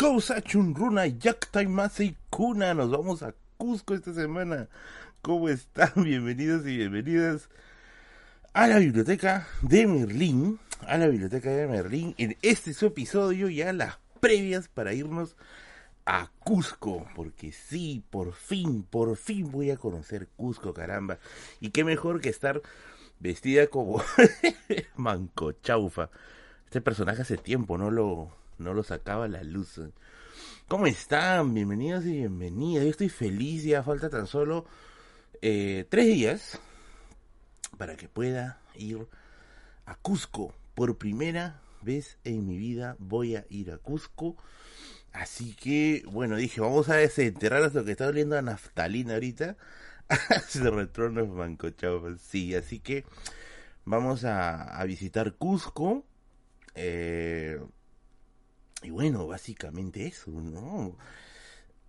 [0.00, 2.72] Cosa chunruna, yakta y kuna.
[2.72, 4.70] Nos vamos a Cusco esta semana.
[5.20, 5.92] ¿Cómo están?
[5.96, 7.50] Bienvenidos y bienvenidas
[8.54, 10.58] a la biblioteca de Merlín.
[10.86, 12.14] A la biblioteca de Merlín.
[12.16, 15.36] En este su episodio, ya las previas para irnos
[16.06, 17.06] a Cusco.
[17.14, 21.18] Porque sí, por fin, por fin voy a conocer Cusco, caramba.
[21.60, 22.62] Y qué mejor que estar
[23.18, 24.02] vestida como
[24.96, 26.08] Manco Chaufa.
[26.64, 29.80] Este personaje hace tiempo no lo, no lo sacaba la luz.
[30.68, 31.54] ¿Cómo están?
[31.54, 32.84] Bienvenidos y bienvenidas.
[32.84, 34.66] Yo estoy feliz, ya falta tan solo
[35.40, 36.60] eh, tres días
[37.78, 39.06] para que pueda ir
[39.86, 40.54] a Cusco.
[40.74, 44.36] Por primera vez en mi vida voy a ir a Cusco.
[45.12, 49.56] Así que, bueno, dije, vamos a desenterrar lo que está oliendo a naftalina ahorita.
[50.48, 52.16] Se retorno Manco Chaufa.
[52.18, 53.04] Sí, así que
[53.86, 56.04] vamos a, a visitar Cusco
[56.74, 57.58] eh,
[58.82, 60.96] y bueno, básicamente eso, ¿no?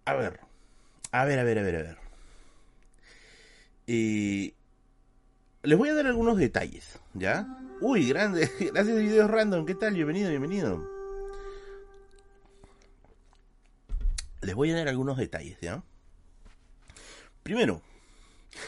[0.05, 0.39] A ver,
[1.11, 1.97] a ver, a ver, a ver, a ver.
[3.87, 4.53] Eh,
[5.63, 7.47] les voy a dar algunos detalles, ¿ya?
[7.81, 9.93] Uy, grande, gracias videos random, ¿qué tal?
[9.93, 10.87] Bienvenido, bienvenido.
[14.41, 15.83] Les voy a dar algunos detalles, ¿ya?
[17.43, 17.81] Primero,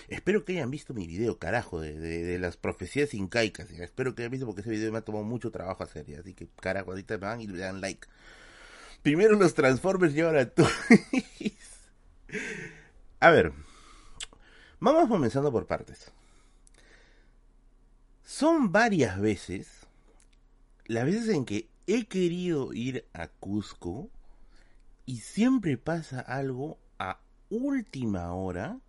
[0.07, 3.69] Espero que hayan visto mi video, carajo, de, las profecías incaicas.
[3.71, 6.05] Espero que hayan visto porque ese video me ha tomado mucho trabajo hacer.
[6.19, 8.07] Así que, carajo, ahorita me van y le dan like.
[9.01, 10.65] Primero los Transformers y ahora tú.
[13.19, 13.51] a ver,
[14.79, 16.11] vamos comenzando por partes.
[18.23, 19.83] Son varias veces
[20.85, 24.09] las veces en que he querido ir a Cusco
[25.05, 28.79] y siempre pasa algo a última hora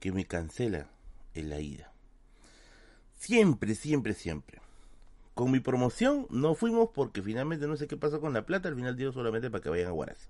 [0.00, 0.88] que me cancela
[1.34, 1.92] en la ida.
[3.16, 4.60] Siempre, siempre, siempre.
[5.34, 8.74] Con mi promoción no fuimos porque finalmente no sé qué pasó con la plata, al
[8.74, 10.28] final dio solamente para que vayan a Huaraz.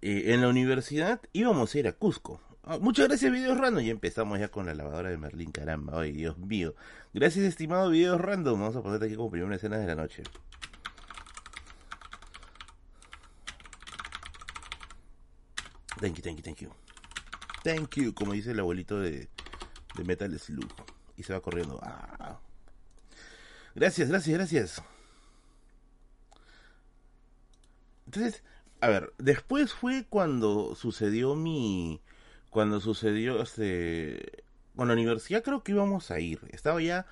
[0.00, 2.40] Eh, en la universidad íbamos a ir a Cusco.
[2.64, 3.82] Ah, muchas gracias, Videos Random.
[3.82, 6.00] Y empezamos ya con la lavadora de Merlín, caramba.
[6.00, 6.74] Ay, Dios mío.
[7.12, 8.58] Gracias, estimado Videos Random.
[8.58, 10.22] Vamos a ponerte aquí como primera escena de la noche.
[16.00, 16.91] Thank you, thank you, thank you.
[17.62, 19.28] Thank you, como dice el abuelito de,
[19.96, 20.72] de Metal Slug.
[21.16, 21.78] Y se va corriendo.
[21.82, 22.40] Ah.
[23.74, 24.82] Gracias, gracias, gracias.
[28.06, 28.42] Entonces,
[28.80, 32.00] a ver, después fue cuando sucedió mi.
[32.50, 34.44] Cuando sucedió este.
[34.76, 36.40] Con la universidad creo que íbamos a ir.
[36.50, 37.06] Estaba ya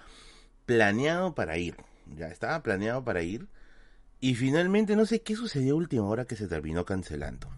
[0.67, 1.77] planeado para ir.
[2.17, 3.49] Ya estaba planeado para ir.
[4.21, 7.49] Y finalmente no sé qué sucedió a última hora que se terminó cancelando.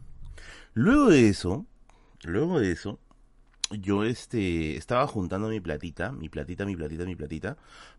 [0.75, 1.67] Luego de eso,
[2.25, 2.99] Luego de eso,
[3.71, 7.57] yo este estaba juntando mi platita, mi platita, mi platita, mi platita,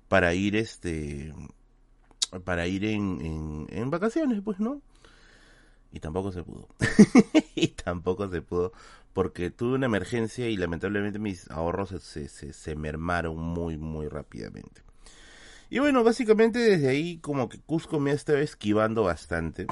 [0.08, 1.34] para ir este
[2.46, 4.82] para ir en, en, vacaciones, pues, ¿no?
[5.92, 6.68] Y tampoco se pudo.
[7.56, 8.74] y tampoco se pudo
[9.14, 14.82] porque tuve una emergencia y lamentablemente mis ahorros se, se, se mermaron muy, muy rápidamente.
[15.70, 19.68] Y bueno, básicamente desde ahí como que Cusco me ha estado esquivando bastante.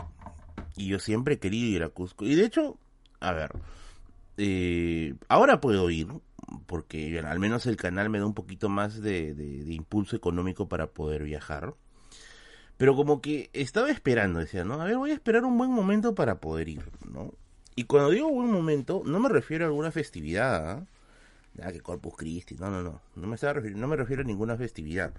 [0.76, 2.26] Y yo siempre he querido ir a Cusco.
[2.26, 2.78] Y de hecho,
[3.20, 3.52] a ver,
[4.38, 6.08] eh, ahora puedo ir,
[6.66, 9.36] porque al menos el canal me da un poquito más de,
[9.68, 11.76] impulso económico para poder viajar.
[12.78, 14.82] Pero como que estaba esperando, decía, ¿no?
[14.82, 17.34] A ver, voy a esperar un buen momento para poder ir, ¿no?
[17.76, 20.88] Y cuando digo buen momento, no me refiero a alguna festividad,
[21.62, 21.72] ¿ah?
[21.72, 25.14] que Corpus Christi, no, no, no, no me, estaba no me refiero a ninguna festividad.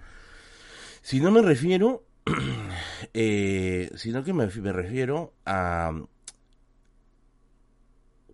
[1.01, 2.03] Sino me refiero,
[3.13, 5.93] eh, sino que me refiero a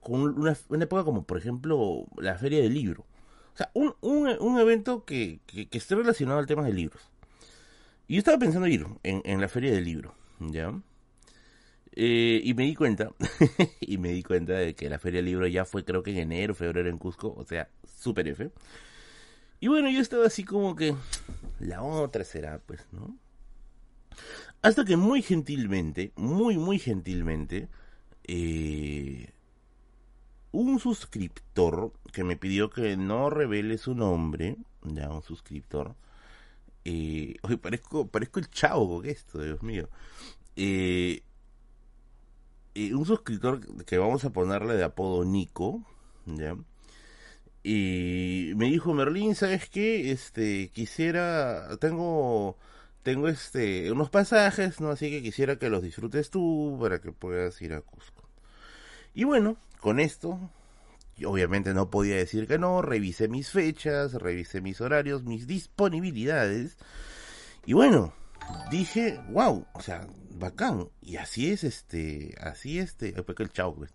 [0.10, 3.06] con una, época como, por ejemplo, la Feria del Libro.
[3.54, 7.02] O sea, un, un, evento que, que, esté relacionado al tema de libros.
[8.08, 10.74] Y yo estaba pensando ir en, en la Feria del Libro, ¿ya?
[11.94, 13.12] Eh, y me di cuenta,
[13.82, 16.18] y me di cuenta de que la Feria del Libro ya fue creo que en
[16.18, 18.52] enero, febrero en Cusco, o sea, super F.
[19.60, 20.96] Y bueno, yo estaba así como que,
[21.60, 23.18] la otra será, pues, ¿no?
[24.62, 27.68] Hasta que muy gentilmente, muy, muy gentilmente,
[28.26, 29.32] eh,
[30.52, 35.96] un suscriptor que me pidió que no revele su nombre, ya un suscriptor,
[36.86, 39.90] eh, oye, parezco, el chavo con esto, Dios mío.
[40.56, 41.22] Eh,
[42.76, 45.84] eh, un suscriptor que vamos a ponerle de apodo Nico,
[46.26, 46.56] ¿ya?
[47.64, 50.12] Y me dijo, Merlín, ¿sabes qué?
[50.12, 52.58] Este, quisiera, tengo,
[53.04, 54.90] tengo este, unos pasajes, ¿no?
[54.90, 58.24] Así que quisiera que los disfrutes tú para que puedas ir a Cusco.
[59.14, 60.52] Y bueno, con esto,
[61.26, 66.78] obviamente no podía decir que no, revisé mis fechas, revisé mis horarios, mis disponibilidades.
[67.66, 68.14] Y bueno,
[68.72, 70.08] dije, wow, o sea,
[70.40, 70.90] bacán.
[71.02, 73.86] Y así es este, así este, el chavo.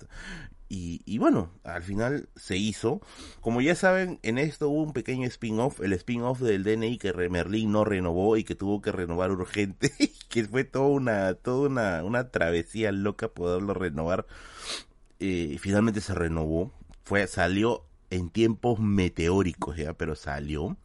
[0.69, 3.01] Y, bueno, al final se hizo.
[3.41, 7.71] Como ya saben, en esto hubo un pequeño spin-off, el spin-off del DNI que Merlin
[7.71, 9.93] no renovó y que tuvo que renovar urgente,
[10.29, 14.27] que fue toda una, toda una, una travesía loca poderlo renovar.
[15.21, 16.73] Eh, finalmente se renovó,
[17.05, 20.77] fue, salió en tiempos meteóricos ya, pero salió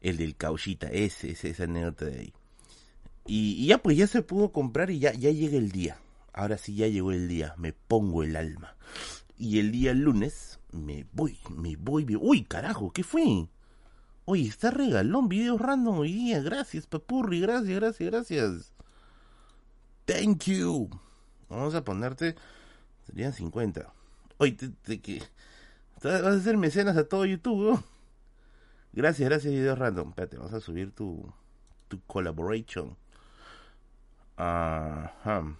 [0.00, 2.32] el del cauchita, ese, ese, esa anécdota de ahí.
[3.26, 5.98] Y, ya pues ya se pudo comprar y ya, ya llega el día.
[6.32, 8.76] Ahora sí ya llegó el día, me pongo el alma.
[9.38, 13.48] Y el día lunes me voy, me voy, uy carajo, ¿qué fue?
[14.24, 18.72] Oye, está regalón, videos random hoy día, gracias papurri, gracias, gracias, gracias.
[20.04, 20.90] Thank you.
[21.48, 22.34] Vamos a ponerte,
[23.12, 23.92] serían 50.
[24.38, 25.22] Oye, te, que
[26.02, 27.78] vas a hacer mecenas a todo YouTube,
[28.94, 30.10] Gracias, gracias, videos random.
[30.10, 31.32] Espérate, vamos a subir tu,
[31.88, 32.96] tu collaboration.
[34.36, 35.56] Ajá.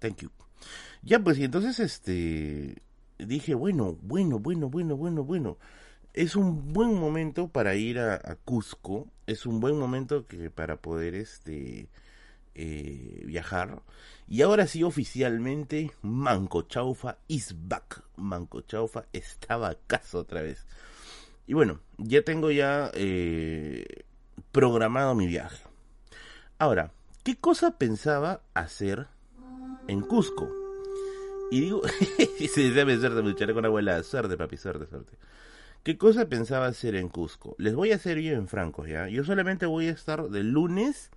[0.00, 0.30] Thank you.
[1.02, 2.82] Ya, pues, y entonces, este,
[3.18, 5.56] dije, bueno, bueno, bueno, bueno, bueno, bueno.
[6.12, 9.08] Es un buen momento para ir a, Cusco.
[9.26, 11.88] Es un buen momento que para poder, este,
[12.54, 13.82] eh, viajar.
[14.28, 18.02] Y ahora sí, oficialmente, Manco Chaufa is back.
[18.16, 20.66] Manco Chaufa estaba acaso otra vez.
[21.46, 24.04] Y bueno, ya tengo ya eh,
[24.52, 25.64] programado mi viaje.
[26.58, 26.92] Ahora,
[27.22, 29.06] ¿qué cosa pensaba hacer
[29.88, 30.48] en Cusco?
[31.50, 31.82] Y digo,
[32.54, 35.16] se debe suerte, me con abuela, suerte papi, suerte, suerte.
[35.82, 37.54] ¿Qué cosa pensaba hacer en Cusco?
[37.58, 39.08] Les voy a hacer bien francos, ¿ya?
[39.08, 41.10] Yo solamente voy a estar de lunes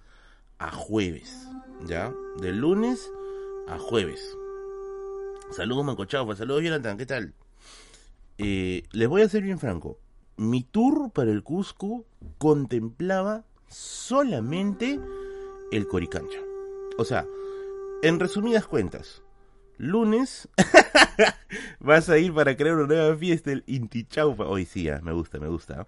[0.58, 1.48] a jueves,
[1.86, 2.14] ¿ya?
[2.40, 3.12] De lunes
[3.68, 4.38] a jueves.
[5.52, 7.34] Saludos Mancochaufa, saludos Jonathan, ¿qué tal?
[8.38, 10.00] Eh, les voy a ser bien franco
[10.38, 12.06] mi tour para el Cusco
[12.38, 15.00] contemplaba solamente
[15.72, 16.40] el Coricancha.
[16.98, 17.26] O sea,
[18.02, 19.23] en resumidas cuentas,
[19.78, 20.48] lunes
[21.80, 24.46] vas a ir para crear una nueva fiesta, el Inti Chaufa.
[24.46, 25.86] Hoy sí, ah, me gusta, me gusta.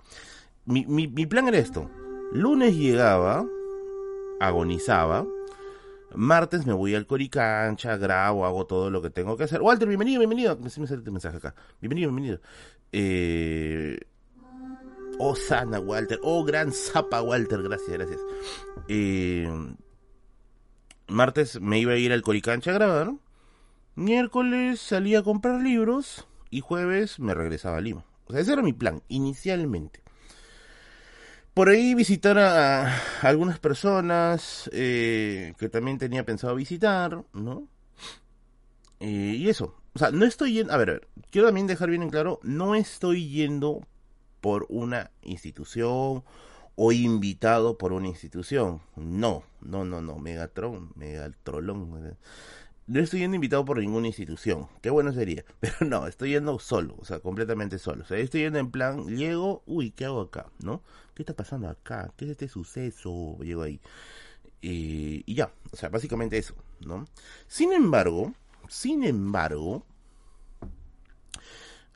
[0.66, 1.90] Mi, mi, plan era esto.
[2.32, 3.46] Lunes llegaba,
[4.40, 5.26] agonizaba.
[6.14, 9.62] Martes me voy al Coricancha, grabo, hago todo lo que tengo que hacer.
[9.62, 10.58] Walter, bienvenido, bienvenido.
[10.58, 11.56] Me sale este mensaje acá.
[11.82, 12.42] Bienvenido, bienvenido.
[12.92, 14.00] Eh,
[15.18, 16.20] Oh, sana Walter.
[16.24, 17.62] Oh, gran zapa Walter.
[17.62, 18.20] Gracias, gracias.
[18.88, 19.50] Eh,
[21.08, 23.14] martes me iba a ir al Coricancha a grabar.
[23.96, 26.28] Miércoles salí a comprar libros.
[26.50, 28.06] Y jueves me regresaba a Lima.
[28.26, 30.02] O sea, ese era mi plan, inicialmente.
[31.54, 37.68] Por ahí visitar a, algunas personas eh, que también tenía pensado visitar, ¿no?
[39.00, 39.76] Eh, y eso.
[39.94, 40.74] O sea, no estoy yendo...
[40.74, 43.88] A ver, a ver, quiero también dejar bien en claro, no estoy yendo
[44.42, 46.24] por una institución
[46.76, 48.82] o invitado por una institución.
[48.98, 52.18] No, no, no, no, Megatron, Megatrolón.
[52.88, 54.68] No estoy yendo invitado por ninguna institución.
[54.82, 55.44] Qué bueno sería.
[55.60, 58.04] Pero no, estoy yendo solo, o sea, completamente solo.
[58.04, 60.48] O sea, estoy yendo en plan, llego, uy, ¿qué hago acá?
[60.60, 60.84] ¿No?
[61.16, 62.14] ¿Qué está pasando acá?
[62.18, 63.38] ¿Qué es este suceso?
[63.42, 63.80] Llego ahí.
[64.62, 67.06] y ya, o sea, básicamente eso, ¿no?
[67.48, 68.34] Sin embargo,
[68.68, 69.86] sin embargo,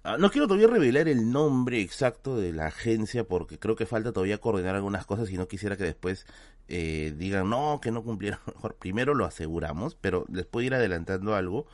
[0.04, 4.14] Ah, no quiero todavía revelar el nombre exacto de la agencia porque creo que falta
[4.14, 6.26] todavía coordinar algunas cosas y no quisiera que después
[6.70, 8.40] eh, digan no, que no cumplieron.
[8.46, 11.66] Mejor primero lo aseguramos, pero les puedo ir adelantando algo.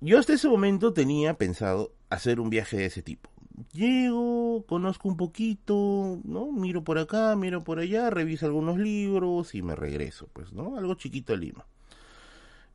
[0.00, 3.28] Yo hasta ese momento tenía pensado hacer un viaje de ese tipo.
[3.72, 6.52] Llego, conozco un poquito, ¿no?
[6.52, 10.76] Miro por acá, miro por allá, reviso algunos libros y me regreso, pues, ¿no?
[10.76, 11.66] Algo chiquito a Lima.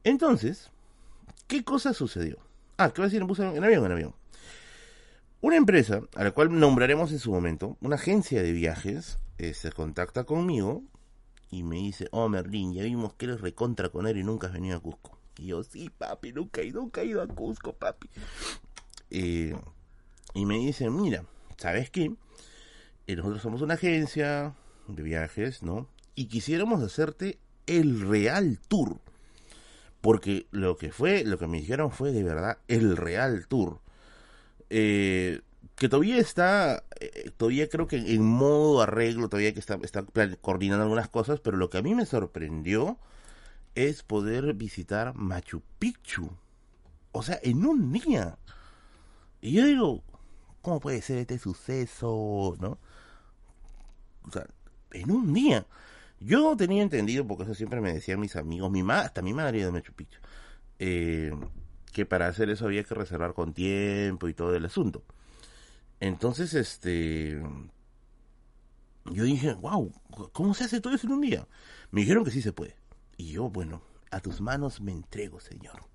[0.04, 0.70] Entonces,
[1.48, 2.38] ¿qué cosa sucedió?
[2.78, 3.86] Ah, ¿qué va a decir en avión?
[3.86, 4.14] En avión.
[5.40, 9.72] Una empresa, a la cual nombraremos en su momento, una agencia de viajes, eh, se
[9.72, 10.84] contacta conmigo
[11.54, 14.54] y me dice, oh Merlin, ya vimos que eres recontra con él y nunca has
[14.54, 15.18] venido a Cusco.
[15.38, 18.10] Y yo, sí, papi, nunca he ido, nunca he ido a Cusco, papi.
[19.10, 19.56] Eh,
[20.34, 21.26] y me dice, mira,
[21.58, 22.14] ¿sabes qué?
[23.08, 24.56] Eh, nosotros somos una agencia
[24.88, 25.88] de viajes, ¿no?
[26.16, 29.00] Y quisiéramos hacerte el real tour.
[30.02, 33.80] Porque lo que fue, lo que me dijeron fue de verdad el real tour
[34.76, 35.42] eh,
[35.76, 40.06] que todavía está, eh, todavía creo que en modo arreglo, todavía que está, está
[40.42, 43.00] coordinando algunas cosas, pero lo que a mí me sorprendió
[43.76, 46.32] es poder visitar Machu Picchu.
[47.12, 48.38] O sea, en un día.
[49.42, 50.04] Y yo digo,
[50.62, 52.56] ¿cómo puede ser este suceso?
[52.60, 52.80] ¿No?
[54.24, 54.46] O sea,
[54.92, 55.68] en un día.
[56.20, 59.66] Yo tenía entendido, porque eso siempre me decían mis amigos, mi ma hasta mi madre
[59.66, 60.20] de Machu Picchu.
[60.80, 61.34] Eh,
[61.92, 65.04] que para hacer eso había que reservar con tiempo y todo el asunto.
[66.04, 67.42] Entonces, este,
[69.06, 69.90] yo dije, wow,
[70.34, 71.48] ¿cómo se hace todo eso en un día?
[71.92, 72.76] Me dijeron que sí se puede.
[73.16, 73.82] Y yo, bueno,
[74.12, 75.86] a tus manos me entrego, Señor.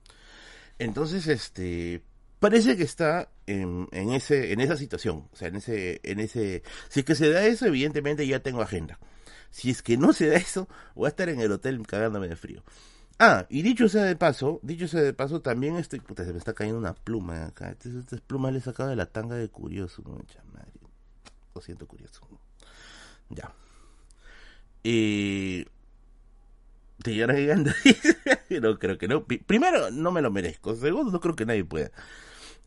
[0.78, 2.02] Entonces, este,
[2.38, 5.28] parece que está en, ese, en esa situación.
[5.30, 8.62] O sea, en ese, en ese, si es que se da eso, evidentemente ya tengo
[8.62, 8.98] agenda.
[9.50, 12.36] Si es que no se da eso, voy a estar en el hotel cagándome de
[12.36, 12.64] frío.
[13.20, 16.38] Ah, y dicho sea de paso, dicho sea de paso, también estoy, puta, se me
[16.38, 17.70] está cayendo una pluma acá.
[17.70, 20.70] Estas, plumas le he sacado de la tanga de curioso, mucha madre.
[21.54, 22.20] Lo siento, curioso.
[23.30, 23.52] Ya.
[24.84, 25.66] Eh,
[27.02, 27.72] te lloras gigante.
[28.60, 29.24] no creo que no.
[29.24, 30.76] Primero, no me lo merezco.
[30.76, 31.90] Segundo, no creo que nadie pueda.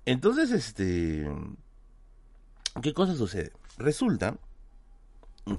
[0.06, 1.30] Entonces, este.
[2.82, 3.54] ¿Qué cosa sucede?
[3.78, 4.38] Resulta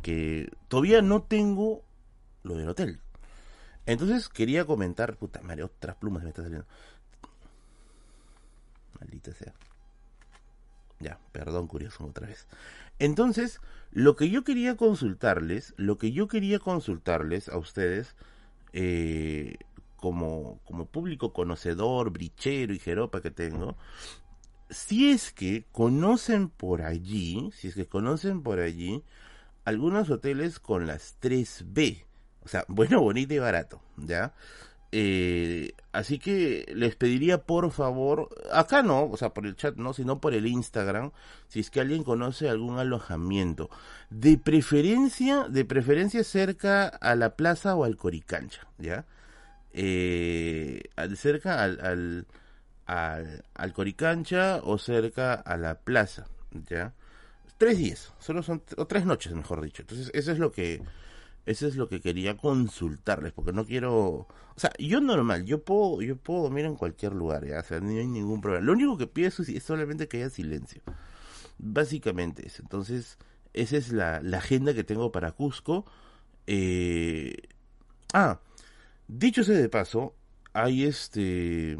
[0.02, 1.82] que todavía no tengo
[2.42, 3.00] lo del hotel.
[3.86, 5.16] Entonces quería comentar.
[5.16, 6.66] Puta madre, otras plumas me está saliendo.
[9.00, 9.52] Maldita sea.
[11.00, 12.46] Ya, perdón, curioso, otra vez.
[13.00, 13.60] Entonces,
[13.90, 18.14] lo que yo quería consultarles, lo que yo quería consultarles a ustedes
[18.72, 19.56] eh,
[19.96, 23.76] como, como público conocedor, brichero y jeropa que tengo,
[24.70, 29.02] si es que conocen por allí, si es que conocen por allí
[29.64, 32.04] algunos hoteles con las 3B,
[32.44, 34.32] o sea, bueno, bonito y barato, ¿ya?
[34.94, 39.94] Eh, así que les pediría por favor, acá no, o sea, por el chat no,
[39.94, 41.12] sino por el Instagram,
[41.48, 43.70] si es que alguien conoce algún alojamiento,
[44.10, 49.06] de preferencia, de preferencia cerca a la plaza o al Coricancha, ¿ya?
[49.72, 50.82] Eh,
[51.16, 52.26] cerca al, al,
[52.84, 56.26] al, al Coricancha o cerca a la plaza,
[56.68, 56.92] ¿ya?
[57.56, 59.82] Tres días, solo son, o tres noches, mejor dicho.
[59.82, 60.82] Entonces, eso es lo que,
[61.46, 66.02] eso es lo que quería consultarles, porque no quiero, o sea, yo normal, yo puedo,
[66.02, 67.60] yo puedo dormir en cualquier lugar, ¿ya?
[67.60, 68.64] o sea, no hay ningún problema.
[68.64, 70.82] Lo único que pido es solamente que haya silencio.
[71.58, 72.62] Básicamente eso.
[72.62, 73.18] Entonces,
[73.52, 75.84] esa es la, la agenda que tengo para Cusco.
[76.46, 77.36] Eh...
[78.12, 78.40] Ah,
[79.08, 80.14] dicho sea de paso,
[80.52, 81.78] hay este...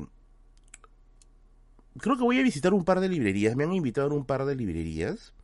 [1.99, 3.55] Creo que voy a visitar un par de librerías.
[3.55, 5.35] Me han invitado a un par de librerías.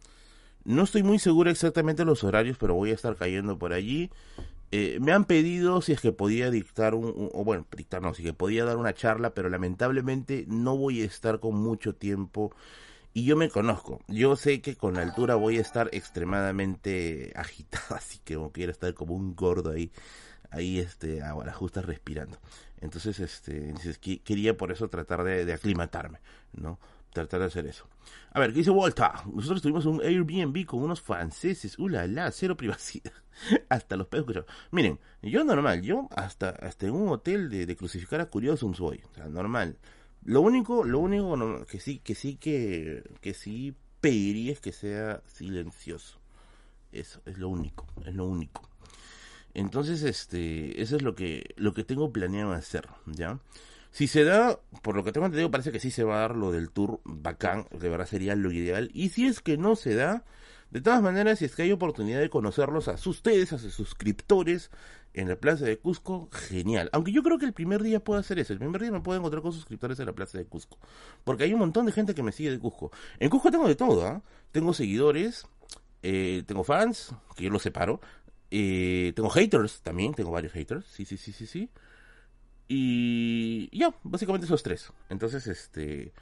[0.69, 4.11] No estoy muy seguro exactamente los horarios, pero voy a estar cayendo por allí.
[4.71, 8.23] Eh, me han pedido si es que podía dictar un, o bueno, dictar no, si
[8.23, 12.55] que podía dar una charla, pero lamentablemente no voy a estar con mucho tiempo
[13.15, 14.03] y yo me conozco.
[14.09, 18.93] Yo sé que con la altura voy a estar extremadamente agitado, así que quiero estar
[18.93, 19.91] como un gordo ahí,
[20.51, 22.37] ahí este, ahora justo respirando.
[22.83, 23.73] Entonces, este,
[24.23, 26.19] quería por eso tratar de, de aclimatarme,
[26.53, 26.79] ¿no?
[27.13, 27.87] Tratar de hacer eso.
[28.33, 29.07] A ver, ¿qué dice Walter?
[29.33, 31.79] Nosotros tuvimos un Airbnb con unos franceses.
[31.79, 32.31] ¡Uh, la, la!
[32.31, 33.13] Cero privacidad.
[33.69, 34.49] hasta los pedos escuchados.
[34.71, 39.03] Miren, yo normal, yo hasta, hasta en un hotel de, crucificar a Curiosum soy.
[39.11, 39.79] O sea, normal.
[40.25, 45.23] Lo único, lo único que sí, que sí, que, que sí pediría es que sea
[45.27, 46.19] silencioso.
[46.93, 48.69] Eso, es lo único, es lo único.
[49.55, 53.39] Entonces, este, eso es lo que, lo que tengo planeado hacer, ¿ya?
[53.99, 56.37] Si se da, por lo que tengo entendido, parece que sí se va a dar
[56.37, 58.91] lo del tour bacán, de verdad sería lo ideal.
[58.95, 60.25] Y si es que no se da,
[60.71, 64.71] de todas maneras, si es que hay oportunidad de conocerlos a ustedes, a sus suscriptores
[65.15, 66.91] en la Plaza de Cusco, genial.
[66.93, 68.53] Aunque yo creo que el primer día puedo hacer eso.
[68.53, 70.79] El primer día me puedo encontrar con suscriptores en la Plaza de Cusco.
[71.25, 72.93] Porque hay un montón de gente que me sigue de Cusco.
[73.19, 74.23] En Cusco tengo de todo, ¿ah?
[74.53, 75.45] Tengo seguidores,
[76.05, 78.01] eh, tengo fans, que yo los separo.
[78.53, 80.87] Eh, tengo haters también, tengo varios haters.
[80.87, 81.69] Sí, sí, sí, sí, sí.
[82.69, 84.93] Y ya, básicamente esos tres.
[85.09, 86.13] Entonces, este,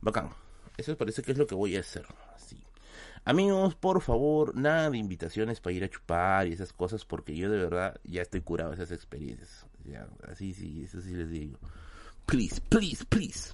[0.00, 0.30] bacán.
[0.76, 2.06] Eso parece que es lo que voy a hacer.
[3.24, 7.50] Amigos, por favor, nada de invitaciones para ir a chupar y esas cosas, porque yo
[7.50, 9.66] de verdad ya estoy curado de esas experiencias.
[10.30, 11.58] Así sí, eso sí les digo.
[12.24, 13.52] Please, please, please.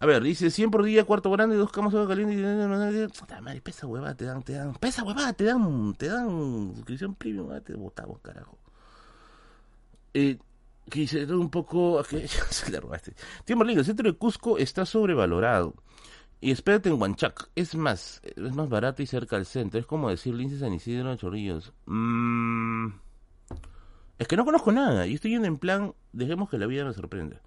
[0.00, 3.08] A ver, dice 100 por día, cuarto grande, dos camas agua caliente.
[3.20, 4.74] Puta madre, pesa huevada, te dan, te dan...
[4.74, 8.58] Pesa huevada, te dan, te dan suscripción premium, te botamos, carajo.
[10.12, 10.38] Eh,
[10.88, 12.02] que un poco...
[12.50, 13.14] se le robaste.
[13.44, 15.74] Tío el centro de Cusco está sobrevalorado.
[16.40, 17.50] Y espérate en Huanchac.
[17.54, 19.80] Es más, es más barato y cerca al centro.
[19.80, 21.72] Es como decir Lince San Isidro Chorrillos.
[21.86, 22.88] Mm,
[24.18, 25.06] es que no conozco nada.
[25.06, 27.40] Y estoy yendo en plan, dejemos que la vida me sorprenda.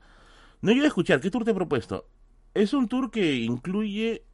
[0.62, 1.22] No llegué a escuchar.
[1.22, 2.06] ¿Qué tour te he propuesto?
[2.54, 4.26] Es un tour que incluye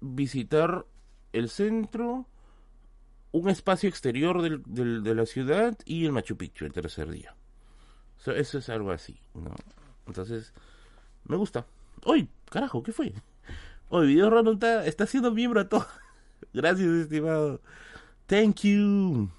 [0.00, 0.84] visitar
[1.32, 2.26] el centro,
[3.30, 7.36] un espacio exterior del, de la ciudad y el Machu Picchu el tercer día
[8.30, 9.54] eso es algo así, ¿no?
[10.06, 10.52] Entonces,
[11.24, 11.66] me gusta.
[12.06, 12.28] ¡Uy!
[12.50, 13.12] Carajo, ¿qué fue?
[13.88, 15.86] Hoy Video Random está, está siendo miembro a todo.
[16.52, 17.60] Gracias, estimado.
[18.26, 19.30] Thank you.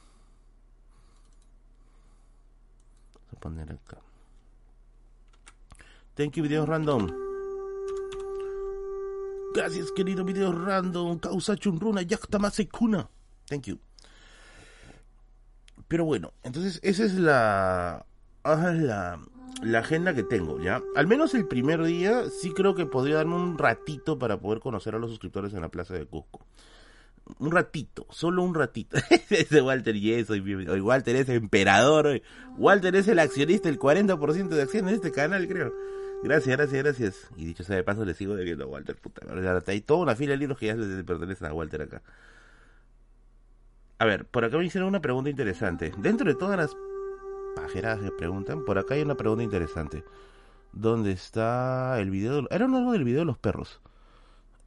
[3.14, 3.98] Vamos a poner acá.
[6.16, 7.24] Thank you, Video Random.
[9.54, 11.20] Gracias, querido video random.
[11.20, 12.02] Causa chunruna,
[12.72, 13.08] kuna.
[13.46, 13.80] Thank you.
[15.88, 18.04] Pero bueno, entonces esa es la,
[18.44, 19.20] la,
[19.62, 20.82] la agenda que tengo, ¿ya?
[20.96, 24.96] Al menos el primer día sí creo que podría darme un ratito para poder conocer
[24.96, 26.46] a los suscriptores en la Plaza de Cusco.
[27.40, 28.98] Un ratito, solo un ratito.
[29.30, 30.34] Ese Walter y eso,
[30.82, 32.22] Walter es emperador.
[32.58, 35.74] Walter es el accionista, el 40% de acciones de este canal, creo.
[36.24, 37.30] Gracias, gracias, gracias.
[37.38, 39.22] Y dicho sea de paso, le sigo debiendo a Walter, puta.
[39.68, 42.02] Hay toda una fila de libros que ya le pertenecen a Walter acá.
[44.00, 45.94] A ver, por acá me hicieron una pregunta interesante.
[45.98, 46.76] Dentro de todas las
[47.56, 50.04] pajeras que preguntan, por acá hay una pregunta interesante.
[50.72, 52.48] ¿Dónde está el video?
[52.50, 53.80] Era algo del video de los perros.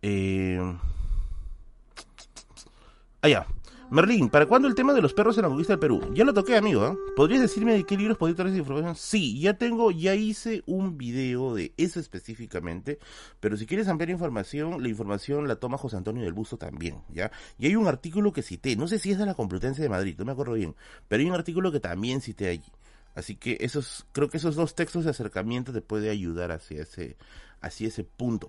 [0.02, 0.60] Eh...
[3.22, 3.46] Allá.
[3.88, 6.12] Merlín, ¿para cuándo el tema de los perros en la conquista del Perú?
[6.12, 6.84] Ya lo toqué, amigo.
[6.84, 6.96] ¿eh?
[7.14, 8.96] ¿Podrías decirme de qué libros podría traer esa información?
[8.96, 12.98] Sí, ya tengo, ya hice un video de eso específicamente.
[13.38, 17.30] Pero si quieres ampliar información, la información la toma José Antonio del Busto también, ¿ya?
[17.60, 20.16] Y hay un artículo que cité, no sé si es de la Complutense de Madrid,
[20.18, 20.74] no me acuerdo bien,
[21.06, 22.72] pero hay un artículo que también cité allí.
[23.14, 27.16] Así que esos, creo que esos dos textos de acercamiento te puede ayudar hacia ese,
[27.60, 28.48] hacia ese punto.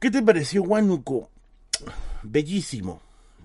[0.00, 1.30] ¿Qué te pareció, Huánuco?
[2.24, 3.00] Bellísimo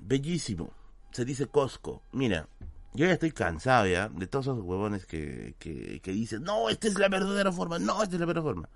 [0.08, 0.72] bellísimo.
[1.12, 2.04] Se dice Costco.
[2.12, 2.48] Mira,
[2.94, 6.88] yo ya estoy cansado ya de todos esos huevones que, que, que dicen, no, esta
[6.88, 8.70] es la verdadera forma, no, esta es la verdadera forma.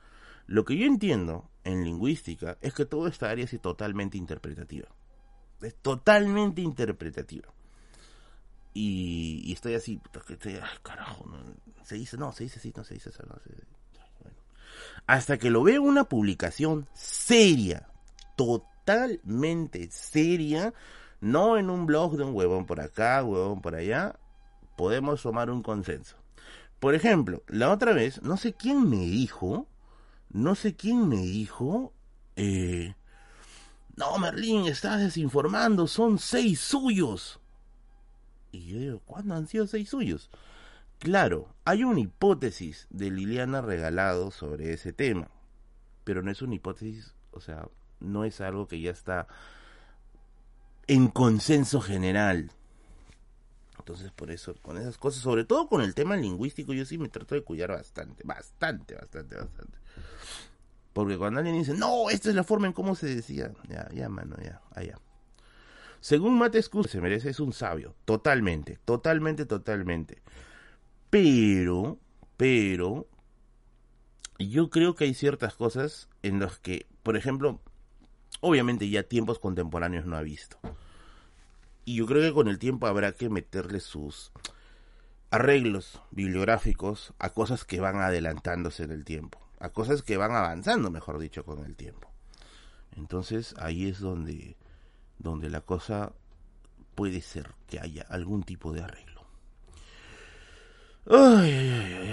[0.48, 4.88] Lo que yo entiendo en lingüística es que toda esta área es totalmente interpretativa.
[5.62, 7.48] Es totalmente interpretativa.
[8.74, 11.26] Y, estoy así, estoy, ay, carajo,
[11.84, 13.24] se dice, no, se dice así, no se dice eso.
[15.08, 17.90] Hasta que lo veo una publicación seria,
[18.38, 20.74] totalmente seria,
[21.22, 24.20] no en un blog de un huevón por acá, huevón por allá,
[24.76, 26.18] podemos tomar un consenso.
[26.80, 29.68] Por ejemplo, la otra vez, no sé quién me dijo,
[30.32, 31.94] no sé quién me dijo,
[32.36, 32.96] eh,
[33.96, 37.40] no, Merlín, estás desinformando, son seis suyos.
[38.52, 40.32] Y yo digo, ¿cuándo han sido seis suyos?
[40.98, 45.30] Claro, hay una hipótesis de Liliana Regalado sobre ese tema,
[46.04, 47.68] pero no es una hipótesis, o sea,
[48.00, 49.28] no es algo que ya está
[50.92, 52.52] en consenso general.
[53.80, 57.08] Entonces, por eso, con esas cosas, sobre todo con el tema lingüístico, yo sí me
[57.08, 59.78] trato de cuidar bastante, bastante, bastante, bastante.
[60.92, 64.10] Porque cuando alguien dice, no, esta es la forma en cómo se decía, ya, ya,
[64.10, 65.00] mano, ya, allá.
[66.02, 70.22] Según Mate se merece, es un sabio, totalmente, totalmente, totalmente.
[71.10, 72.00] Pero,
[72.36, 73.08] pero,
[74.40, 77.62] yo creo que hay ciertas cosas en las que, por ejemplo,
[78.42, 80.60] obviamente ya tiempos contemporáneos no ha visto.
[81.86, 84.32] Y yo creo que con el tiempo habrá que meterle sus
[85.32, 90.92] arreglos bibliográficos a cosas que van adelantándose en el tiempo, a cosas que van avanzando,
[90.92, 92.10] mejor dicho, con el tiempo.
[92.96, 94.58] Entonces ahí es donde,
[95.18, 96.12] donde la cosa
[96.96, 99.26] puede ser que haya algún tipo de arreglo.
[101.08, 102.12] Ay, ay, ay,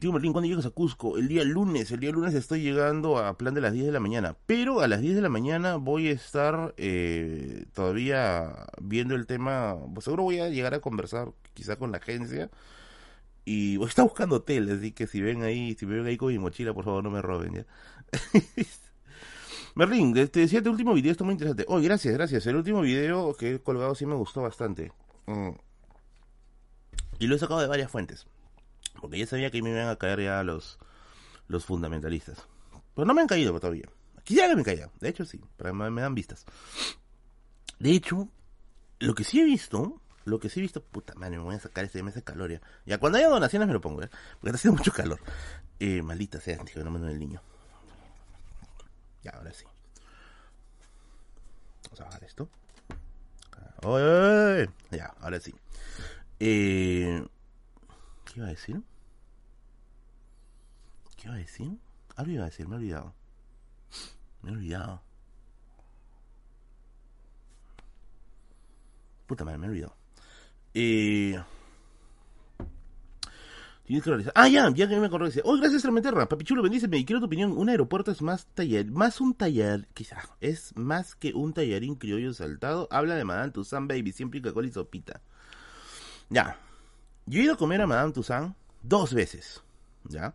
[0.00, 1.18] Tío Merlín, ¿cuándo llegas a Cusco?
[1.18, 4.00] El día lunes, el día lunes estoy llegando a plan de las 10 de la
[4.00, 9.26] mañana, pero a las 10 de la mañana voy a estar eh, todavía viendo el
[9.26, 12.50] tema, pues seguro voy a llegar a conversar quizá con la agencia
[13.44, 16.74] y estar buscando hotel, así que si ven ahí, si ven ahí con mi mochila,
[16.74, 17.66] por favor no me roben, ¿ya?
[19.76, 21.64] Merlín, te decía, este último video está muy interesante.
[21.68, 22.46] Oh, gracias, gracias.
[22.46, 24.92] El último video que he colgado sí me gustó bastante.
[25.26, 25.50] Mm.
[27.18, 28.26] Y lo he sacado de varias fuentes.
[29.00, 30.78] Porque ya sabía que me iban a caer ya los,
[31.48, 32.46] los fundamentalistas.
[32.94, 33.88] Pero no me han caído todavía.
[34.22, 34.90] Quisiera que me caigan.
[35.00, 35.40] De hecho, sí.
[35.56, 36.46] Pero me, dan vistas.
[37.78, 38.28] De hecho,
[38.98, 40.00] lo que sí he visto.
[40.24, 40.82] Lo que sí he visto.
[40.82, 42.98] Puta madre, me voy a sacar este mes de calor ya.
[42.98, 44.08] Cuando haya donaciones me lo pongo, ¿eh?
[44.40, 45.20] Porque está haciendo mucho calor.
[45.78, 47.42] Eh, maldita sea, tío, no me el niño.
[49.22, 49.64] Ya, ahora sí.
[51.84, 52.48] Vamos a bajar esto.
[54.90, 55.54] Ya, ahora sí.
[56.40, 57.22] Eh,
[58.34, 58.82] ¿Qué iba a decir?
[61.16, 61.78] ¿Qué iba a decir?
[62.16, 63.14] Algo iba a decir, me he olvidado.
[64.42, 65.02] Me he olvidado.
[69.28, 69.96] Puta madre, me he olvidado.
[70.74, 71.40] Eh...
[73.84, 74.32] Tienes que realizar.
[74.34, 75.40] Ah, ya, ya que me acordé.
[75.44, 76.28] Oh, gracias, Trementerra.
[76.28, 76.98] Papichulo, bendíceme.
[76.98, 77.52] Y quiero tu opinión.
[77.52, 82.34] Un aeropuerto es más tallar, más un tallar, quizá, es más que un tallarín criollo
[82.34, 82.88] saltado.
[82.90, 85.20] Habla de Madame Toussaint Baby, siempre Coca-Cola y sopita.
[86.30, 86.58] Ya,
[87.26, 89.62] yo he ido a comer a Madame Toussaint dos veces.
[90.04, 90.34] ¿Ya?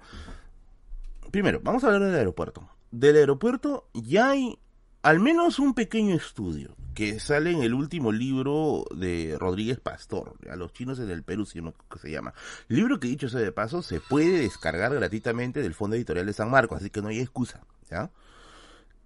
[1.31, 2.67] Primero, vamos a hablar del aeropuerto.
[2.91, 4.57] Del aeropuerto ya hay
[5.01, 10.55] al menos un pequeño estudio que sale en el último libro de Rodríguez Pastor, a
[10.57, 12.33] los chinos en el Perú, si no que se llama.
[12.67, 16.49] Libro que dicho sea de paso, se puede descargar gratuitamente del Fondo Editorial de San
[16.49, 18.11] Marcos, así que no hay excusa, ¿ya?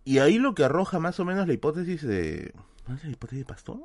[0.05, 2.53] Y ahí lo que arroja más o menos la hipótesis de...
[2.87, 3.79] ¿No es la hipótesis de Pastor?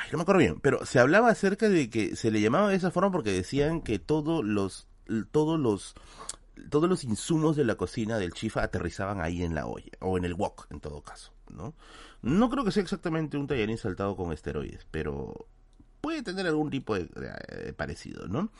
[0.00, 2.76] Ay, no me acuerdo bien, pero se hablaba acerca de que se le llamaba de
[2.76, 4.88] esa forma porque decían que todos los
[5.30, 5.94] todos los
[6.70, 10.24] todos los insumos de la cocina del chifa aterrizaban ahí en la olla, o en
[10.24, 11.74] el wok, en todo caso, ¿no?
[12.22, 15.46] No creo que sea exactamente un tallarín saltado con esteroides, pero
[16.00, 18.50] puede tener algún tipo de, parecido, ¿no?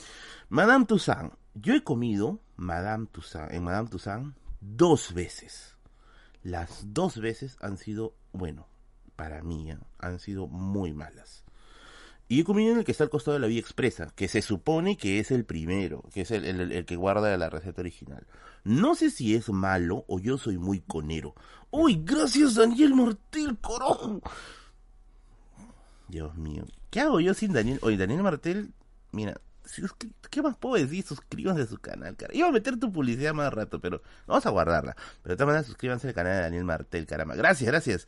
[0.51, 5.79] Madame Toussaint, yo he comido Madame Toussaint, en Madame Toussaint dos veces.
[6.43, 8.67] Las dos veces han sido, bueno,
[9.21, 9.77] para mí, ¿eh?
[9.99, 11.45] han sido muy malas.
[12.27, 14.41] Y he comido en el que está al costado de la vía expresa, que se
[14.41, 18.27] supone que es el primero, que es el, que guarda la receta original.
[18.65, 21.35] No sé si es malo o yo soy muy conero.
[21.71, 24.23] ¡Uy, gracias Daniel Martel, corojo!
[26.09, 26.65] Dios mío.
[26.89, 27.79] ¿Qué hago yo sin Daniel?
[27.83, 28.73] Oye, Daniel Martel,
[29.13, 29.39] mira,
[30.31, 31.05] ¿qué más puedo decir?
[31.05, 32.35] Suscríbanse a su canal, cara.
[32.35, 34.97] Iba a meter tu publicidad más rato, pero vamos a guardarla.
[35.23, 37.35] Pero de todas maneras, suscríbanse al canal de Daniel Martel, caramba.
[37.35, 38.07] Gracias, gracias.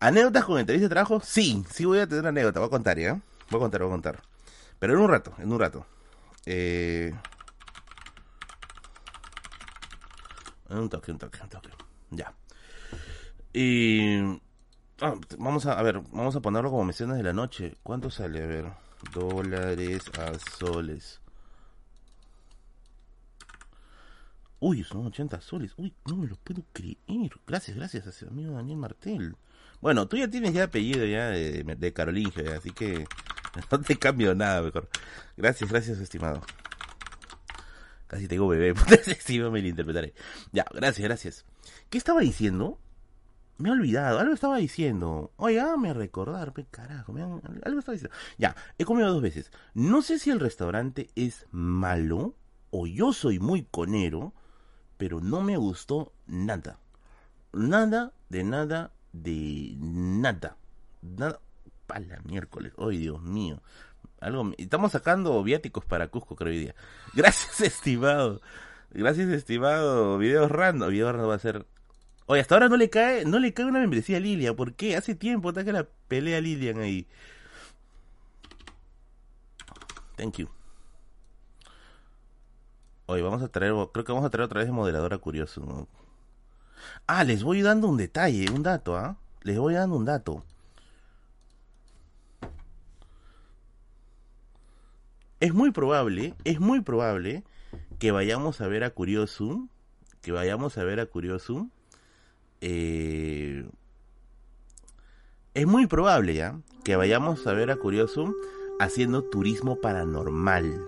[0.00, 1.20] ¿Anécdotas con entrevista de trabajo?
[1.20, 3.20] Sí, sí voy a tener anécdota, voy a contar, ¿ya?
[3.50, 4.22] Voy a contar, voy a contar.
[4.78, 5.86] Pero en un rato, en un rato.
[6.44, 7.14] Eh...
[10.68, 11.70] Un toque, un toque, un toque.
[12.10, 12.34] Ya.
[13.52, 14.40] Y...
[15.00, 17.76] Ah, vamos a, a ver, vamos a ponerlo como menciones de la noche.
[17.82, 18.42] ¿Cuánto sale?
[18.42, 18.85] A ver.
[19.12, 21.20] Dólares a soles.
[24.60, 25.72] Uy, son 80 soles.
[25.76, 26.96] Uy, no me lo puedo creer.
[27.46, 29.36] Gracias, gracias a amigo Daniel Martel.
[29.80, 33.06] Bueno, tú ya tienes ya apellido ya de, de Carolingio, así que
[33.70, 34.88] no te cambio nada mejor.
[35.36, 36.42] Gracias, gracias, estimado.
[38.06, 38.74] Casi tengo bebé,
[39.20, 40.14] sí me interpretaré.
[40.52, 41.44] Ya, gracias, gracias.
[41.90, 42.78] ¿Qué estaba diciendo?
[43.58, 45.32] Me he olvidado, algo estaba diciendo.
[45.36, 48.16] Oye, me recordar, carajo, me algo estaba diciendo.
[48.36, 49.50] Ya, he comido dos veces.
[49.72, 52.34] No sé si el restaurante es malo
[52.70, 54.34] o yo soy muy conero,
[54.98, 56.78] pero no me gustó nada.
[57.52, 60.56] Nada, de nada, de nada.
[61.00, 61.40] Nada.
[61.86, 62.72] Pala miércoles.
[62.78, 63.62] Ay, Dios mío.
[64.20, 66.74] Algo, estamos sacando viáticos para Cusco, creo hoy día.
[67.14, 68.40] Gracias, estimado.
[68.90, 70.18] Gracias, estimado.
[70.18, 70.90] Videos random.
[70.90, 71.66] Videos random va a ser.
[72.26, 74.54] Oye, hasta ahora no le cae, no le cae una membresía a Lilia.
[74.54, 74.96] ¿Por qué?
[74.96, 77.06] Hace tiempo que la pelea Lilian ahí.
[80.16, 80.48] Thank you.
[83.06, 85.88] Hoy vamos a traer, creo que vamos a traer otra vez de moderadora curioso.
[87.06, 89.16] Ah, les voy dando un detalle, un dato, ¿ah?
[89.42, 90.44] Les voy dando un dato.
[95.38, 97.44] Es muy probable, es muy probable
[97.98, 99.68] que vayamos a ver a Curiosum,
[100.22, 101.70] que vayamos a ver a Curiosum.
[102.68, 103.64] Eh,
[105.54, 108.34] es muy probable ya que vayamos a ver a Curiosum
[108.80, 110.84] haciendo turismo paranormal.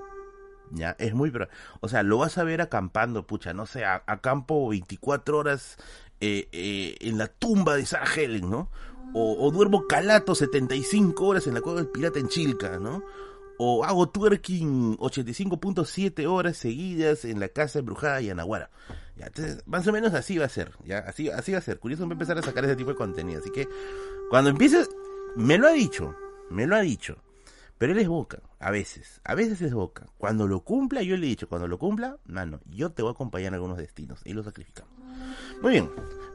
[0.73, 0.97] ¿ya?
[0.99, 1.33] Es muy...
[1.81, 5.77] O sea, lo vas a ver acampando, pucha, no sé, a, campo 24 horas
[6.21, 8.71] eh, eh, en la tumba de Sarah Helen, ¿no?
[9.15, 13.05] O, duermo calato 75 horas en la cueva del pirata en Chilca, ¿no?
[13.59, 18.71] O hago twerking 85.7 horas seguidas en la casa embrujada de Anahuara.
[19.17, 21.79] Ya, entonces, más o menos así va a ser, ya, así, así va a ser.
[21.81, 23.41] Curioso va empezar a sacar ese tipo de contenido.
[23.41, 23.69] Así que,
[24.31, 24.89] cuando empieces,
[25.35, 26.15] me lo ha dicho,
[26.51, 27.17] me lo ha dicho.
[27.79, 30.07] Pero él es boca, a veces, a veces es boca.
[30.19, 33.13] Cuando lo cumpla, yo le he dicho, cuando lo cumpla, mano, yo te voy a
[33.13, 34.93] acompañar en algunos destinos y lo sacrificamos.
[35.63, 35.89] Muy bien,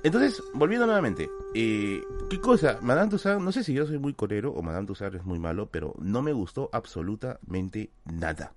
[0.03, 2.79] entonces, volviendo nuevamente, eh, ¿qué cosa?
[2.81, 5.69] Madame Tussauds, no sé si yo soy muy corero o Madame Tussauds es muy malo,
[5.69, 8.53] pero no me gustó absolutamente nada.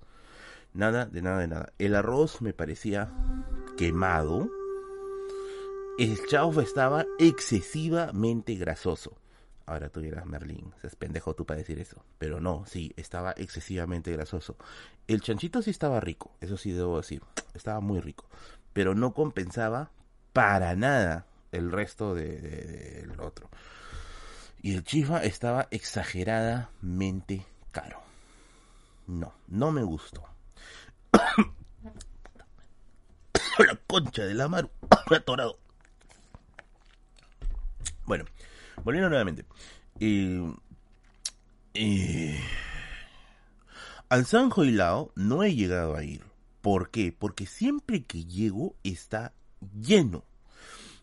[0.72, 1.72] Nada, de nada, de nada.
[1.78, 3.10] El arroz me parecía
[3.76, 4.48] quemado.
[5.98, 9.16] El chaufa estaba excesivamente grasoso.
[9.66, 12.04] Ahora tú dirás, Merlín, es pendejo tú para decir eso.
[12.18, 14.56] Pero no, sí, estaba excesivamente grasoso.
[15.08, 17.22] El chanchito sí estaba rico, eso sí debo decir.
[17.52, 18.26] Estaba muy rico.
[18.72, 19.90] Pero no compensaba
[20.32, 23.50] para nada el resto del de, otro.
[24.62, 28.00] Y el chifa estaba exageradamente caro.
[29.08, 30.22] No, no me gustó.
[33.58, 34.70] la concha de la maru.
[35.10, 35.58] atorado.
[38.04, 38.26] Bueno,
[38.84, 39.44] Volviendo nuevamente.
[44.08, 46.22] al San Joilao no he llegado a ir.
[46.60, 47.14] ¿Por qué?
[47.16, 49.32] Porque siempre que llego está
[49.80, 50.24] lleno.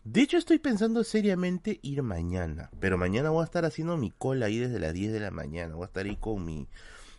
[0.04, 2.68] De hecho, estoy pensando seriamente ir mañana.
[2.78, 5.74] Pero mañana voy a estar haciendo mi cola ahí desde las 10 de la mañana.
[5.74, 6.68] Voy a estar ahí con mi.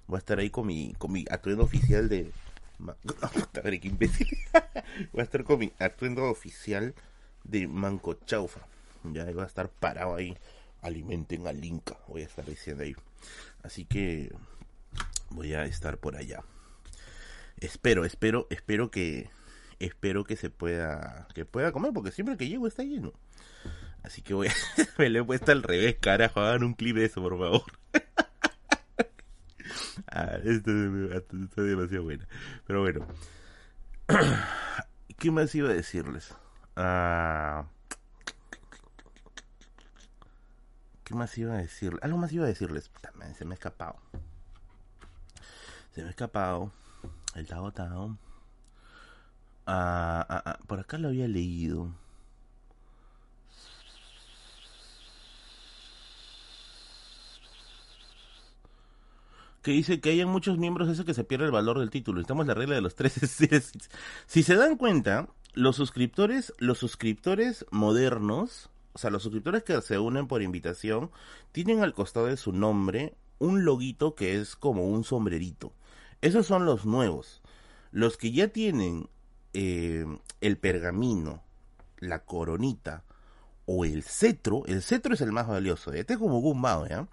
[0.06, 2.32] Voy a estar ahí con mi, con mi atuendo oficial de.
[3.82, 4.28] Qué imbécil.
[5.12, 6.94] voy a estar con mi atuendo oficial
[7.44, 8.62] de Manco Chaufa.
[9.13, 10.38] Ya voy a estar parado ahí.
[10.82, 12.96] Alimenten al Inca, voy a estar diciendo ahí.
[13.63, 14.32] Así que
[15.30, 16.44] voy a estar por allá.
[17.58, 19.30] Espero, espero, espero que
[19.80, 23.13] espero que se pueda que pueda comer porque siempre que llego está lleno.
[24.04, 24.54] Así que voy a,
[25.00, 27.63] me lo he puesto al revés, carajo, hagan un clip de eso, por favor.
[30.08, 30.72] ah, esto,
[31.12, 32.26] está demasiado bueno.
[32.68, 33.08] Pero bueno.
[35.18, 36.36] ¿Qué más iba a decirles?
[36.76, 37.65] Ah,
[41.06, 42.04] ¿Qué más iba a decirles?
[42.04, 42.91] Algo más iba a decirles.
[43.00, 43.96] También se me ha escapado.
[45.94, 46.72] Se me ha escapado.
[47.36, 48.18] El Tao Tao.
[49.68, 51.91] Ah, ah, ah, por acá lo había leído.
[59.62, 62.22] que dice que hay muchos miembros ese que se pierde el valor del título.
[62.22, 63.13] Estamos la regla de los tres.
[64.28, 70.00] si se dan cuenta, los suscriptores, los suscriptores modernos, o sea, los suscriptores que se
[70.00, 71.12] unen por invitación,
[71.52, 75.74] tienen al costado de su nombre un loguito que es como un sombrerito.
[76.22, 77.42] Esos son los nuevos.
[77.92, 79.10] Los que ya tienen
[79.54, 80.06] eh,
[80.40, 81.44] el pergamino,
[82.00, 83.04] la coronita
[83.66, 85.92] o el cetro, el cetro es el más valioso.
[85.92, 87.06] Este es como Gumbao, ¿ya?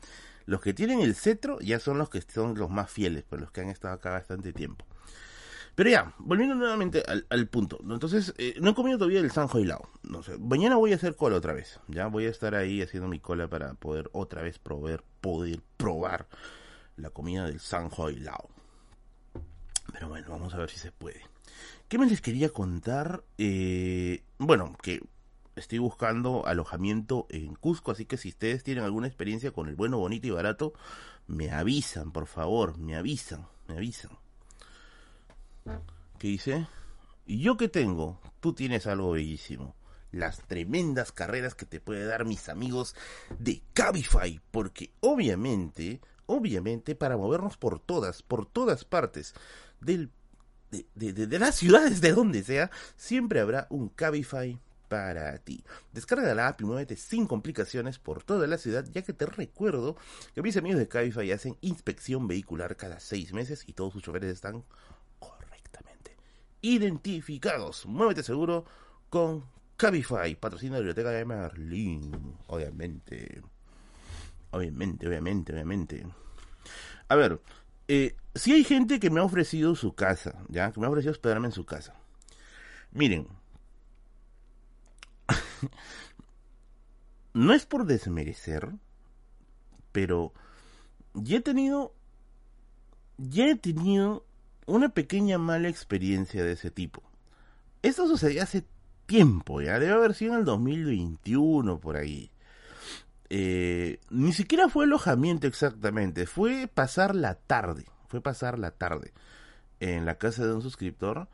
[0.47, 3.51] Los que tienen el cetro ya son los que son los más fieles, pues los
[3.51, 4.85] que han estado acá bastante tiempo.
[5.75, 7.79] Pero ya, volviendo nuevamente al, punto.
[7.83, 9.89] Entonces, eh, no he comido todavía el Sanjo Lao.
[10.03, 11.81] No sé, mañana voy a hacer cola otra vez.
[11.89, 16.29] Ya voy a estar ahí haciendo mi cola para poder otra vez probar, poder probar
[16.97, 18.51] la comida del Sanjo Lao.
[19.93, 21.23] Pero bueno, vamos a ver si se puede.
[21.89, 23.25] ¿Qué me les quería contar?
[23.39, 25.01] Eh, bueno, que
[25.57, 29.99] estoy buscando alojamiento en Cusco, así que si ustedes tienen alguna experiencia con el bueno,
[29.99, 30.75] bonito y barato,
[31.27, 34.22] me avisan, por favor, me avisan, me avisan.
[36.19, 36.67] ¿Qué dice?
[37.27, 38.21] ¿Y yo qué tengo?
[38.41, 39.75] Tú tienes algo bellísimo.
[40.11, 42.95] Las tremendas carreras que te puede dar mis amigos
[43.39, 49.35] de Cabify, porque obviamente, obviamente para movernos por todas, por todas partes
[49.81, 50.11] del
[50.71, 55.65] de, de, de, las ciudades de donde sea, siempre habrá un Cabify para ti.
[55.93, 59.97] Descarga la app y muévete sin complicaciones por toda la ciudad, ya que te recuerdo
[60.35, 64.31] que mis amigos de Cabify hacen inspección vehicular cada seis meses y todos sus choferes
[64.31, 64.65] están
[66.63, 67.87] identificados.
[67.87, 68.65] Muévete seguro
[69.11, 69.45] con
[69.77, 73.43] Cabify, patrocina la biblioteca de Merlin, obviamente.
[74.53, 76.07] Obviamente, obviamente, obviamente.
[77.09, 77.41] A ver,
[77.89, 80.73] eh, si hay gente que me ha ofrecido su casa, ¿ya?
[80.73, 81.95] Que me ha ofrecido hospedarme en su casa.
[82.93, 83.27] Miren,
[87.35, 88.73] no es por desmerecer,
[89.91, 90.33] pero
[91.15, 91.95] ya he tenido,
[93.19, 94.25] ya he tenido
[94.67, 97.03] una pequeña mala experiencia de ese tipo.
[97.83, 98.65] Esto sucedió hace
[99.07, 102.31] tiempo, ya debe haber sido en el 2021 por ahí.
[103.31, 109.13] Eh, ni siquiera fue alojamiento exactamente, fue pasar la tarde, fue pasar la tarde
[109.81, 111.29] en la casa de un suscriptor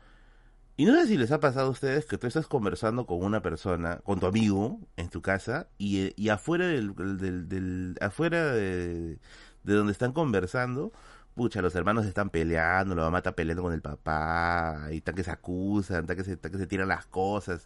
[0.79, 3.41] y no sé si les ha pasado a ustedes que tú estás conversando con una
[3.41, 6.95] persona, con tu amigo, en tu casa, y, y afuera del,
[7.49, 9.19] del, afuera de,
[9.63, 10.93] donde están conversando,
[11.39, 15.23] pucha, los hermanos están peleando, la mamá está peleando con el papá, y están que
[15.23, 17.65] se acusan, están que se, que se tiran las cosas.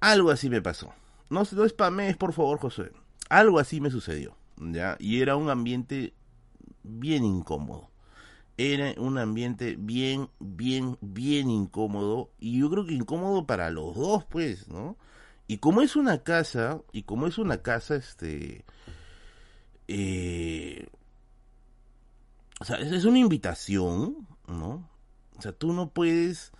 [0.00, 0.92] Algo así me pasó.
[1.30, 2.92] No, no es por favor, José.
[3.30, 4.96] Algo así me sucedió, ¿ya?
[5.00, 6.12] Y era un ambiente
[6.82, 7.92] bien incómodo
[8.56, 12.30] era un ambiente bien, bien, bien incómodo.
[12.38, 14.96] Y yo creo que incómodo para los dos, pues, ¿no?
[15.46, 18.64] Y como es una casa, y como es una casa, este...
[19.88, 20.86] Eh,
[22.60, 24.88] o sea, es una invitación, ¿no?
[25.36, 26.52] O sea, tú no puedes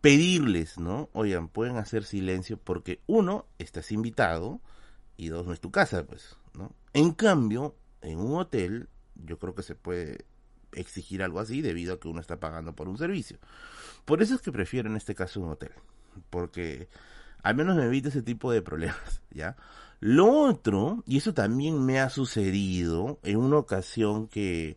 [0.00, 1.10] pedirles, ¿no?
[1.12, 4.60] Oigan, pueden hacer silencio porque uno, estás invitado
[5.16, 6.72] y dos, no es tu casa, pues, ¿no?
[6.92, 10.24] En cambio, en un hotel, yo creo que se puede
[10.72, 13.38] exigir algo así debido a que uno está pagando por un servicio.
[14.04, 15.72] Por eso es que prefiero en este caso un hotel,
[16.30, 16.88] porque
[17.42, 19.56] al menos me evita ese tipo de problemas, ¿ya?
[20.00, 24.76] Lo otro, y eso también me ha sucedido en una ocasión que,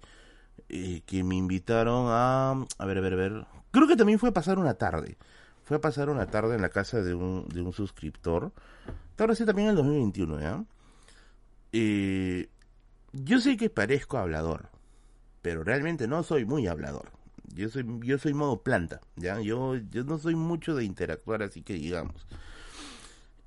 [0.70, 4.30] eh, que me invitaron a, a ver, a ver, a ver, creo que también fue
[4.30, 5.18] a pasar una tarde,
[5.66, 8.54] fue a pasar una tarde en la casa de un, de un suscriptor,
[9.18, 10.64] ahora sí también en el 2021, ¿ya?
[11.74, 12.50] Eh,
[13.12, 14.70] yo sé que parezco hablador,
[15.42, 17.12] pero realmente no soy muy hablador.
[17.54, 19.42] Yo soy, yo soy modo planta, ¿ya?
[19.42, 22.26] Yo, yo no soy mucho de interactuar, así que digamos.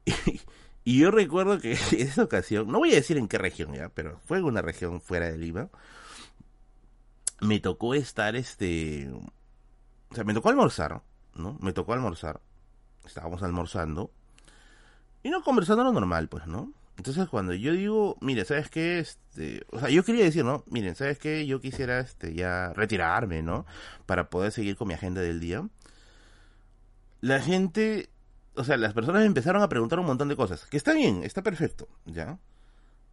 [0.84, 3.88] Y, yo recuerdo que en esa ocasión, no voy a decir en qué región ya,
[3.88, 5.68] pero fue en una región fuera de Lima,
[7.40, 9.10] me tocó estar este...
[10.10, 11.02] O sea, me tocó almorzar,
[11.34, 11.58] ¿no?
[11.60, 12.40] Me tocó almorzar.
[13.04, 14.12] Estábamos almorzando.
[15.22, 16.72] Y no conversando lo normal, pues, ¿no?
[16.96, 18.98] Entonces cuando yo digo, mire, ¿sabes qué?
[18.98, 20.62] Este, o sea, yo quería decir, ¿no?
[20.68, 21.46] Miren, ¿sabes qué?
[21.46, 23.66] Yo quisiera este ya retirarme, ¿no?
[24.06, 25.66] Para poder seguir con mi agenda del día.
[27.20, 28.10] La gente,
[28.54, 31.42] o sea, las personas empezaron a preguntar un montón de cosas, que está bien, está
[31.42, 32.38] perfecto, ¿ya?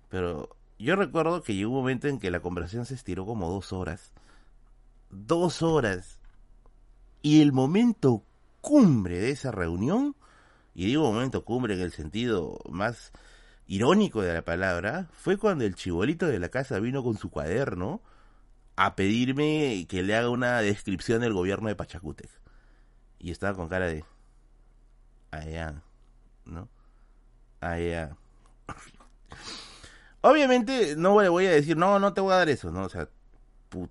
[0.09, 3.73] Pero yo recuerdo que llegó un momento en que la conversación se estiró como dos
[3.73, 4.11] horas.
[5.09, 6.19] Dos horas.
[7.21, 8.23] Y el momento
[8.61, 10.15] cumbre de esa reunión,
[10.73, 13.11] y digo momento cumbre en el sentido más
[13.67, 18.01] irónico de la palabra, fue cuando el chibolito de la casa vino con su cuaderno
[18.75, 22.29] a pedirme que le haga una descripción del gobierno de Pachacútec.
[23.19, 24.05] Y estaba con cara de...
[25.31, 25.81] Allá,
[26.45, 26.69] ¿no?
[27.61, 28.15] Allá.
[30.21, 32.83] Obviamente no le voy a decir, no, no te voy a dar eso, ¿no?
[32.83, 33.09] O sea,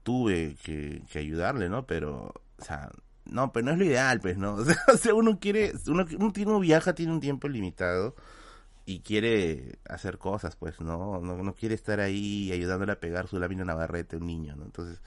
[0.02, 1.86] tuve que, ayudarle, ¿no?
[1.86, 2.90] Pero, o sea,
[3.24, 4.56] no, pero no es lo ideal, pues, ¿no?
[4.92, 8.14] O sea, uno quiere, uno, uno viaja, tiene un tiempo limitado
[8.84, 11.20] y quiere hacer cosas, pues, ¿no?
[11.20, 14.64] No, no quiere estar ahí ayudándole a pegar su lámina navarrete a un niño, ¿no?
[14.64, 15.00] Entonces,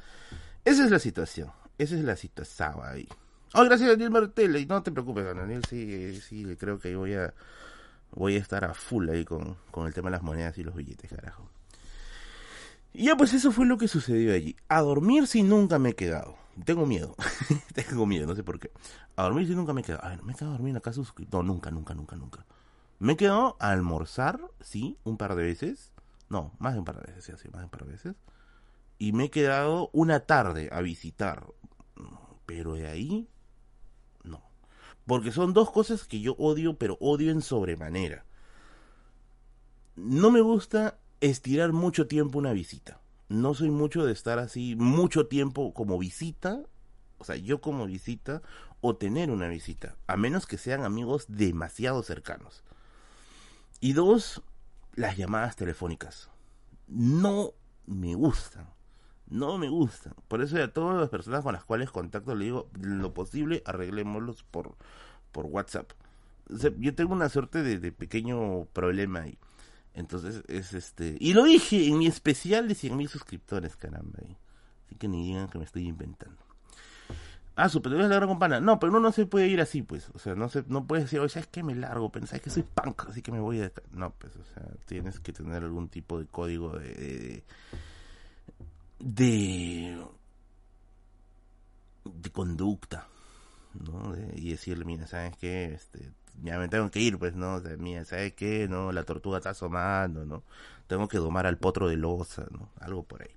[0.66, 1.52] esa es la situación.
[1.78, 3.08] Esa es la situación ahí.
[3.54, 4.68] Oh, gracias Daniel Martel.
[4.68, 7.34] No te preocupes, Daniel, sí, sí, creo que voy a
[8.12, 10.76] voy a estar a full ahí con, con el tema de las monedas y los
[10.76, 11.50] billetes, carajo.
[12.94, 14.56] Y ya pues eso fue lo que sucedió allí.
[14.68, 16.36] A dormir si nunca me he quedado.
[16.66, 17.16] Tengo miedo.
[17.74, 18.72] Tengo miedo, no sé por qué.
[19.16, 20.06] A dormir si nunca me he quedado.
[20.06, 22.46] A ver, me he quedado a dormir en la casa No, nunca, nunca, nunca, nunca.
[23.00, 25.92] Me he quedado a almorzar, sí, un par de veces.
[26.30, 28.16] No, más de un par de veces, sí, sí, más de un par de veces.
[29.00, 31.48] Y me he quedado una tarde a visitar.
[32.46, 33.41] Pero de ahí, no.
[35.06, 38.26] Porque son dos cosas que yo odio, pero odio en sobremanera.
[39.96, 43.02] No me gusta estirar mucho tiempo una visita.
[43.30, 46.62] No soy mucho de estar así mucho tiempo como visita,
[47.18, 48.42] o sea, yo como visita
[48.82, 52.64] o tener una visita, a menos que sean amigos demasiado cercanos.
[53.80, 54.42] Y dos,
[54.96, 56.30] las llamadas telefónicas.
[56.88, 57.54] No
[57.86, 58.68] me gustan.
[59.32, 60.14] No me gustan.
[60.28, 64.44] Por eso a todas las personas con las cuales contacto le digo, lo posible, arreglémoslos
[64.44, 64.76] por,
[65.32, 65.90] por WhatsApp.
[66.78, 69.38] yo tengo una suerte de, pequeño problema ahí.
[69.94, 71.16] Entonces es este...
[71.20, 74.20] Y lo dije en mi especial de 100.000 suscriptores, caramba.
[74.86, 76.44] Así que ni digan que me estoy inventando.
[77.56, 78.60] Ah, su es la gran pana.
[78.60, 80.10] No, pero uno no se puede ir así, pues.
[80.14, 81.64] O sea, no se, no puedes decir, oye, ¿sabes qué?
[81.64, 84.64] Me largo, pensáis que soy punk, así que me voy de No, pues, o sea,
[84.86, 87.44] tienes que tener algún tipo de código de.
[89.04, 89.98] De,
[92.32, 93.08] conducta,
[93.74, 94.16] ¿no?
[94.36, 95.74] y decirle, mira, ¿sabes qué?
[95.74, 96.12] Este,
[96.44, 97.56] ya me tengo que ir, pues, ¿no?
[97.56, 98.68] O sea, mira, ¿sabes qué?
[98.68, 100.44] No, la tortuga está asomando, ¿no?
[100.88, 102.70] Tengo que domar al potro de losa, ¿no?
[102.80, 103.32] Algo por ahí.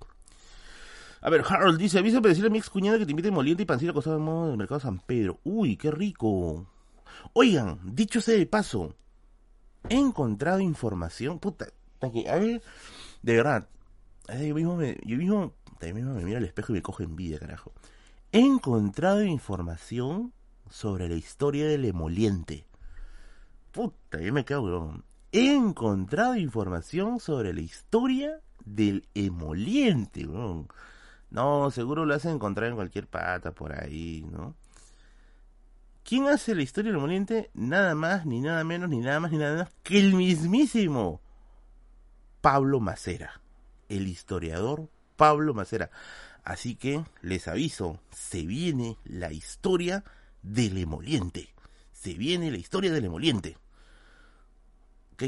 [1.21, 3.63] A ver, Harold dice, avisa para decirle a mi ex cuñada que te invite moliente
[3.63, 5.39] y pancita acostado en modo del mercado San Pedro.
[5.43, 6.67] Uy, qué rico.
[7.33, 8.95] Oigan, dicho sea de paso,
[9.89, 11.67] he encontrado información, puta,
[12.01, 12.61] a ver,
[13.23, 13.67] de verdad,
[14.27, 17.71] yo mismo me, yo mismo, mismo me miro al espejo y me cojo envidia, carajo.
[18.31, 20.33] He encontrado información
[20.69, 22.65] sobre la historia del emoliente.
[23.71, 24.93] Puta, yo me cago,
[25.31, 30.67] He encontrado información sobre la historia del emoliente, weón.
[31.29, 34.55] No, seguro lo hacen encontrar en cualquier pata por ahí, ¿no?
[36.03, 37.49] ¿Quién hace la historia del moliente?
[37.53, 41.19] Nada más, ni nada menos, ni nada más, ni nada menos que el mismísimo
[42.41, 43.41] Pablo Macera,
[43.89, 45.89] el historiador Pablo Macera.
[46.43, 50.03] Así que les aviso, se viene la historia
[50.43, 51.49] del emoliente.
[51.91, 53.57] Se viene la historia del emoliente.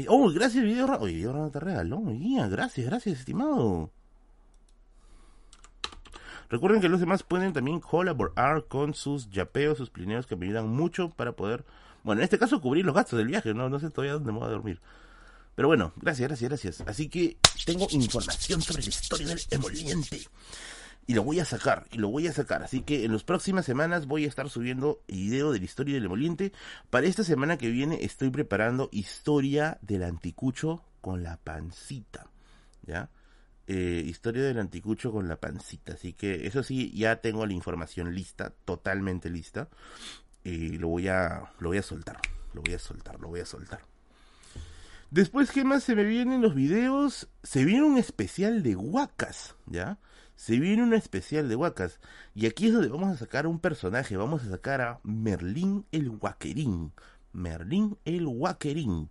[0.06, 0.86] Oh, gracias, video.
[1.00, 2.02] Oye, video te regaló.
[2.04, 3.90] Gracias, gracias, estimado.
[6.50, 10.68] Recuerden que los demás pueden también colaborar con sus yapeos, sus plineos que me ayudan
[10.68, 11.64] mucho para poder,
[12.04, 14.48] bueno, en este caso cubrir los gastos del viaje, no sé todavía dónde me voy
[14.48, 14.80] a dormir.
[15.58, 16.80] Pero bueno, gracias, gracias, gracias.
[16.86, 20.20] Así que tengo información sobre la historia del emoliente.
[21.04, 22.62] Y lo voy a sacar, y lo voy a sacar.
[22.62, 26.04] Así que en las próximas semanas voy a estar subiendo video de la historia del
[26.04, 26.52] emoliente.
[26.90, 32.30] Para esta semana que viene estoy preparando historia del anticucho con la pancita.
[32.86, 33.10] ¿Ya?
[33.66, 35.94] Eh, historia del anticucho con la pancita.
[35.94, 39.68] Así que eso sí, ya tengo la información lista, totalmente lista.
[40.44, 42.20] Y lo voy a, lo voy a soltar,
[42.54, 43.97] lo voy a soltar, lo voy a soltar.
[45.10, 47.28] Después, ¿qué más se me vienen los videos?
[47.42, 49.98] Se viene un especial de Huacas, ¿ya?
[50.36, 51.98] Se viene un especial de Huacas.
[52.34, 54.18] Y aquí es donde vamos a sacar un personaje.
[54.18, 56.92] Vamos a sacar a Merlín el Huaquerín.
[57.32, 59.08] Merlín el Huaquerín.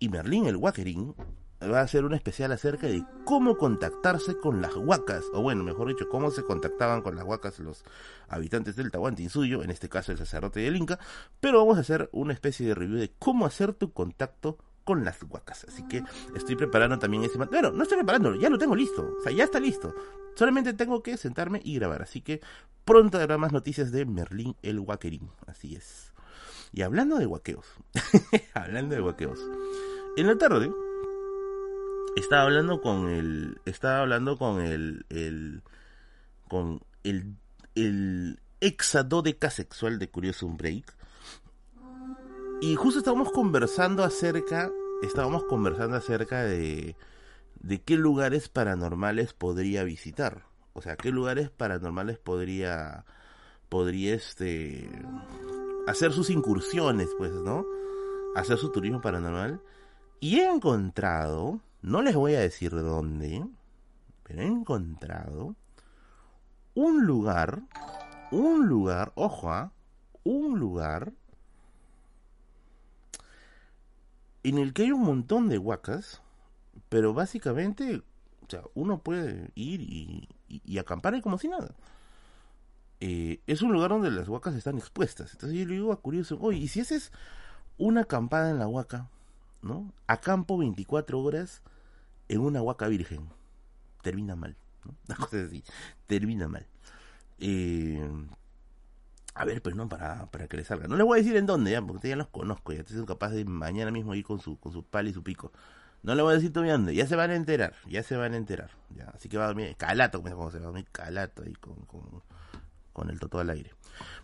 [0.00, 1.14] Y Merlín el Huaquerín
[1.62, 5.88] va a ser un especial acerca de cómo contactarse con las huacas, o bueno, mejor
[5.88, 7.84] dicho, cómo se contactaban con las huacas los
[8.28, 10.98] habitantes del Tahuantinsuyo, en este caso el sacerdote del Inca,
[11.38, 15.22] pero vamos a hacer una especie de review de cómo hacer tu contacto con las
[15.22, 15.64] huacas.
[15.68, 16.02] Así que
[16.34, 17.64] estoy preparando también ese material.
[17.64, 19.16] Bueno, no estoy preparándolo, ya lo tengo listo.
[19.18, 19.94] O sea, ya está listo.
[20.34, 22.02] Solamente tengo que sentarme y grabar.
[22.02, 22.40] Así que
[22.84, 25.30] pronto habrá más noticias de Merlín el Huaquerín.
[25.46, 26.12] Así es.
[26.72, 27.66] Y hablando de huaqueos.
[28.54, 29.38] hablando de huaqueos.
[30.16, 30.70] En la tarde
[32.16, 33.60] estaba hablando con el.
[33.64, 35.04] Estaba hablando con el.
[35.10, 35.62] el
[36.48, 37.36] con el.
[37.74, 40.94] el exadodeca sexual de Curiosum Break
[42.62, 44.70] y justo estábamos conversando acerca,
[45.02, 46.94] estábamos conversando acerca de,
[47.58, 50.44] de qué lugares paranormales podría visitar.
[50.72, 53.04] O sea, qué lugares paranormales podría,
[53.68, 54.88] podría este,
[55.88, 57.66] hacer sus incursiones, pues, ¿no?
[58.36, 59.60] Hacer su turismo paranormal.
[60.20, 63.44] Y he encontrado, no les voy a decir dónde,
[64.22, 65.56] pero he encontrado
[66.74, 67.64] un lugar,
[68.30, 69.72] un lugar, ojo, ¿ah?
[70.22, 71.12] un lugar
[74.42, 76.22] en el que hay un montón de huacas,
[76.88, 78.02] pero básicamente,
[78.42, 81.74] o sea, uno puede ir y, acampar ahí como si nada.
[83.00, 85.32] Eh, es un lugar donde las huacas están expuestas.
[85.32, 87.12] Entonces yo le digo a Curioso, oye, ¿y si haces
[87.78, 89.08] una acampada en la huaca,
[89.62, 89.92] ¿no?
[90.06, 91.62] Acampo 24 horas
[92.28, 93.28] en una huaca virgen.
[94.02, 94.94] Termina mal, ¿no?
[95.08, 95.64] Una cosa así,
[96.06, 96.66] termina mal.
[97.38, 98.08] Eh,
[99.34, 100.88] a ver, pues no, para, para que le salga.
[100.88, 103.30] No les voy a decir en dónde, ya, porque ya los conozco, ya estoy capaz
[103.30, 105.52] de mañana mismo ir con su, con su pala y su pico.
[106.02, 108.34] No le voy a decir todavía dónde, ya se van a enterar, ya se van
[108.34, 108.70] a enterar.
[108.90, 111.76] Ya, así que va a dormir calato, como se va a dormir calato ahí con,
[111.86, 112.22] con,
[112.92, 113.70] con el toto al aire.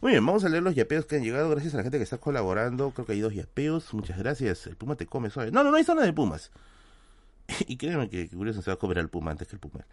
[0.00, 1.48] Muy bien, vamos a leer los yapeos que han llegado.
[1.50, 2.90] Gracias a la gente que está colaborando.
[2.90, 3.92] Creo que hay dos yapeos.
[3.94, 4.66] Muchas gracias.
[4.66, 5.50] El puma te come suave.
[5.52, 6.50] No, no, no hay zona de pumas.
[7.66, 9.86] y créeme que, que curioso se va a comer al puma antes que el puma.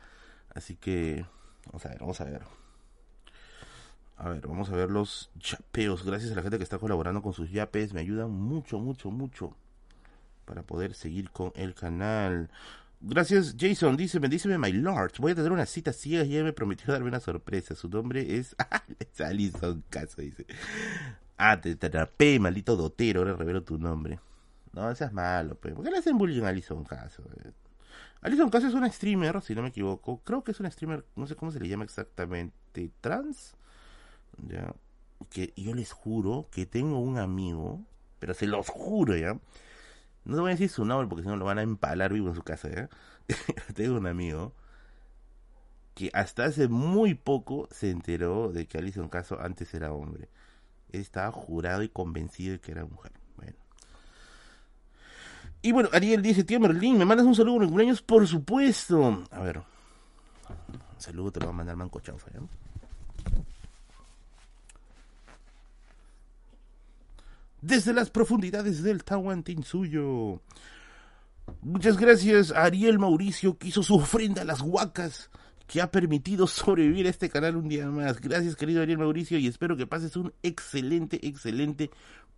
[0.53, 1.25] Así que,
[1.67, 2.41] vamos a ver, vamos a ver.
[4.17, 6.05] A ver, vamos a ver los yapeos.
[6.05, 7.93] Gracias a la gente que está colaborando con sus yapes.
[7.93, 9.55] Me ayudan mucho, mucho, mucho.
[10.45, 12.49] Para poder seguir con el canal.
[13.01, 13.97] Gracias, Jason.
[13.97, 15.11] Dice, bendíceme, my lord.
[15.19, 17.75] Voy a tener una cita ciega y ella me prometió darme una sorpresa.
[17.75, 18.55] Su nombre es...
[18.99, 20.45] es Alison Caso, dice.
[21.37, 23.19] Ah, te atrapé, maldito dotero.
[23.19, 24.19] Ahora revelo tu nombre.
[24.71, 25.73] No, seas malo, pues.
[25.73, 27.23] ¿Por qué le hacen bullying a Alison Caso?
[28.21, 30.21] Alison Caso es una streamer, si no me equivoco.
[30.23, 32.91] Creo que es una streamer, no sé cómo se le llama exactamente.
[33.01, 33.55] ¿Trans?
[34.37, 34.73] ¿Ya?
[35.29, 37.81] Que yo les juro que tengo un amigo,
[38.19, 39.39] pero se los juro, ¿ya?
[40.25, 42.29] No te voy a decir su nombre porque si no lo van a empalar vivo
[42.29, 42.89] en su casa,
[43.75, 44.53] tengo un amigo
[45.93, 50.29] que hasta hace muy poco se enteró de que Alison Caso antes era hombre.
[50.91, 53.13] Él estaba jurado y convencido de que era mujer.
[53.37, 53.55] Bueno.
[55.61, 58.01] Y bueno, Ariel dice, tío Merlín, ¿me mandas un saludo en cumpleaños?
[58.01, 59.23] Por supuesto.
[59.31, 59.57] A ver.
[59.57, 62.41] Un saludo te lo va a mandar Manco Chaufa, ¿ya?
[67.65, 70.41] Desde las profundidades del Tahuantinsuyo.
[71.61, 75.31] Muchas gracias Ariel Mauricio que hizo su ofrenda a las huacas
[75.65, 78.21] que ha permitido sobrevivir a este canal un día más.
[78.21, 81.89] Gracias querido Ariel Mauricio y espero que pases un excelente, excelente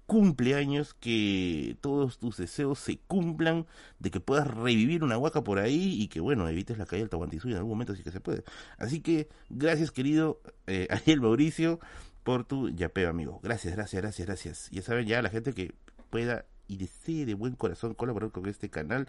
[0.05, 3.67] cumpleaños, que todos tus deseos se cumplan,
[3.99, 7.09] de que puedas revivir una huaca por ahí y que bueno, evites la caída del
[7.09, 8.45] Tahuantinsuyo en algún momento si que se puede.
[8.77, 11.81] Así que gracias querido eh, Ariel Mauricio
[12.27, 13.39] por tu yapeo, amigo.
[13.41, 14.69] Gracias, gracias, gracias, gracias.
[14.69, 15.73] Ya saben, ya la gente que
[16.09, 19.07] pueda y desee de buen corazón colaborar con este canal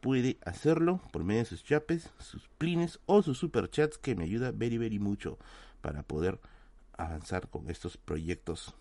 [0.00, 4.52] puede hacerlo por medio de sus yapes, sus plines o sus superchats que me ayuda
[4.52, 5.36] very, very mucho
[5.80, 6.38] para poder
[6.96, 8.76] avanzar con estos proyectos.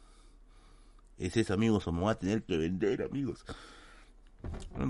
[1.17, 3.43] Es eso, amigos, o me a tener que vender, amigos.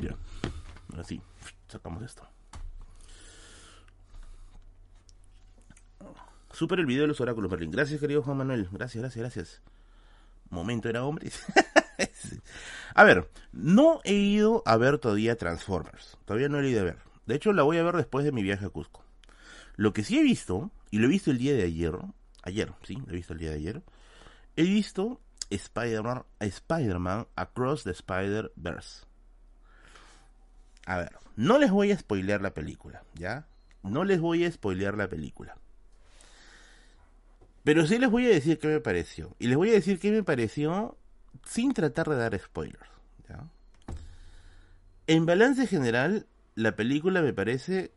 [0.02, 0.18] Ya,
[0.92, 1.22] ahora sí,
[1.70, 2.28] sacamos esto.
[6.54, 7.72] Super el video de los oráculos, Merlin.
[7.72, 8.70] Gracias, querido Juan Manuel.
[8.72, 9.62] Gracias, gracias, gracias.
[10.52, 11.32] Momento era hombre.
[12.94, 16.16] a ver, no he ido a ver todavía Transformers.
[16.26, 16.98] Todavía no he ido a ver.
[17.26, 19.04] De hecho, la voy a ver después de mi viaje a Cusco.
[19.78, 21.98] Lo que sí he visto, y lo he visto el día de ayer,
[22.44, 23.82] ayer, sí, lo he visto el día de ayer,
[24.56, 26.98] he visto Spider-Man Spider
[27.36, 29.08] Across the Spider-Verse.
[30.86, 33.48] A ver, no les voy a spoilear la película, ¿ya?
[33.82, 35.58] No les voy a spoilear la película.
[37.64, 39.36] Pero sí les voy a decir qué me pareció.
[39.40, 40.98] Y les voy a decir qué me pareció
[41.46, 42.94] sin tratar de dar spoilers.
[45.06, 47.92] En balance general, la película me parece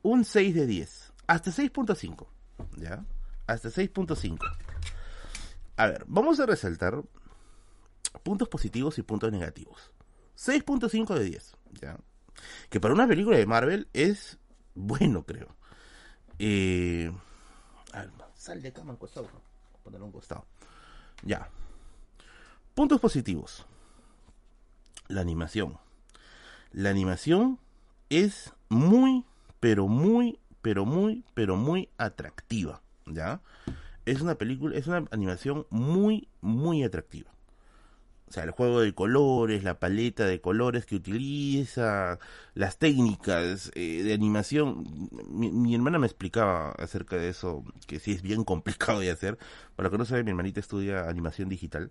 [0.00, 1.12] un 6 de 10.
[1.26, 2.26] Hasta 6.5.
[2.78, 3.04] ¿Ya?
[3.46, 4.38] Hasta 6.5.
[5.76, 7.02] A ver, vamos a resaltar
[8.22, 9.92] puntos positivos y puntos negativos.
[10.38, 11.52] 6.5 de 10.
[11.82, 11.98] ¿Ya?
[12.70, 14.38] Que para una película de Marvel es
[14.74, 15.54] bueno, creo.
[16.38, 17.12] Eh,
[18.42, 19.28] sal de cama costado.
[19.84, 20.44] Poner un costado.
[21.22, 21.48] Ya.
[22.74, 23.64] Puntos positivos.
[25.06, 25.78] La animación.
[26.72, 27.60] La animación
[28.10, 29.24] es muy,
[29.60, 32.82] pero muy, pero muy, pero muy atractiva.
[33.06, 33.40] ¿Ya?
[34.06, 37.30] Es una película, es una animación muy, muy atractiva.
[38.32, 42.18] O sea, el juego de colores, la paleta de colores que utiliza,
[42.54, 45.10] las técnicas eh, de animación.
[45.28, 49.36] Mi, hermana me explicaba acerca de eso, que sí es bien complicado de hacer.
[49.76, 51.90] Para lo que no sabe, mi hermanita estudia animación digital.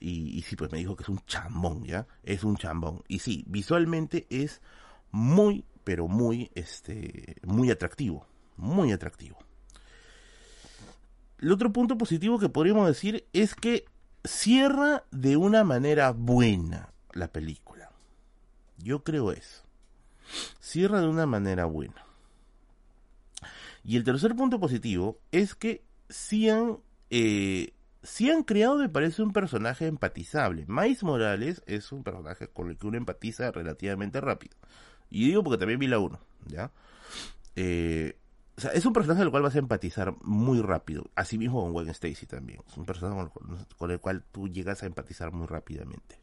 [0.00, 2.08] Y, y sí, pues me dijo que es un chambón, ¿ya?
[2.24, 3.04] Es un chambón.
[3.06, 4.60] Y sí, visualmente es
[5.12, 8.26] muy, pero muy, este, muy atractivo.
[8.56, 9.38] Muy atractivo.
[11.38, 13.84] El otro punto positivo que podríamos decir es que
[14.24, 17.90] cierra de una manera buena la película.
[18.78, 19.62] Yo creo eso.
[20.60, 22.04] Cierra de una manera buena.
[23.84, 26.78] Y el tercer punto positivo es que si han,
[27.10, 27.72] eh,
[28.30, 30.64] han creado, me parece, un personaje empatizable.
[30.66, 34.56] Mais Morales es un personaje con el que uno empatiza relativamente rápido.
[35.10, 36.70] Y digo porque también vi la 1, ¿ya?
[37.56, 38.16] Eh,
[38.58, 41.04] o sea, es un personaje del cual vas a empatizar muy rápido.
[41.14, 42.60] Así mismo con Gwen Stacy también.
[42.68, 43.30] Es un personaje
[43.76, 46.18] con el cual tú llegas a empatizar muy rápidamente.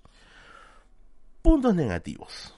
[1.41, 2.53] Puntos negativos.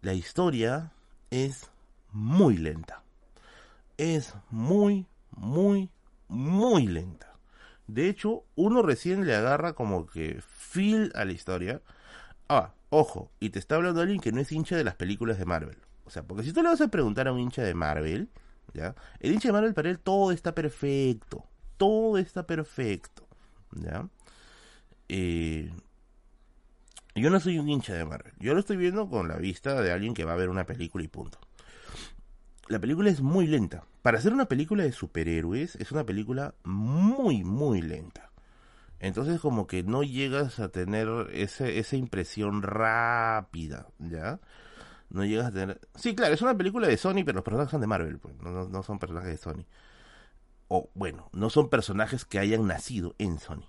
[0.00, 0.92] La historia
[1.30, 1.70] es
[2.10, 3.02] muy lenta.
[3.98, 5.90] Es muy, muy,
[6.26, 7.34] muy lenta.
[7.86, 11.82] De hecho, uno recién le agarra como que feel a la historia.
[12.48, 15.44] Ah, ojo, y te está hablando alguien que no es hincha de las películas de
[15.44, 15.76] Marvel.
[16.10, 18.30] O sea, porque si tú le vas a preguntar a un hincha de Marvel,
[18.74, 18.96] ¿ya?
[19.20, 21.44] El hincha de Marvel para él todo está perfecto.
[21.76, 23.28] Todo está perfecto.
[23.70, 24.08] ¿Ya?
[25.08, 25.70] Eh,
[27.14, 28.32] yo no soy un hincha de Marvel.
[28.40, 31.04] Yo lo estoy viendo con la vista de alguien que va a ver una película
[31.04, 31.38] y punto.
[32.66, 33.84] La película es muy lenta.
[34.02, 38.32] Para hacer una película de superhéroes, es una película muy, muy lenta.
[38.98, 44.40] Entonces como que no llegas a tener ese, esa impresión rápida, ¿ya?
[45.10, 45.80] No llegas a tener...
[45.96, 48.82] Sí, claro, es una película de Sony, pero los personajes son de Marvel, pues, no,
[48.82, 49.66] son personajes de Sony.
[50.68, 53.68] O bueno, no son personajes que hayan nacido en Sony.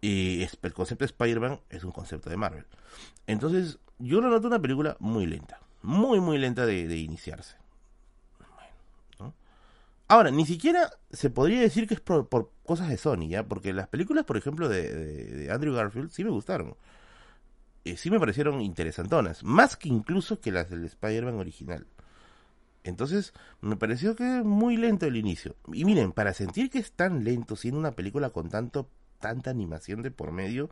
[0.00, 2.66] Y el concepto de Spider-Man es un concepto de Marvel.
[3.26, 5.60] Entonces, yo lo noto una película muy lenta.
[5.82, 7.56] Muy, muy lenta de, iniciarse.
[10.10, 13.46] Ahora, ni siquiera se podría decir que es por, cosas de Sony, ¿ya?
[13.46, 16.74] Porque las películas, por ejemplo, de Andrew Garfield sí me gustaron.
[17.84, 21.86] Eh, sí me parecieron interesantonas, más que incluso que las del Spider-Man original.
[22.84, 25.56] Entonces, me pareció que muy lento el inicio.
[25.72, 28.88] Y miren, para sentir que es tan lento, siendo una película con tanto,
[29.20, 30.70] tanta animación de por medio,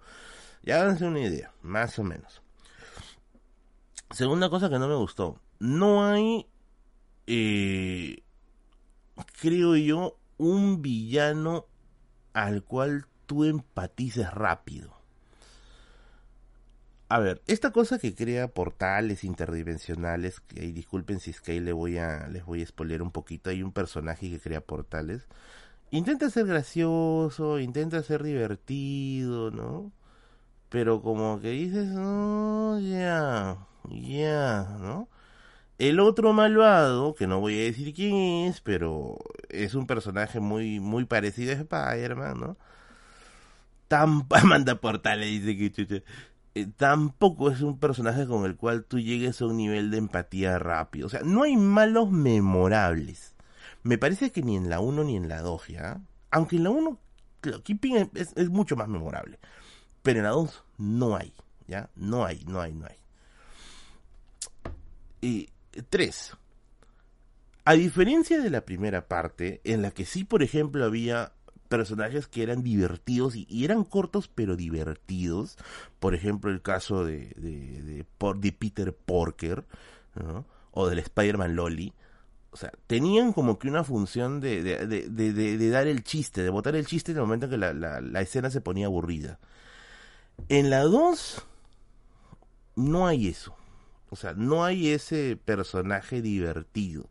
[0.62, 2.42] ya háganse una idea, más o menos.
[4.10, 6.46] Segunda cosa que no me gustó, no hay,
[7.26, 8.22] eh,
[9.40, 11.66] creo yo, un villano
[12.32, 14.96] al cual tú empatices rápido.
[17.08, 21.72] A ver, esta cosa que crea portales interdimensionales, y disculpen si es que ahí le
[21.72, 25.28] voy a, les voy a spoiler un poquito, hay un personaje que crea portales.
[25.90, 29.92] Intenta ser gracioso, intenta ser divertido, ¿no?
[30.70, 33.58] Pero como que dices, no, ya,
[33.90, 35.08] ya, ¿no?
[35.78, 38.16] El otro malvado, que no voy a decir quién
[38.48, 39.18] es, pero
[39.50, 42.56] es un personaje muy, muy parecido a Spider-Man, ¿no?
[43.88, 46.04] Tan manda portales, dice que
[46.56, 50.58] eh, tampoco es un personaje con el cual tú llegues a un nivel de empatía
[50.58, 51.06] rápido.
[51.06, 53.34] O sea, no hay malos memorables.
[53.82, 56.00] Me parece que ni en la 1 ni en la 2, ¿ya?
[56.30, 56.98] Aunque en la 1,
[57.62, 59.38] Keeping es, mucho más memorable.
[60.02, 61.34] Pero en la 2 no hay,
[61.68, 61.90] ¿ya?
[61.94, 62.96] No hay, no hay, no hay.
[65.20, 65.50] Y
[65.90, 66.38] 3.
[67.66, 71.34] A diferencia de la primera parte, en la que sí, por ejemplo, había
[71.66, 75.56] personajes que eran divertidos y, eran cortos pero divertidos.
[75.98, 78.04] Por ejemplo, el caso de, de,
[78.40, 79.64] de, Peter Porker
[80.72, 81.92] o del Spider-Man Lolly.
[82.50, 86.86] O sea, tenían como que una función de, de, dar el chiste, de botar el
[86.86, 89.38] chiste en el momento en que la, la, escena se ponía aburrida.
[90.48, 91.42] En la 2
[92.76, 93.54] no hay eso.
[94.08, 97.10] O sea, no hay ese personaje divertido.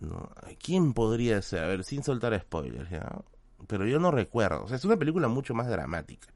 [0.00, 0.30] ¿no?
[0.62, 1.64] ¿Quién podría ser?
[1.64, 3.22] A ver, sin soltar spoilers, ¿ya?
[3.66, 4.64] Pero yo no recuerdo.
[4.64, 6.28] O sea, es una película mucho más dramática.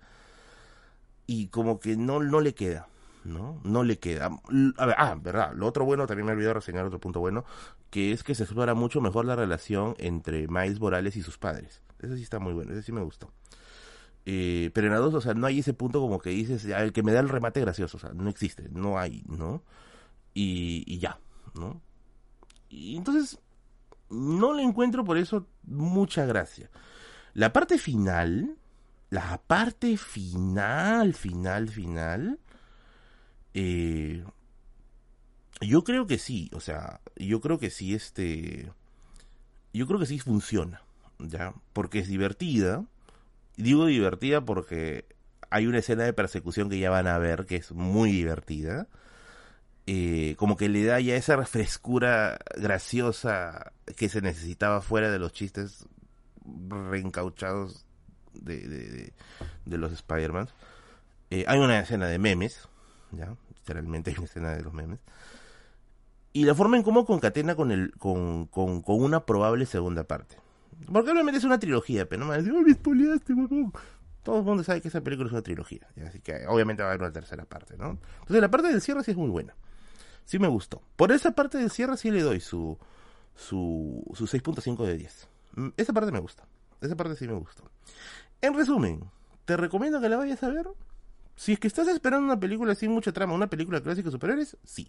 [1.26, 2.86] Y como que no, no le queda,
[3.24, 3.60] ¿no?
[3.64, 4.30] No le queda.
[4.76, 7.44] Ah, verdad, lo otro bueno, también me olvidé de reseñar otro punto bueno,
[7.90, 11.80] que es que se explora mucho mejor la relación entre Miles Morales y sus padres.
[12.00, 13.30] Eso sí está muy bueno, eso sí me gustó.
[14.26, 16.92] Eh, pero en la 2, o sea, no hay ese punto como que dices, el
[16.92, 19.62] que me da el remate gracioso, o sea, no existe, no hay, ¿no?
[20.34, 21.18] Y, y ya,
[21.54, 21.80] ¿no?
[22.68, 23.38] Y entonces,
[24.10, 26.70] no le encuentro por eso mucha gracia.
[27.34, 28.56] La parte final,
[29.10, 32.38] la parte final, final, final,
[33.54, 34.24] eh,
[35.60, 38.70] yo creo que sí, o sea, yo creo que sí, este,
[39.72, 40.82] yo creo que sí funciona,
[41.18, 41.54] ¿ya?
[41.72, 42.84] Porque es divertida,
[43.56, 45.06] digo divertida porque
[45.50, 48.88] hay una escena de persecución que ya van a ver que es muy divertida.
[49.86, 55.32] Eh, como que le da ya esa frescura graciosa que se necesitaba fuera de los
[55.32, 55.86] chistes
[56.44, 57.86] reencauchados
[58.32, 59.12] de,
[59.64, 60.48] de, los Spider-Man.
[61.30, 62.68] Eh, hay una escena de memes,
[63.12, 65.00] ya, literalmente hay una escena de los memes.
[66.32, 70.36] Y la forma en cómo concatena con, el, con, con, con una probable segunda parte.
[70.92, 73.72] Porque obviamente es una trilogía, pero no me decís, me
[74.22, 75.86] Todo el mundo sabe que esa película es una trilogía.
[76.06, 77.98] Así que obviamente va a haber una tercera parte, ¿no?
[78.20, 79.54] Entonces la parte del cierre sí es muy buena.
[80.24, 80.82] Sí me gustó.
[80.96, 82.78] Por esa parte del cierre sí le doy su,
[83.36, 85.28] su, su 6.5 de 10.
[85.56, 86.44] Mm, esa parte me gusta.
[86.80, 87.64] Esa parte sí me gustó.
[88.40, 89.10] En resumen,
[89.44, 90.68] te recomiendo que la vayas a ver.
[91.36, 94.56] Si es que estás esperando una película sin mucha trama, una película clásica de superhéroes,
[94.64, 94.88] sí.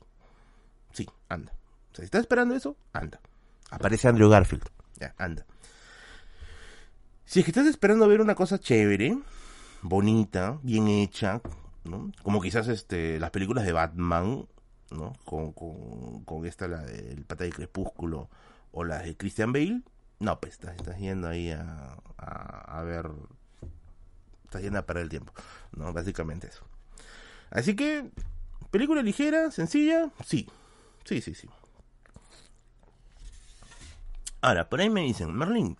[0.91, 1.51] Sí, anda.
[1.91, 3.19] O sea, si estás esperando eso, anda.
[3.71, 4.63] Aparece Andrew Garfield.
[4.99, 5.45] Ya, anda.
[7.25, 9.17] Si es que estás esperando ver una cosa chévere,
[9.81, 11.41] bonita, bien hecha,
[11.83, 12.11] ¿no?
[12.21, 14.47] Como quizás este, las películas de Batman,
[14.91, 15.13] ¿no?
[15.25, 18.29] Con, con, esta, la del pata de crepúsculo,
[18.71, 19.81] o las de Christian Bale,
[20.19, 23.11] no, pues estás, estás yendo ahí a, a, ver,
[24.45, 25.33] estás yendo a perder el tiempo,
[25.73, 25.91] ¿no?
[25.93, 26.65] Básicamente eso.
[27.49, 28.09] Así que,
[28.71, 30.49] película ligera, sencilla, sí,
[31.03, 31.49] sí, sí, sí.
[34.41, 35.77] Ahora, por ahí me dicen, Merlin,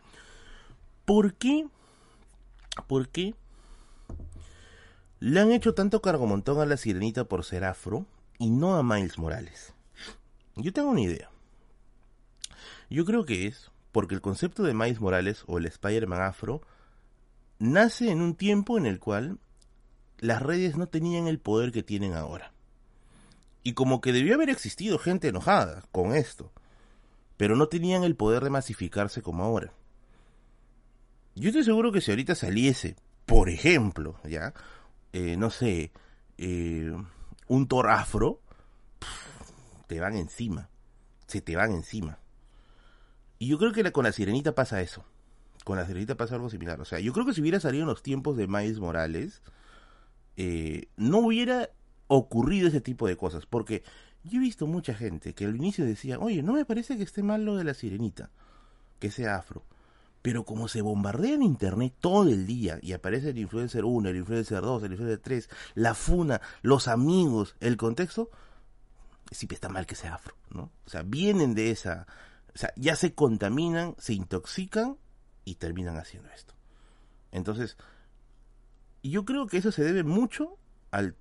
[1.06, 1.68] ¿Por qué?
[2.88, 3.36] ¿Por qué?
[5.20, 8.08] Le han hecho tanto cargomontón a la sirenita por ser afro
[8.40, 9.74] y no a Miles Morales.
[10.56, 11.30] Yo tengo una idea.
[12.90, 16.62] Yo creo que es porque el concepto de Miles Morales o el Spider-Man afro
[17.60, 19.40] nace en un tiempo en el cual
[20.18, 22.52] las redes no tenían el poder que tienen ahora.
[23.64, 26.52] Y como que debió haber existido gente enojada con esto,
[27.38, 29.72] pero no tenían el poder de masificarse como ahora.
[31.36, 34.54] Yo estoy seguro que si ahorita saliese, por ejemplo, ya,
[35.14, 35.94] eh, no sé,
[36.38, 36.94] eh,
[37.48, 38.42] un Thor afro,
[39.88, 40.68] te van encima.
[41.28, 42.20] Se te van encima.
[43.40, 45.04] Y yo creo que con la sirenita pasa eso.
[45.64, 46.80] Con la sirenita pasa algo similar.
[46.82, 49.42] O sea, yo creo que si hubiera salido en los tiempos de Miles Morales,
[50.38, 51.70] eh, no hubiera
[52.08, 53.46] ocurrido ese tipo de cosas.
[53.46, 53.84] Porque
[54.24, 57.24] yo he visto mucha gente que al inicio decía, oye, no me parece que esté
[57.24, 58.32] mal lo de la sirenita,
[59.00, 59.64] que sea afro.
[60.22, 64.18] Pero como se bombardea en internet todo el día y aparece el influencer 1, el
[64.18, 68.32] influencer 2, el influencer 3, la funa, los amigos, el contexto,
[69.30, 70.72] sí está mal que sea afro, ¿no?
[70.86, 72.08] O sea, vienen de esa,
[72.56, 74.98] o sea, ya se contaminan, se intoxican
[75.44, 76.54] y terminan haciendo esto.
[77.32, 77.78] Entonces,
[79.04, 80.58] yo creo que eso se debe mucho
[80.90, 81.16] al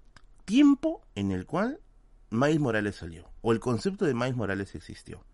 [0.45, 1.81] tiempo en el cual
[2.31, 5.25] Miles Morales salió, o el concepto de Miles Morales existió.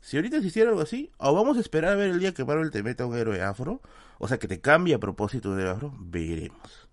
[0.00, 2.70] Si ahorita existiera algo así, o vamos a esperar a ver el día que Marvel
[2.70, 3.82] te meta un héroe afro,
[4.18, 6.88] o sea, que te cambie a propósito de afro, veremos.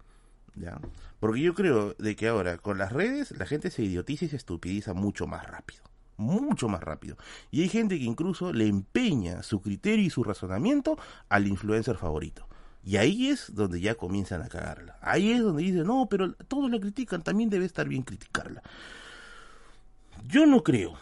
[0.56, 0.80] ¿Ya?
[1.20, 4.36] Porque yo creo de que ahora con las redes la gente se idiotiza y se
[4.36, 5.91] estupidiza mucho más rápido.
[6.18, 7.18] Mucho más rápido.
[7.50, 10.98] Y hay gente que incluso le empeña su criterio y su razonamiento
[11.30, 12.48] al influencer favorito.
[12.84, 14.98] Y ahí es donde ya comienzan a cagarla.
[15.02, 18.62] Ahí es donde dicen, no, pero todos la critican, también debe estar bien criticarla.
[20.28, 20.98] Yo no creo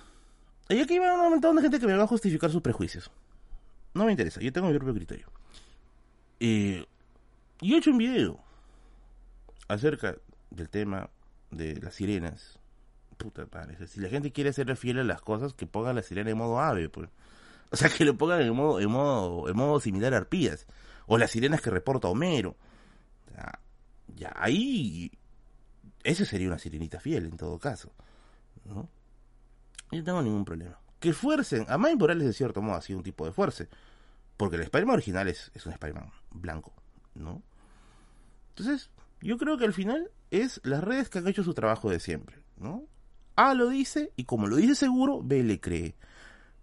[0.71, 3.09] y aquí va un montón de gente que me va a justificar sus prejuicios.
[3.95, 5.27] No me interesa, yo tengo mi propio criterio.
[6.39, 6.85] y
[7.59, 8.39] he hecho un video
[9.67, 10.15] acerca
[10.51, 11.09] del tema
[11.49, 12.58] de las sirenas.
[13.19, 16.29] Puta madre, si la gente quiere ser fiel a las cosas, que pongan la sirena
[16.29, 17.09] en modo ave, pues.
[17.69, 20.65] O sea, que lo pongan en modo, en modo, en modo similar a arpías.
[21.05, 22.55] O las sirenas que reporta Homero.
[24.15, 25.11] ya ahí.
[26.01, 27.91] Ese sería una sirenita fiel en todo caso.
[28.63, 28.87] ¿no?
[29.91, 30.79] Yo no tengo ningún problema.
[31.01, 31.65] Que fuercen.
[31.67, 33.65] A Miles Morales, de cierto modo, ha sido un tipo de fuerza.
[34.37, 36.73] Porque el Spider-Man original es, es un Spider-Man blanco,
[37.15, 37.43] ¿no?
[38.55, 38.89] Entonces,
[39.19, 42.37] yo creo que al final es las redes que han hecho su trabajo de siempre,
[42.55, 42.87] ¿no?
[43.39, 45.95] A lo dice, y como lo dice seguro, B le cree.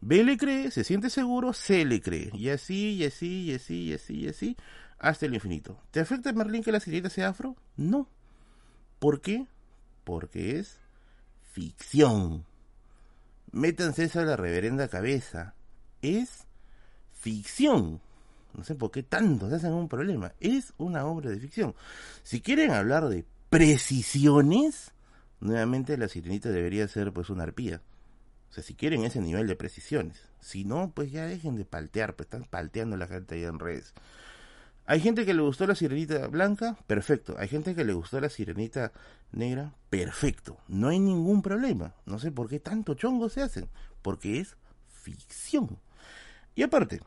[0.02, 2.30] B le cree, se siente seguro, C le cree.
[2.34, 4.56] Y así, y así, y así, y así, y así,
[4.98, 5.80] hasta el infinito.
[5.90, 7.56] ¿Te afecta, Merlín, que la sirenita sea afro?
[7.78, 8.10] No.
[8.98, 9.46] ¿Por qué?
[10.04, 10.78] Porque es
[11.50, 12.44] ficción.
[13.52, 15.54] Métanse eso a la reverenda cabeza.
[16.02, 16.44] Es
[17.14, 18.02] ficción.
[18.52, 20.34] No sé por qué tanto se hacen un problema.
[20.40, 21.74] Es una obra de ficción.
[22.22, 24.92] Si quieren hablar de precisiones,
[25.40, 27.82] nuevamente la sirenita debería ser pues una arpía.
[28.50, 30.22] O sea, si quieren ese nivel de precisiones.
[30.40, 33.94] Si no, pues ya dejen de paltear, pues están palteando la gente ahí en redes.
[34.88, 37.34] Hay gente que le gustó la sirenita blanca, perfecto.
[37.38, 38.92] Hay gente que le gustó la sirenita
[39.32, 40.58] negra, perfecto.
[40.68, 41.94] No hay ningún problema.
[42.06, 43.68] No sé por qué tanto chongo se hacen.
[44.00, 44.56] Porque es
[44.88, 45.78] ficción.
[46.54, 47.00] Y aparte,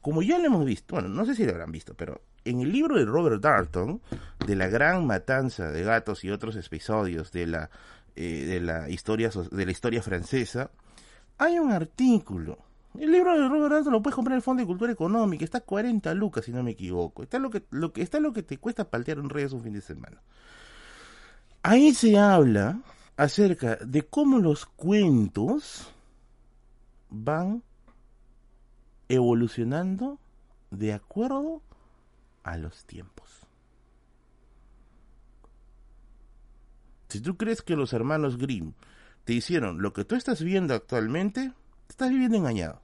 [0.00, 2.72] como ya lo hemos visto, bueno, no sé si lo habrán visto, pero en el
[2.72, 4.00] libro de Robert Darton,
[4.46, 7.70] de la gran matanza de gatos y otros episodios de la,
[8.16, 10.70] eh, de la, historia, de la historia francesa,
[11.36, 12.58] hay un artículo.
[12.98, 15.58] El libro de Robert Darton lo puedes comprar en el Fondo de Cultura Económica, está
[15.58, 17.22] a 40 lucas si no me equivoco.
[17.22, 19.74] Está lo que, lo que, está lo que te cuesta paltear en redes un fin
[19.74, 20.22] de semana.
[21.62, 22.80] Ahí se habla
[23.16, 25.92] acerca de cómo los cuentos
[27.10, 27.62] van
[29.08, 30.18] evolucionando
[30.70, 31.62] de acuerdo
[32.42, 33.28] a los tiempos.
[37.08, 38.74] Si tú crees que los hermanos Grimm
[39.24, 41.52] te hicieron lo que tú estás viendo actualmente,
[41.88, 42.82] estás viviendo engañado.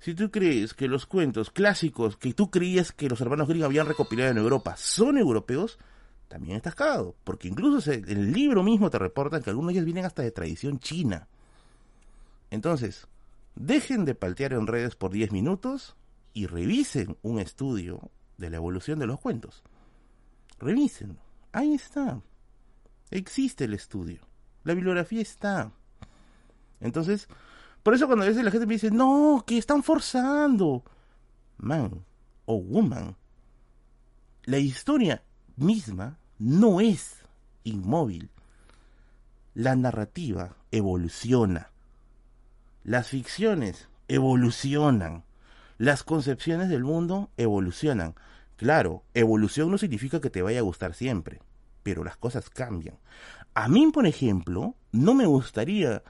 [0.00, 3.86] Si tú crees que los cuentos clásicos que tú creías que los hermanos Grimm habían
[3.86, 5.78] recopilado en Europa son europeos,
[6.28, 10.04] también estás cagado, porque incluso el libro mismo te reportan que algunos de ellos vienen
[10.04, 11.28] hasta de tradición china.
[12.50, 13.06] Entonces,
[13.54, 15.96] dejen de paltear en redes por 10 minutos
[16.32, 19.62] y revisen un estudio de la evolución de los cuentos.
[20.58, 21.18] Revisen.
[21.52, 22.20] Ahí está.
[23.10, 24.20] Existe el estudio.
[24.64, 25.72] La bibliografía está.
[26.80, 27.28] Entonces,
[27.82, 30.82] por eso cuando a veces la gente me dice, no, que están forzando.
[31.58, 32.04] Man
[32.46, 33.16] o woman.
[34.44, 35.22] La historia
[35.56, 37.22] misma no es
[37.62, 38.30] inmóvil.
[39.54, 41.70] La narrativa evoluciona.
[42.82, 45.24] Las ficciones evolucionan.
[45.78, 48.14] Las concepciones del mundo evolucionan.
[48.56, 51.40] Claro, evolución no significa que te vaya a gustar siempre,
[51.82, 52.98] pero las cosas cambian.
[53.54, 56.02] A mí, por ejemplo, no me gustaría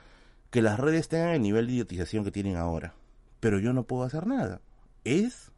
[0.50, 2.94] que las redes tengan el nivel de idiotización que tienen ahora,
[3.40, 4.60] pero yo no puedo hacer nada.
[5.04, 5.50] Es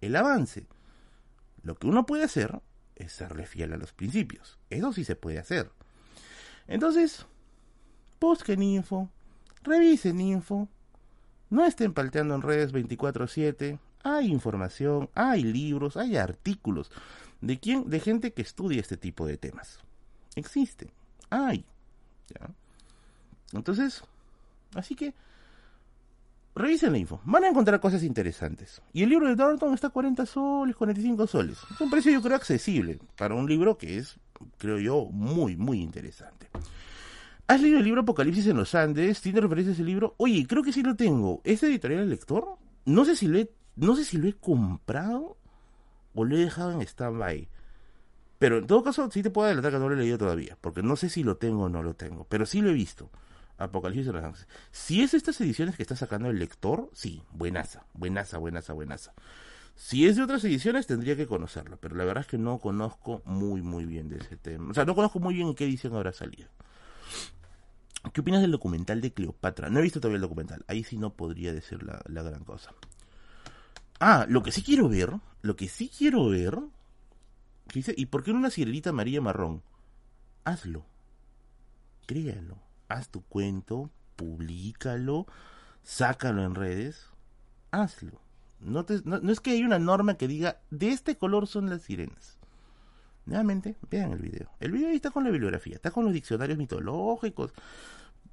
[0.00, 0.66] el avance.
[1.62, 2.60] Lo que uno puede hacer
[2.96, 4.58] es serle fiel a los principios.
[4.70, 5.70] Eso sí se puede hacer.
[6.66, 7.26] Entonces,
[8.20, 9.10] busquen info,
[9.62, 10.68] revisen info,
[11.50, 13.78] no estén palteando en redes 24/7.
[14.02, 16.90] Hay información, hay libros, hay artículos
[17.40, 19.80] de quién, de gente que estudia este tipo de temas.
[20.36, 20.90] Existen,
[21.28, 21.64] hay.
[23.52, 24.02] Entonces,
[24.74, 25.12] así que
[26.54, 27.20] revisen la info.
[27.24, 28.80] Van a encontrar cosas interesantes.
[28.92, 31.58] Y el libro de Darton está a 40 soles, 45 soles.
[31.70, 34.16] Es un precio yo creo accesible para un libro que es,
[34.58, 36.48] creo yo, muy, muy interesante.
[37.50, 39.20] ¿Has leído el libro Apocalipsis en los Andes?
[39.20, 40.14] ¿Tiene referencia a ese libro?
[40.18, 41.40] Oye, creo que sí lo tengo.
[41.42, 42.46] ¿Es editorial el lector?
[42.84, 45.36] No sé si lo he, no sé si lo he comprado
[46.14, 47.48] o lo he dejado en stand-by.
[48.38, 50.56] Pero en todo caso, sí te puedo adelantar que no lo he leído todavía.
[50.60, 52.24] Porque no sé si lo tengo o no lo tengo.
[52.28, 53.10] Pero sí lo he visto.
[53.58, 54.46] Apocalipsis en los Andes.
[54.70, 59.12] Si es estas ediciones que está sacando el lector, sí, buenaza, buenaza, buenaza, buenaza.
[59.74, 61.78] Si es de otras ediciones, tendría que conocerlo.
[61.80, 64.70] Pero la verdad es que no conozco muy, muy bien de ese tema.
[64.70, 66.48] O sea, no conozco muy bien en qué edición habrá salido.
[68.12, 69.68] ¿Qué opinas del documental de Cleopatra?
[69.68, 70.64] No he visto todavía el documental.
[70.68, 72.72] Ahí sí no podría decir la, gran cosa.
[74.00, 76.58] Ah, lo que sí quiero ver, lo que sí quiero ver,
[77.74, 79.62] dice, ¿y por qué una sirenita María marrón?
[80.44, 80.86] Hazlo.
[82.06, 82.56] Créalo.
[82.88, 85.26] Haz tu cuento, públicalo,
[85.84, 87.06] sácalo en redes,
[87.70, 88.20] hazlo.
[88.58, 92.39] No, no, es que hay una norma que diga, de este color son las sirenas.
[93.26, 94.50] Nuevamente, vean el video.
[94.60, 97.52] El video está con la bibliografía, está con los diccionarios mitológicos,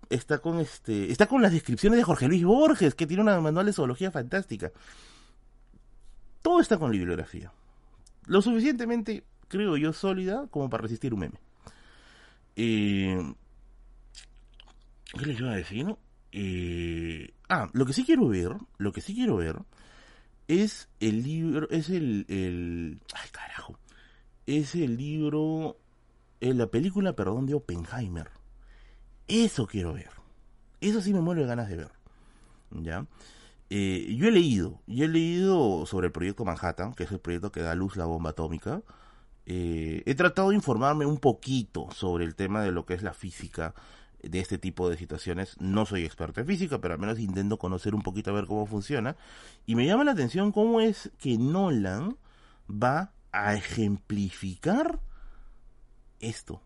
[0.10, 3.66] está con este, está con las descripciones de Jorge Luis Borges, que tiene una manual
[3.66, 4.72] de zoología fantástica.
[6.42, 7.52] Todo está con la bibliografía.
[8.26, 11.40] Lo suficientemente, creo yo, sólida como para resistir un meme.
[12.56, 13.34] Eh,
[15.18, 16.00] ¿Qué les iba a decir, no?
[16.32, 19.58] Eh, ah, lo que sí quiero ver, lo que sí quiero ver
[20.48, 23.80] es el libro, es el, el ay carajo,
[24.48, 25.78] es el libro,
[26.42, 28.30] eh, la película, perdón, de Oppenheimer.
[29.28, 30.10] Eso quiero ver.
[30.82, 31.92] Eso sí me muero de ganas de ver.
[32.72, 33.06] ¿Ya?
[33.70, 37.52] Eh, yo he leído, yo he leído sobre el proyecto Manhattan, que es el proyecto
[37.52, 38.82] que da luz la bomba atómica.
[39.46, 43.14] Eh, he tratado de informarme un poquito sobre el tema de lo que es la
[43.14, 43.74] física
[44.24, 45.56] de este tipo de situaciones.
[45.60, 48.66] No soy experto en física, pero al menos intento conocer un poquito a ver cómo
[48.66, 49.18] funciona.
[49.66, 52.18] Y me llama la atención cómo es que Nolan
[52.70, 55.00] va a ejemplificar
[56.20, 56.62] esto.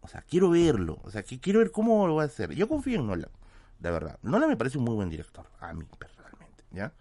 [0.00, 1.00] O sea, quiero verlo.
[1.04, 2.54] O sea, que quiero ver cómo lo va a hacer.
[2.54, 3.30] Yo confío en Nolan,
[3.78, 4.18] de verdad.
[4.22, 6.92] Nolan me parece un muy buen director, a mí personalmente, ¿ya?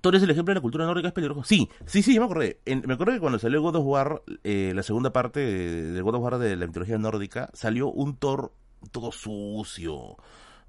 [0.00, 1.42] Thor es el ejemplo de la cultura nórdica es peligroso.
[1.42, 2.60] Sí, sí, sí, me acordé.
[2.64, 6.22] me acuerdo que cuando salió God of War, eh, la segunda parte de, God of
[6.22, 8.52] War de la mitología nórdica, salió un Thor
[8.92, 10.16] todo sucio,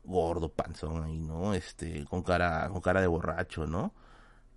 [0.04, 1.54] gordo, panzón ahí, ¿no?
[1.54, 3.94] Este, con cara, con cara de borracho, ¿no?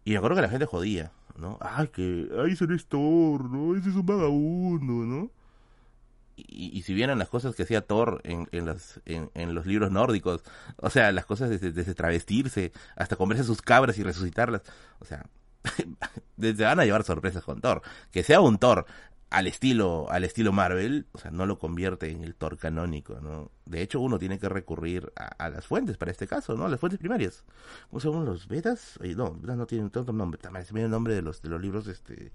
[0.05, 1.59] Y me acuerdo que la gente jodía, ¿no?
[1.61, 3.77] Ay, que, ay, es Thor, ¿no?
[3.77, 5.31] Ese es un vagabundo, ¿no?
[6.49, 10.43] y, si vieran las cosas que hacía Thor en, en, las, en, los libros nórdicos,
[10.77, 14.63] o sea, las cosas desde, desde travestirse hasta comerse sus cabras y resucitarlas,
[15.01, 15.27] o sea,
[16.41, 17.83] se van a llevar sorpresas con Thor.
[18.11, 18.87] Que sea un Thor
[19.31, 23.53] al estilo, al estilo Marvel, o sea, no lo convierte en el Thor canónico, ¿no?
[23.65, 26.67] De hecho, uno tiene que recurrir a, las fuentes para este caso, ¿no?
[26.67, 27.45] A las fuentes primarias.
[27.89, 28.99] ¿Cómo se llaman los betas?
[29.17, 31.87] no, no tienen tanto nombre, también se me el nombre de los, de los libros,
[31.87, 32.33] este,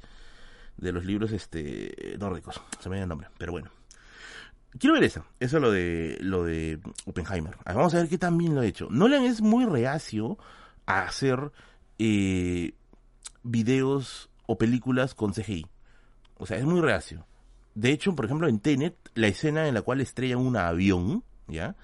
[0.77, 3.69] de los libros, este, nórdicos, se me viene el nombre, pero bueno.
[4.79, 5.25] Quiero ver eso.
[5.39, 7.55] Eso es lo de, lo de Oppenheimer.
[7.65, 8.89] vamos a ver qué tan bien lo ha hecho.
[8.89, 10.37] Nolan es muy reacio
[10.85, 11.51] a hacer
[11.97, 12.73] eh,
[13.43, 15.65] videos o películas con CGI.
[16.38, 17.25] O sea, es muy reacio.
[17.73, 21.75] De hecho, por ejemplo, en Tenet, la escena en la cual estrellan un avión, ¿ya?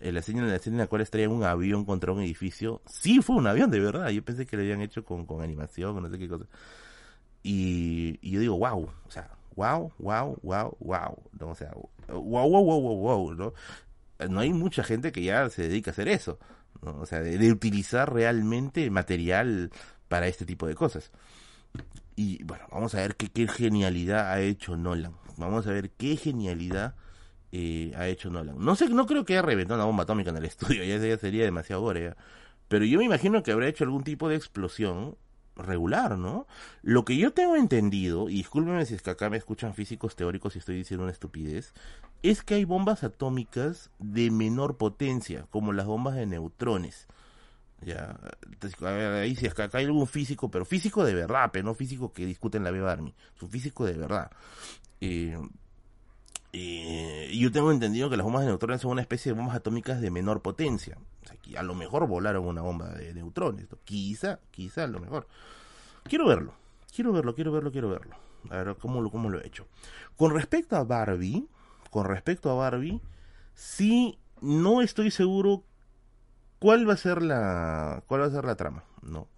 [0.00, 3.22] Eh, la escena, la escena en la cual estrellan un avión contra un edificio, sí
[3.22, 4.08] fue un avión, de verdad.
[4.10, 6.46] Yo pensé que lo habían hecho con, con animación, no sé qué cosa.
[7.42, 11.22] Y, y yo digo, wow, o sea, wow, wow, wow, wow.
[11.38, 11.48] ¿no?
[11.48, 11.72] O sea,
[12.08, 13.54] wow, wow, wow, wow, wow, ¿no?
[14.28, 16.38] No hay mucha gente que ya se dedica a hacer eso,
[16.82, 16.98] ¿no?
[17.00, 19.70] O sea, de, utilizar realmente material
[20.08, 21.10] para este tipo de cosas.
[22.16, 25.12] Y bueno, vamos a ver qué, qué genialidad ha hecho Nolan.
[25.36, 26.94] Vamos a ver qué genialidad
[27.52, 28.56] eh, ha hecho Nolan.
[28.58, 31.44] No sé, no creo que haya reventado una bomba atómica en el estudio, ya, sería
[31.44, 32.14] demasiado gore.
[32.68, 35.16] Pero yo me imagino que habrá hecho algún tipo de explosión
[35.54, 36.46] regular, ¿no?
[36.82, 40.54] Lo que yo tengo entendido, y discúlpeme si es que acá me escuchan físicos teóricos
[40.54, 41.72] y estoy diciendo una estupidez,
[42.22, 47.06] es que hay bombas atómicas de menor potencia, como las bombas de neutrones.
[47.82, 48.18] Ya,
[48.82, 52.56] ahí si acá, hay algún físico, pero físico de verdad, pero no físico que discute
[52.56, 54.30] en la Beba Army, su físico de verdad.
[55.00, 55.38] Eh,
[56.52, 60.00] eh, yo tengo entendido que las bombas de neutrones son una especie de bombas atómicas
[60.00, 60.96] de menor potencia.
[60.98, 63.66] O a lo mejor volaron una bomba de neutrones.
[63.84, 65.26] Quizá, quizá a lo mejor.
[66.04, 66.54] Quiero verlo,
[66.94, 68.16] quiero verlo, quiero verlo, quiero verlo.
[68.50, 69.66] A ver cómo lo, cómo lo he hecho.
[70.16, 71.46] Con respecto a Barbie,
[71.90, 73.02] con respecto a Barbie,
[73.54, 75.64] sí no estoy seguro
[76.58, 78.84] cuál va a ser la cuál va a ser la trama.
[79.02, 79.28] No.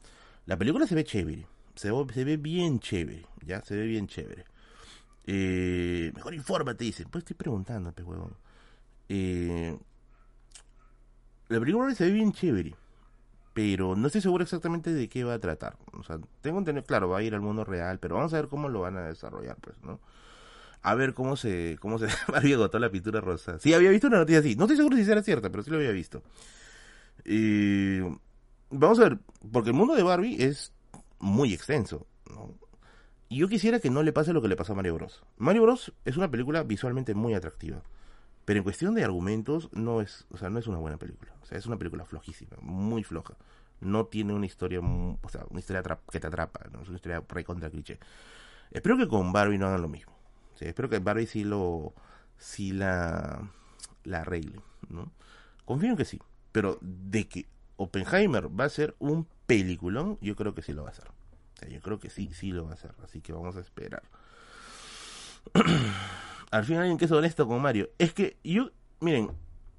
[0.46, 1.46] La película se ve chévere.
[1.74, 3.24] Se, ve bien chévere.
[3.44, 4.44] Ya, se ve bien chévere.
[5.26, 7.06] Eh, mejor infórmate, dicen.
[7.10, 8.34] Pues estoy preguntando, pe huevón.
[9.08, 9.78] Eh,
[11.48, 12.74] la película se ve bien chévere,
[13.54, 15.76] pero no estoy seguro exactamente de qué va a tratar.
[15.92, 18.48] O sea, tengo entendido, claro, va a ir al mundo real, pero vamos a ver
[18.48, 20.00] cómo lo van a desarrollar, pues, ¿no?
[20.82, 23.58] A ver cómo se, cómo se Barbie agotó la pintura rosa.
[23.58, 24.56] Sí, había visto una noticia así.
[24.56, 26.22] No estoy seguro si será cierta, pero sí lo había visto.
[27.24, 28.00] Y
[28.70, 29.18] vamos a ver,
[29.52, 30.72] porque el mundo de Barbie es
[31.18, 32.54] muy extenso, ¿no?
[33.28, 35.22] Y yo quisiera que no le pase lo que le pasó a Mario Bros.
[35.36, 37.82] Mario Bros es una película visualmente muy atractiva.
[38.46, 41.34] Pero en cuestión de argumentos, no es, o sea, no es una buena película.
[41.42, 43.36] O sea, es una película flojísima, muy floja.
[43.80, 46.80] No tiene una historia, o sea, una historia que te atrapa, ¿no?
[46.80, 47.98] Es una historia contra cliché.
[48.70, 50.14] Espero que con Barbie no hagan lo mismo.
[50.58, 51.92] espero que Barbie sí lo,
[52.38, 53.50] sí la,
[54.04, 55.12] la arregle, ¿no?
[55.66, 56.18] Confío en que sí.
[56.52, 57.46] Pero de que
[57.76, 61.08] Oppenheimer va a ser un peliculón, yo creo que sí lo va a hacer
[61.66, 62.92] yo creo que sí, sí lo va a hacer.
[63.02, 64.02] Así que vamos a esperar.
[66.50, 67.90] Al final alguien que es honesto con Mario.
[67.98, 68.70] Es que yo,
[69.00, 69.30] miren,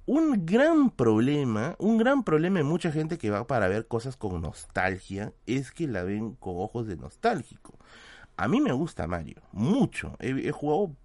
[0.06, 4.42] un gran problema, un gran problema de mucha gente que va para ver cosas con
[4.42, 7.78] nostalgia es que la ven con ojos de nostálgico.
[8.36, 10.16] A mí me gusta Mario, mucho.
[10.20, 10.96] He, jugado,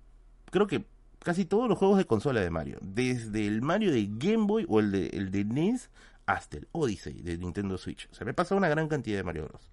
[0.51, 0.85] creo que
[1.25, 2.79] casi todos los juegos de consola de Mario.
[2.81, 5.91] Desde el Mario de Game Boy o el de, el de NES
[6.27, 8.09] hasta el Odyssey de Nintendo Switch.
[8.13, 9.71] O sea, me he pasado una gran cantidad de Mario Bros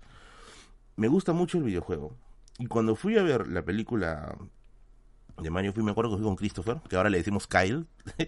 [0.95, 2.15] me gusta mucho el videojuego.
[2.59, 4.37] Y cuando fui a ver la película
[5.41, 7.87] de Mario, fui, me acuerdo que fui con Christopher, que ahora le decimos Kyle.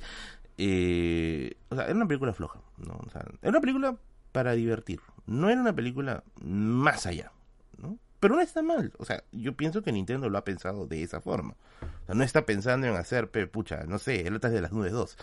[0.57, 2.99] eh, o sea, era una película floja, ¿no?
[3.13, 3.97] Era una película
[4.31, 5.01] para divertir.
[5.27, 7.31] No era una película más allá.
[8.23, 8.93] Pero no está mal.
[8.99, 11.57] O sea, yo pienso que Nintendo lo ha pensado de esa forma.
[11.81, 15.17] O sea, no está pensando en hacer, pucha, no sé, el de las nubes 2.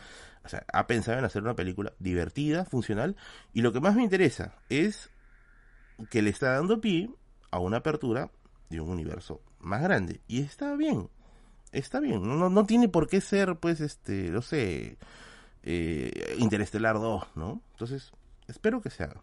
[0.44, 3.16] O sea, ha pensado en hacer una película divertida, funcional.
[3.54, 5.08] Y lo que más me interesa es
[6.10, 7.08] que le está dando pie
[7.50, 8.30] a una apertura
[8.68, 10.20] de un universo más grande.
[10.28, 11.08] Y está bien,
[11.72, 14.98] está bien, no, no tiene por qué ser, pues, este, no sé,
[15.62, 17.62] eh, Interestelar 2, ¿no?
[17.70, 18.12] Entonces,
[18.46, 19.22] espero que se haga.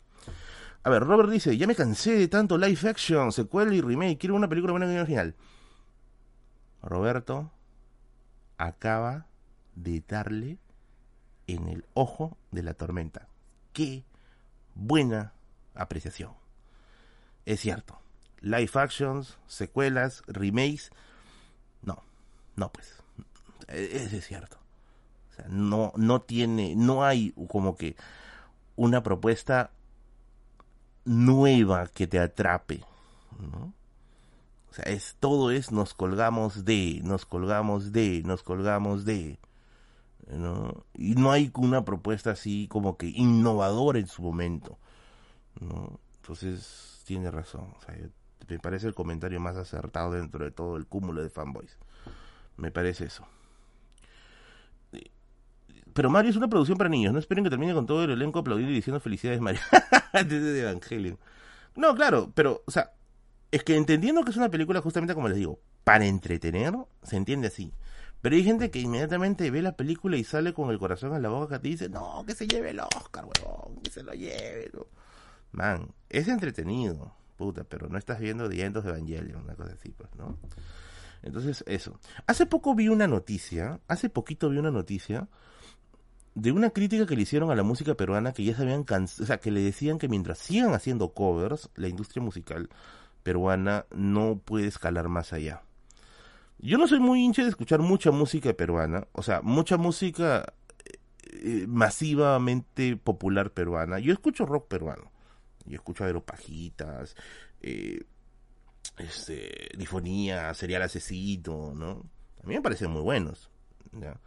[0.87, 4.35] A ver, Robert dice, ya me cansé de tanto live action, secuela y remake, quiero
[4.35, 5.35] una película buena y original.
[6.81, 7.51] Roberto
[8.57, 9.25] acaba
[9.75, 10.59] de darle
[11.45, 13.27] en el ojo de la tormenta.
[13.73, 14.05] Qué
[14.75, 15.33] buena
[15.75, 16.31] apreciación.
[17.45, 17.99] es cierto.
[18.39, 20.91] Live actions, secuelas, remakes,
[21.81, 22.01] no,
[22.55, 22.95] no pues,
[23.67, 24.57] e-, es cierto.
[25.31, 27.97] O sea, no, no tiene, no hay como que
[28.77, 29.71] una propuesta
[31.07, 32.83] nueva que te atrape,
[33.39, 33.73] ¿no?
[34.69, 39.39] O sea, es todo es nos colgamos de, nos colgamos de, nos colgamos de,
[40.29, 40.83] ¿no?
[40.93, 44.77] Y no hay una propuesta así como que innovadora en su momento,
[45.59, 45.99] ¿no?
[46.21, 47.73] Entonces, tiene razón,
[48.47, 51.77] me parece el comentario más acertado dentro de todo el cúmulo de fanboys.
[52.57, 53.25] Me parece eso.
[55.97, 57.11] Pero Mario es una producción para niños.
[57.11, 59.61] No esperen que termine con todo el elenco aplaudiendo y diciendo felicidades, Mario.
[60.13, 61.17] Desde Evangelion.
[61.75, 62.91] No, claro, pero, o sea,
[63.49, 67.47] es que entendiendo que es una película, justamente como les digo, para entretener, se entiende
[67.47, 67.73] así.
[68.21, 71.29] Pero hay gente que inmediatamente ve la película y sale con el corazón en la
[71.29, 74.69] boca que te dice, no, que se lleve el Oscar, huevón, que se lo lleve.
[75.51, 79.89] Man, es entretenido, puta, pero no estás viendo The End of Evangelion, una cosa así,
[79.97, 80.37] pues, ¿no?
[81.23, 81.99] Entonces, eso.
[82.27, 85.27] Hace poco vi una noticia, hace poquito vi una noticia
[86.37, 89.23] de una crítica que le hicieron a la música peruana que ya se habían cansado,
[89.23, 92.69] o sea, que le decían que mientras sigan haciendo covers, la industria musical
[93.23, 95.63] peruana no puede escalar más allá.
[96.59, 100.53] Yo no soy muy hincha de escuchar mucha música peruana, o sea, mucha música
[100.85, 103.97] eh, eh, masivamente popular peruana.
[103.97, 105.11] Yo escucho rock peruano,
[105.65, 107.15] yo escucho aeropajitas,
[107.61, 108.03] eh,
[108.99, 112.03] este, difonía, serial asesino, ¿no?
[112.43, 113.49] A mí me parecen muy buenos.
[113.91, 114.19] ¿ya?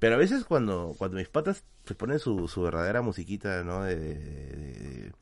[0.00, 3.84] Pero a veces cuando, cuando mis patas se ponen su, su verdadera musiquita, ¿no?
[3.84, 5.12] De,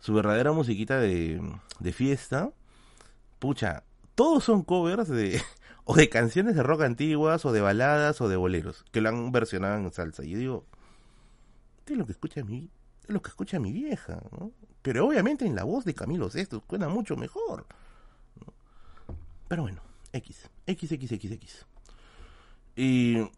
[0.00, 2.50] su verdadera musiquita de, fiesta,
[3.38, 5.40] pucha, todos son covers de
[5.84, 9.32] o de canciones de rock antiguas o de baladas o de boleros que lo han
[9.32, 10.24] versionado en salsa.
[10.24, 10.64] Y yo digo,
[11.80, 12.70] esto es lo que escucha mi,
[13.04, 14.22] es lo que escucha mi vieja.
[14.80, 17.66] Pero obviamente en la voz de Camilo Sesto suena mucho mejor.
[19.46, 21.66] Pero bueno, X, X, X, X, X.
[22.76, 23.28] Y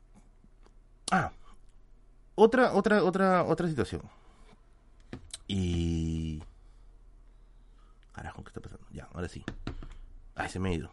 [1.10, 1.32] Ah,
[2.34, 4.02] otra, otra, otra, otra situación.
[5.46, 6.42] Y...
[8.12, 8.86] Carajo, ¿qué está pasando?
[8.92, 9.44] Ya, ahora sí.
[10.34, 10.90] Ay, se me ha ido.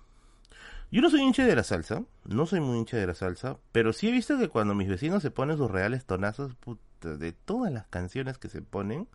[0.91, 3.91] Yo no soy hincha de la salsa, no soy muy hincha de la salsa, pero
[3.91, 6.53] sí he visto que cuando mis vecinos se ponen sus reales tonazos,
[7.01, 9.07] de todas las canciones que se ponen,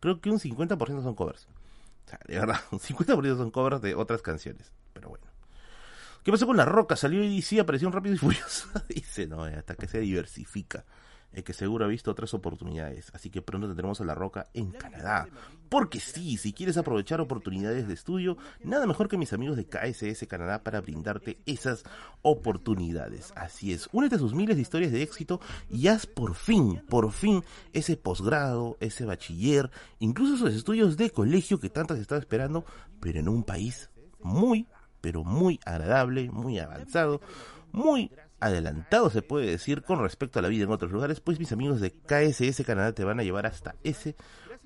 [0.00, 1.46] creo que un 50% son covers.
[2.06, 4.72] O sea, de verdad, un 50% son covers de otras canciones.
[4.92, 5.29] Pero bueno.
[6.22, 6.96] ¿Qué pasó con La Roca?
[6.96, 8.68] Salió y sí, apareció un Rápido y Furioso.
[8.88, 10.84] Dice, no, eh, hasta que se diversifica.
[11.32, 13.10] El que seguro ha visto otras oportunidades.
[13.14, 15.28] Así que pronto tendremos a La Roca en Canadá.
[15.68, 20.26] Porque sí, si quieres aprovechar oportunidades de estudio, nada mejor que mis amigos de KSS
[20.26, 21.84] Canadá para brindarte esas
[22.22, 23.32] oportunidades.
[23.36, 25.40] Así es, únete a sus miles de historias de éxito
[25.70, 31.60] y haz por fin, por fin, ese posgrado, ese bachiller, incluso esos estudios de colegio
[31.60, 32.64] que tanto has estado esperando,
[32.98, 33.88] pero en un país
[34.20, 34.66] muy,
[35.00, 37.20] pero muy agradable, muy avanzado,
[37.72, 41.52] muy adelantado se puede decir con respecto a la vida en otros lugares, pues mis
[41.52, 44.16] amigos de KSS Canadá te van a llevar hasta ese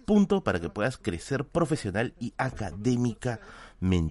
[0.07, 3.45] punto para que puedas crecer profesional y académicamente.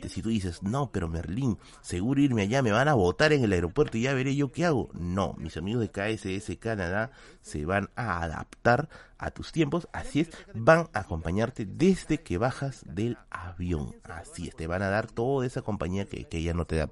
[0.07, 3.53] Si tú dices, no, pero Merlín, seguro irme allá, me van a votar en el
[3.53, 4.89] aeropuerto y ya veré yo qué hago.
[4.93, 7.09] No, mis amigos de KSS Canadá
[7.41, 12.85] se van a adaptar a tus tiempos, así es, van a acompañarte desde que bajas
[12.87, 13.95] del avión.
[14.03, 16.87] Así es, te van a dar toda esa compañía que, que ya no te da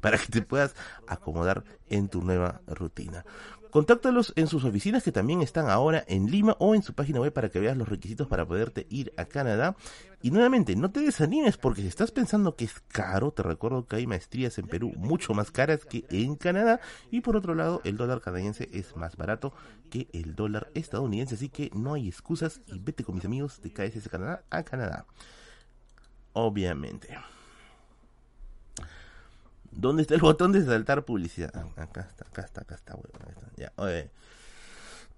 [0.00, 0.74] para que te puedas
[1.06, 3.24] acomodar en tu nueva rutina.
[3.74, 7.32] Contáctalos en sus oficinas que también están ahora en Lima o en su página web
[7.32, 9.74] para que veas los requisitos para poderte ir a Canadá.
[10.22, 13.96] Y nuevamente, no te desanimes porque si estás pensando que es caro, te recuerdo que
[13.96, 16.78] hay maestrías en Perú mucho más caras que en Canadá.
[17.10, 19.52] Y por otro lado, el dólar canadiense es más barato
[19.90, 21.34] que el dólar estadounidense.
[21.34, 25.04] Así que no hay excusas y vete con mis amigos de KSS Canadá a Canadá.
[26.32, 27.08] Obviamente.
[29.76, 31.50] ¿Dónde está el botón de saltar publicidad?
[31.54, 32.96] Ah, acá está, acá está, acá está,
[33.56, 34.10] Ya, oye.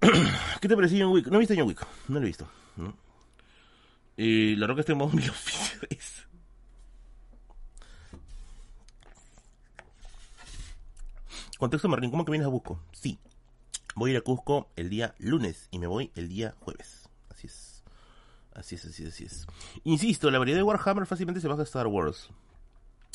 [0.61, 1.26] ¿Qué te pareció John Wick?
[1.28, 2.48] No he visto John Wick, no lo he visto.
[4.16, 6.26] Y la roca está en modo mi oficio es.
[11.59, 12.80] Contexto Martín, ¿cómo que vienes a Cusco?
[12.92, 13.18] Sí,
[13.94, 17.09] voy a ir a Cusco el día lunes y me voy el día jueves.
[17.30, 17.82] Así es.
[18.54, 19.46] Así es, así es, así es.
[19.84, 22.30] Insisto, la variedad de Warhammer fácilmente se baja a Star Wars.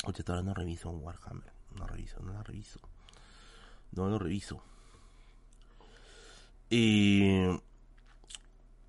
[0.04, 1.52] Oye, ahora no reviso un Warhammer.
[1.76, 2.80] No reviso, no lo reviso.
[3.92, 4.62] No lo reviso.
[6.70, 7.60] Eh,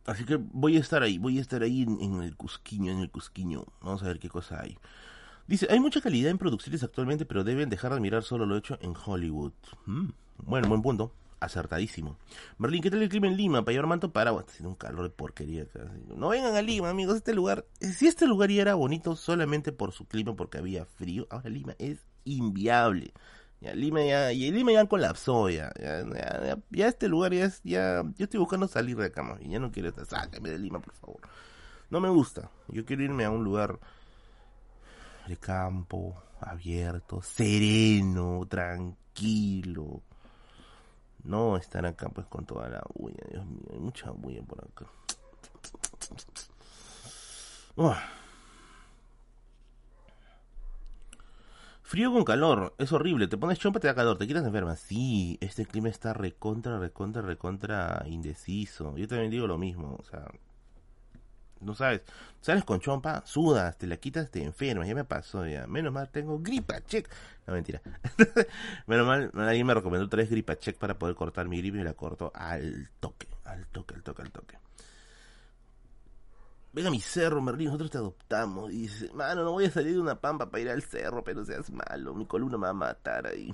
[0.05, 3.11] así que voy a estar ahí, voy a estar ahí en, el Cusquiño, en el
[3.11, 3.65] Cusquiño.
[3.81, 4.77] Vamos a ver qué cosa hay.
[5.47, 8.77] Dice, hay mucha calidad en producciones actualmente, pero deben dejar de mirar solo lo hecho
[8.81, 9.51] en Hollywood.
[9.85, 11.13] Mm, bueno, buen punto.
[11.43, 12.17] Acertadísimo.
[12.57, 13.63] Berlín, ¿qué tal el clima en Lima?
[13.63, 14.31] Para llevar manto para...
[14.31, 15.65] Está haciendo un calor de porquería.
[16.07, 17.17] No vengan a Lima, amigos.
[17.17, 17.65] Este lugar...
[17.79, 21.75] Si este lugar ya era bonito solamente por su clima, porque había frío, ahora Lima
[21.79, 23.13] es inviable.
[23.61, 26.03] Ya, Lima ya, y Lima ya colapsó, ya, ya,
[26.69, 29.71] ya, este lugar ya es, ya, yo estoy buscando salir de acá, y ya no
[29.71, 31.21] quiero estar, sácame de Lima, por favor.
[31.89, 33.79] No me gusta, yo quiero irme a un lugar
[35.29, 40.03] de campo, abierto, sereno, tranquilo.
[41.23, 44.85] No estar acá pues con toda la bulla, Dios mío, hay mucha bulla por acá.
[51.81, 54.75] Frío con calor, es horrible, te pones chompa, te da calor, te quieres enferma.
[54.75, 58.97] Sí, este clima está recontra, recontra, recontra indeciso.
[58.97, 60.25] Yo también digo lo mismo, o sea,
[61.63, 62.01] no sabes,
[62.41, 65.67] sales con chompa, sudas, te la quitas, te enfermas, ya me pasó ya.
[65.67, 67.09] Menos mal tengo gripa check.
[67.47, 67.81] No mentira.
[68.87, 71.93] Menos mal, alguien me recomendó tres gripa check para poder cortar mi gripe y la
[71.93, 74.57] corto al toque, al toque, al toque, al toque
[76.73, 78.71] venga mi cerro, Merlín, nosotros te adoptamos.
[78.71, 81.45] Y dice, mano, no voy a salir de una pampa para ir al cerro, pero
[81.45, 83.53] seas malo, mi columna me va a matar ahí.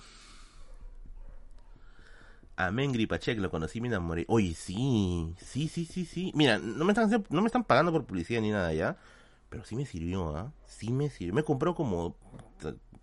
[2.59, 4.25] Amén, Gripachek, lo conocí, me enamoré.
[4.27, 6.31] Oye, sí, sí, sí, sí, sí.
[6.35, 8.97] Mira, no me están, no me están pagando por publicidad ni nada ya,
[9.49, 10.51] pero sí me sirvió, ¿ah?
[10.65, 11.33] Sí me sirvió.
[11.33, 12.17] Me compró como,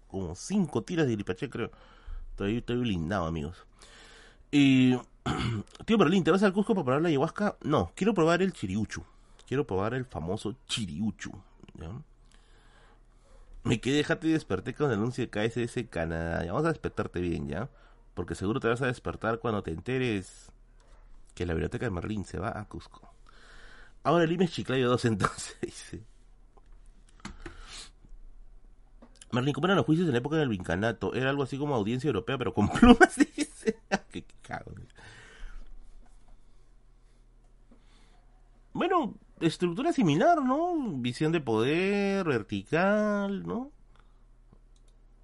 [0.08, 1.70] como cinco tiras de Gripachek, creo.
[2.30, 3.66] Estoy, estoy blindado, amigos.
[4.50, 4.94] Y,
[5.86, 7.56] tío Berlín, ¿te vas al Cusco para probar la ayahuasca?
[7.62, 9.02] No, quiero probar el chiriuchu
[9.46, 11.32] quiero probar el famoso chiriuchu.
[13.64, 16.44] Me quedé, déjate y desperté con el anuncio de KSS Canadá.
[16.44, 17.68] Ya, vamos a despertarte bien, ¿ya?
[18.16, 20.50] Porque seguro te vas a despertar cuando te enteres
[21.34, 23.12] que la biblioteca de Merlín se va a Cusco.
[24.02, 26.02] Ahora el IME Chiclayo 2 entonces, dice.
[29.32, 31.12] Merlín, ¿cómo eran los juicios en la época del vincanato?
[31.12, 33.78] Era algo así como audiencia europea, pero con plumas, dice.
[34.10, 34.72] qué cago.
[38.72, 40.74] Bueno, estructura similar, ¿no?
[40.96, 43.72] Visión de poder, vertical, ¿no?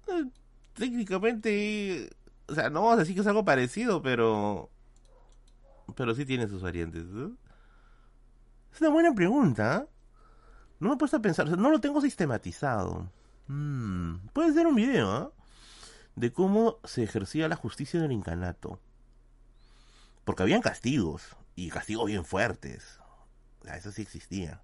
[0.09, 0.25] Eh,
[0.75, 2.11] técnicamente,
[2.53, 4.69] o sea, no vamos a decir que es algo parecido, pero...
[5.95, 7.03] Pero sí tiene sus variantes.
[8.71, 9.87] Es una buena pregunta.
[10.79, 13.09] No me he puesto a pensar, no lo tengo sistematizado.
[13.47, 15.29] Mm, puede ser un video, ¿eh?
[16.15, 18.79] De cómo se ejercía la justicia en el incanato.
[20.23, 22.99] Porque habían castigos, y castigos bien fuertes.
[23.65, 24.61] Eso sí existía.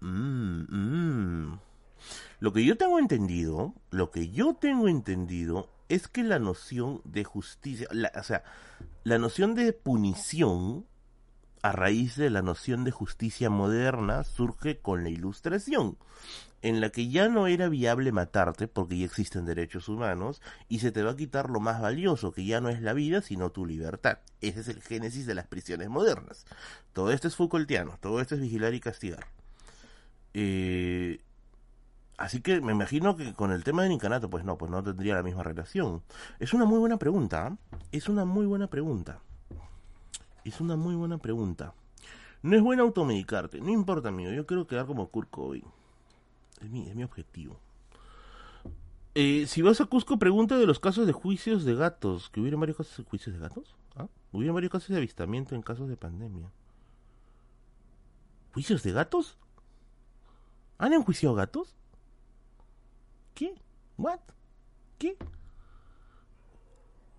[0.00, 1.60] Mm, mm.
[2.40, 7.24] Lo que yo tengo entendido, lo que yo tengo entendido es que la noción de
[7.24, 8.44] justicia, o sea,
[9.04, 10.86] la noción de punición
[11.62, 15.96] a raíz de la noción de justicia moderna surge con la ilustración
[16.62, 20.92] en la que ya no era viable matarte porque ya existen derechos humanos y se
[20.92, 23.66] te va a quitar lo más valioso, que ya no es la vida, sino tu
[23.66, 24.18] libertad.
[24.40, 26.46] Ese es el génesis de las prisiones modernas.
[26.92, 29.26] Todo esto es Foucaultiano, todo esto es vigilar y castigar.
[30.34, 31.20] Eh,
[32.22, 35.16] así que me imagino que con el tema del incanato, pues no, pues no tendría
[35.16, 36.02] la misma relación.
[36.38, 37.78] Es una muy buena pregunta, ¿eh?
[37.90, 39.20] es una muy buena pregunta.
[40.44, 41.74] Es una muy buena pregunta.
[42.42, 45.64] No es bueno automedicarte, no importa, amigo, yo quiero quedar como Kurt Cobain.
[46.60, 47.58] Es mi, objetivo.
[49.16, 52.30] Eh, si vas a Cusco, pregunta de los casos de juicios de gatos.
[52.30, 53.74] ¿Que hubieron varios casos de juicios de gatos?
[53.96, 54.06] ¿Ah?
[54.30, 56.48] Hubieron varios casos de avistamiento en casos de pandemia.
[58.54, 59.38] ¿Juicios de gatos?
[60.78, 61.74] ¿Han enjuiciado gatos?
[63.34, 63.54] ¿Qué?
[63.96, 64.20] ¿What?
[64.98, 65.16] ¿Qué?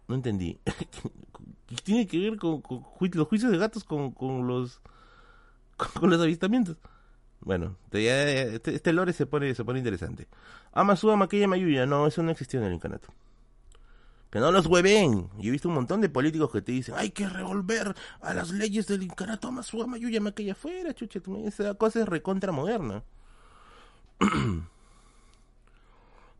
[0.07, 0.59] No entendí.
[1.68, 2.64] ¿Qué tiene que ver con,
[2.99, 4.82] los juicios de gatos con, con los
[5.99, 6.78] con los avistamientos?
[7.41, 10.28] Bueno, este, este, lore se pone, se pone interesante.
[10.72, 13.09] Amasuda Maquilla Mayuya, no, eso no existió en el incanato.
[14.30, 15.30] Que no los hueven.
[15.39, 18.51] Y he visto un montón de políticos que te dicen, hay que revolver a las
[18.51, 23.03] leyes del incanato Amasuda Mayuya Maquilla fuera, chucha, esa cosa es recontra moderna.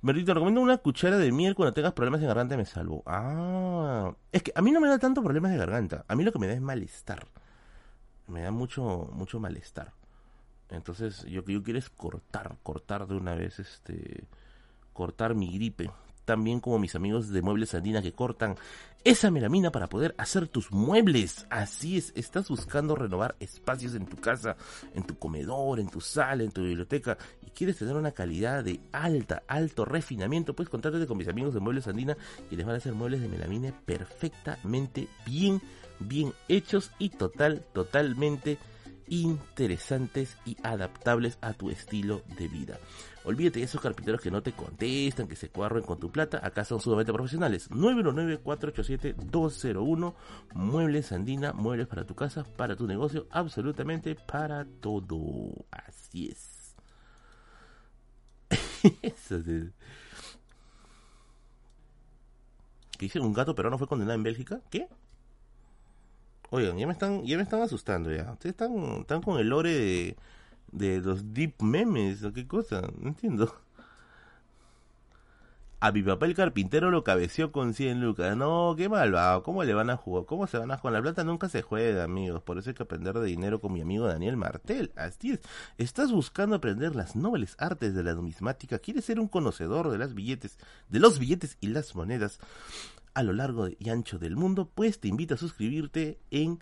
[0.04, 3.04] Bertito, recomiendo una cuchara de miel cuando tengas problemas de garganta me salvo.
[3.06, 6.04] Ah, es que a mí no me da tanto problemas de garganta.
[6.10, 7.26] A mí lo que me da es malestar.
[8.28, 9.94] Me da mucho, mucho malestar.
[10.68, 14.28] Entonces, yo que yo quiero es cortar, cortar de una vez, este,
[14.92, 15.90] cortar mi gripe.
[16.26, 18.56] También como mis amigos de Muebles Andina que cortan
[19.04, 21.46] esa melamina para poder hacer tus muebles.
[21.50, 24.56] Así es, estás buscando renovar espacios en tu casa,
[24.94, 28.80] en tu comedor, en tu sala, en tu biblioteca y quieres tener una calidad de
[28.92, 32.18] alta, alto refinamiento, puedes contarte con mis amigos de Muebles Andina
[32.50, 35.62] y les van a hacer muebles de melamina perfectamente bien,
[36.00, 38.58] bien hechos y total, totalmente
[39.22, 42.80] interesantes y adaptables a tu estilo de vida.
[43.26, 46.40] Olvídate de esos carpinteros que no te contestan, que se cuarren con tu plata.
[46.44, 47.70] Acá son sumamente profesionales.
[47.72, 50.14] 919-487-201.
[50.54, 55.66] Muebles Andina, muebles para tu casa, para tu negocio, absolutamente para todo.
[55.72, 56.76] Así es.
[59.02, 59.72] Eso es.
[62.98, 63.20] ¿Qué dice?
[63.20, 64.62] ¿Un gato peruano fue condenado en Bélgica?
[64.70, 64.88] ¿Qué?
[66.56, 68.32] Oigan, ya me están, ya me están asustando ya.
[68.32, 70.18] Ustedes están, están con el lore de,
[70.72, 72.82] de los deep memes o qué cosa.
[73.00, 73.52] No entiendo.
[75.80, 78.38] A mi papá el carpintero lo cabeció con 100 lucas.
[78.38, 79.42] No, qué malvado.
[79.42, 80.26] ¿Cómo le van a jugar?
[80.28, 80.94] ¿Cómo se van a jugar?
[80.94, 82.44] La plata nunca se juega, amigos.
[82.44, 84.92] Por eso hay que aprender de dinero con mi amigo Daniel Martel.
[84.96, 85.40] Así es.
[85.80, 88.78] ¿Estás buscando aprender las nobles artes de la numismática?
[88.78, 92.40] ¿Quieres ser un conocedor de las billetes, de los billetes y las monedas
[93.14, 94.70] a lo largo y ancho del mundo?
[94.74, 96.60] Pues te invito a suscribirte en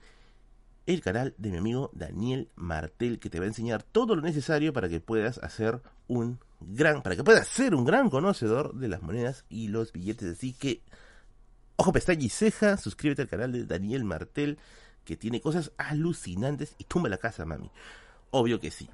[0.86, 4.73] el canal de mi amigo Daniel Martel que te va a enseñar todo lo necesario
[4.73, 9.02] para que puedas hacer un gran, para que puedas ser un gran conocedor de las
[9.02, 10.38] monedas y los billetes.
[10.38, 10.82] Así que,
[11.76, 14.57] ojo, pestaña y ceja, suscríbete al canal de Daniel Martel,
[15.06, 17.72] que tiene cosas alucinantes y tumba la casa, mami.
[18.32, 18.90] Obvio que sí.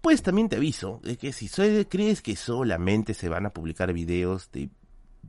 [0.00, 1.48] Pues también te aviso de que si
[1.84, 4.70] crees que solamente se van a publicar videos de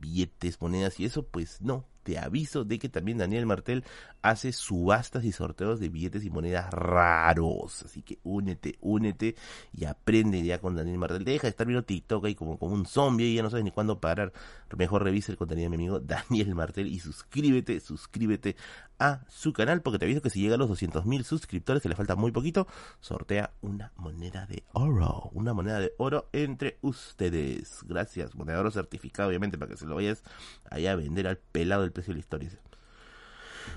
[0.02, 3.84] billetes, monedas y eso, pues no, te aviso de que también Daniel Martel
[4.22, 7.82] hace subastas y sorteos de billetes y monedas raros.
[7.82, 9.34] Así que únete, únete
[9.72, 11.24] y aprende ya con Daniel Martel.
[11.24, 13.70] Deja de estar viendo TikTok ahí como, como un zombie y ya no sabes ni
[13.70, 14.32] cuándo parar.
[14.76, 18.56] Mejor revisa el contenido de mi amigo Daniel Martel y suscríbete, suscríbete
[18.98, 21.96] a su canal porque te aviso que si llega a los 200.000 suscriptores, que le
[21.96, 22.68] falta muy poquito,
[23.00, 25.30] sortea una moneda de oro.
[25.32, 27.80] Una moneda de oro entre ustedes.
[27.84, 30.22] Gracias, moneda de oro certificado obviamente para que se lo vayas
[30.70, 32.50] allá a vender al pelado precio la historia.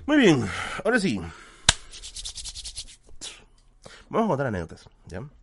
[0.05, 0.45] Muy bien,
[0.83, 1.19] ahora sí.
[4.09, 4.87] Vamos a contar anécdotas.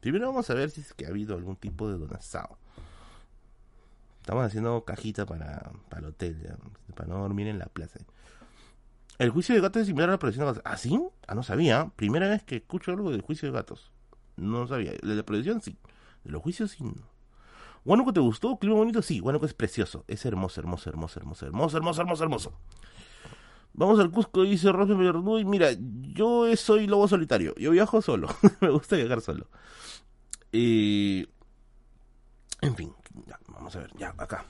[0.01, 2.59] Primero vamos a ver si es que ha habido algún tipo de donazado.
[4.20, 6.57] Estamos haciendo cajita para, para el hotel.
[6.94, 7.99] Para no dormir en la plaza.
[9.19, 10.62] El juicio de gatos es similar a la protección de gatos.
[10.65, 11.01] ¿Ah, sí?
[11.27, 11.90] Ah, no sabía.
[11.97, 13.90] Primera vez que escucho algo del juicio de gatos.
[14.36, 14.93] No sabía.
[14.93, 15.77] De la protección sí.
[16.24, 16.85] De los juicios sí.
[17.85, 18.57] ¿Huánuco te gustó?
[18.59, 19.03] ¿Clima bonito?
[19.03, 20.05] Sí, Huánuco es precioso.
[20.07, 22.53] Es hermoso, hermoso, hermoso, hermoso, hermoso, hermoso, hermoso, hermoso.
[23.75, 27.55] Vamos al Cusco, dice Rosy Y mira, yo soy lobo solitario.
[27.57, 28.29] Yo viajo solo.
[28.61, 29.47] Me gusta viajar solo.
[30.53, 31.27] Y...
[32.61, 32.93] En fin,
[33.27, 34.45] ya, vamos a ver, ya, acá.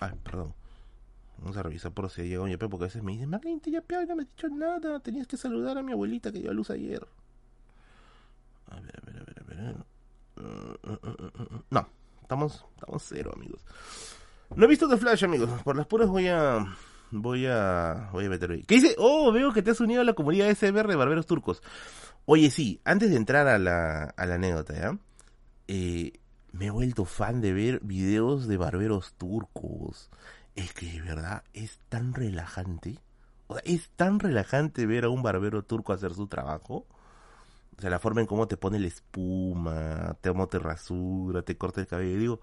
[0.00, 0.54] Ay, perdón.
[1.38, 4.16] Vamos a revisar por si llegó Yape, porque a veces me dicen, Marlene, ya no
[4.16, 5.00] me has dicho nada.
[5.00, 7.06] Tenías que saludar a mi abuelita que dio a luz ayer.
[8.70, 9.76] A ver, a ver, a ver, a ver.
[10.38, 11.88] Uh, uh, no,
[12.28, 13.64] estamos, estamos cero, amigos.
[14.54, 15.48] No he visto The Flash, amigos.
[15.62, 16.58] Por las puras voy a
[17.10, 18.64] voy a voy a meter ahí.
[18.64, 18.94] ¿Qué dice?
[18.98, 21.62] Oh, veo que te has unido a la comunidad SBR de barberos turcos.
[22.26, 24.98] Oye, sí, antes de entrar a la, a la anécdota, ¿ya?
[25.68, 26.20] Eh,
[26.52, 30.10] me he vuelto fan de ver videos de barberos turcos.
[30.54, 32.98] Es que de verdad es tan relajante.
[33.46, 36.86] O sea, es tan relajante ver a un barbero turco hacer su trabajo.
[37.78, 41.56] O sea, la forma en cómo te pone la espuma, te, cómo te rasura, te
[41.56, 42.18] corta el cabello.
[42.18, 42.40] Digo,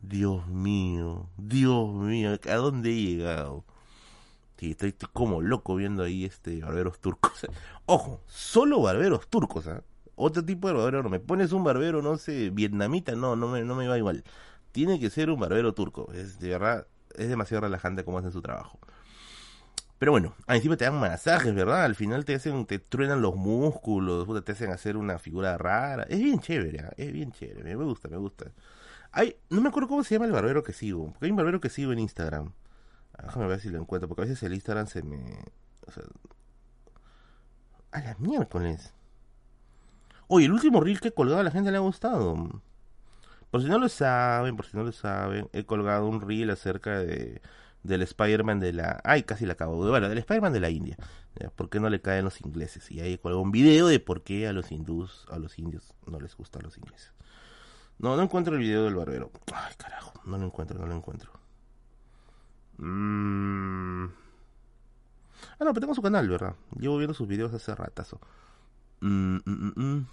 [0.00, 3.64] Dios mío, Dios mío, ¿a dónde he llegado?
[4.56, 7.46] Sí, estoy, como loco viendo ahí este barberos turcos.
[7.86, 9.82] Ojo, solo barberos turcos, ¿ah?
[10.16, 13.62] Otro tipo de barbero, no me pones un barbero, no sé, vietnamita, no, no me,
[13.62, 14.24] no me va igual.
[14.72, 18.42] Tiene que ser un barbero turco, es de verdad, es demasiado relajante cómo hacen su
[18.42, 18.78] trabajo.
[20.00, 21.84] Pero bueno, encima te dan masajes, ¿verdad?
[21.84, 26.04] Al final te hacen, te truenan los músculos, te hacen hacer una figura rara.
[26.04, 26.92] Es bien chévere, ¿ah?
[26.96, 28.46] es bien chévere, me gusta, me gusta.
[29.12, 31.08] Hay, no me acuerdo cómo se llama el barbero que sigo.
[31.12, 32.50] Porque hay un barbero que sigo en Instagram.
[33.12, 34.08] Ah, déjame ver si lo encuentro.
[34.08, 35.44] Porque a veces el Instagram se me.
[35.86, 36.04] O sea,
[37.92, 38.94] a las miércoles.
[40.28, 42.62] Oye, el último reel que he colgado a la gente le ha gustado.
[43.50, 47.00] Por si no lo saben, por si no lo saben, he colgado un reel acerca
[47.00, 47.42] de
[47.82, 49.00] del Spider-Man de la...
[49.04, 49.90] Ay, casi la acabo de...
[49.90, 50.96] Bueno, del Spider-Man de la India.
[51.56, 52.90] ¿Por qué no le caen los ingleses?
[52.90, 56.36] Y colgado un video de por qué a los hindús, a los indios, no les
[56.36, 57.12] gustan los ingleses.
[57.98, 59.30] No, no encuentro el video del barbero.
[59.52, 60.12] Ay, carajo.
[60.24, 61.30] No lo encuentro, no lo encuentro.
[62.78, 64.06] Mm.
[65.58, 66.54] Ah, no, pero tengo su canal, ¿verdad?
[66.78, 68.20] Llevo viendo sus videos hace ratazo.
[69.00, 70.06] Mm, mm,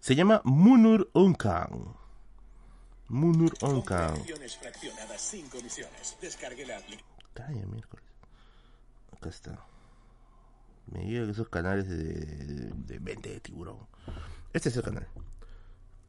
[0.00, 1.94] Se llama Munur Onkan.
[3.08, 4.14] Munur Onkan.
[7.34, 8.04] Calla, miércoles.
[9.16, 9.64] Acá está.
[10.86, 13.78] Me digo que esos canales de, de, venta de tiburón.
[14.52, 15.06] Este es el canal.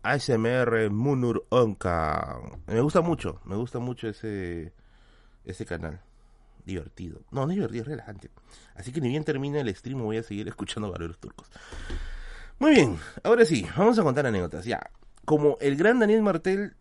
[0.04, 2.40] ASMR Munur Onka.
[2.68, 4.74] Me gusta mucho, me gusta mucho ese
[5.46, 6.02] ese canal.
[6.66, 7.22] divertido.
[7.32, 8.30] No, no es divertido, es relajante.
[8.76, 11.48] Así que ni bien termine el stream voy a seguir escuchando barberos turcos.
[12.60, 14.66] Muy bien, ahora sí, vamos a contar anécdotas.
[14.66, 14.92] Ya,
[15.26, 16.76] como el gran Daniel Martel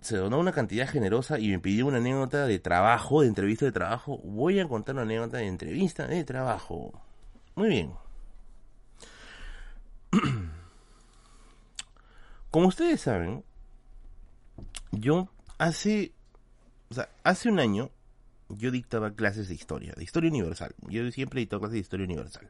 [0.00, 3.72] se donó una cantidad generosa y me pidió una anécdota de trabajo, de entrevista de
[3.72, 6.92] trabajo, voy a contar una anécdota de entrevista de trabajo.
[7.54, 7.92] Muy bien.
[12.50, 13.44] Como ustedes saben,
[14.90, 15.28] yo
[15.58, 16.12] hace,
[16.90, 17.90] o sea, hace un año
[18.48, 20.74] yo dictaba clases de historia, de historia universal.
[20.88, 22.48] Yo siempre dictaba clases de historia universal.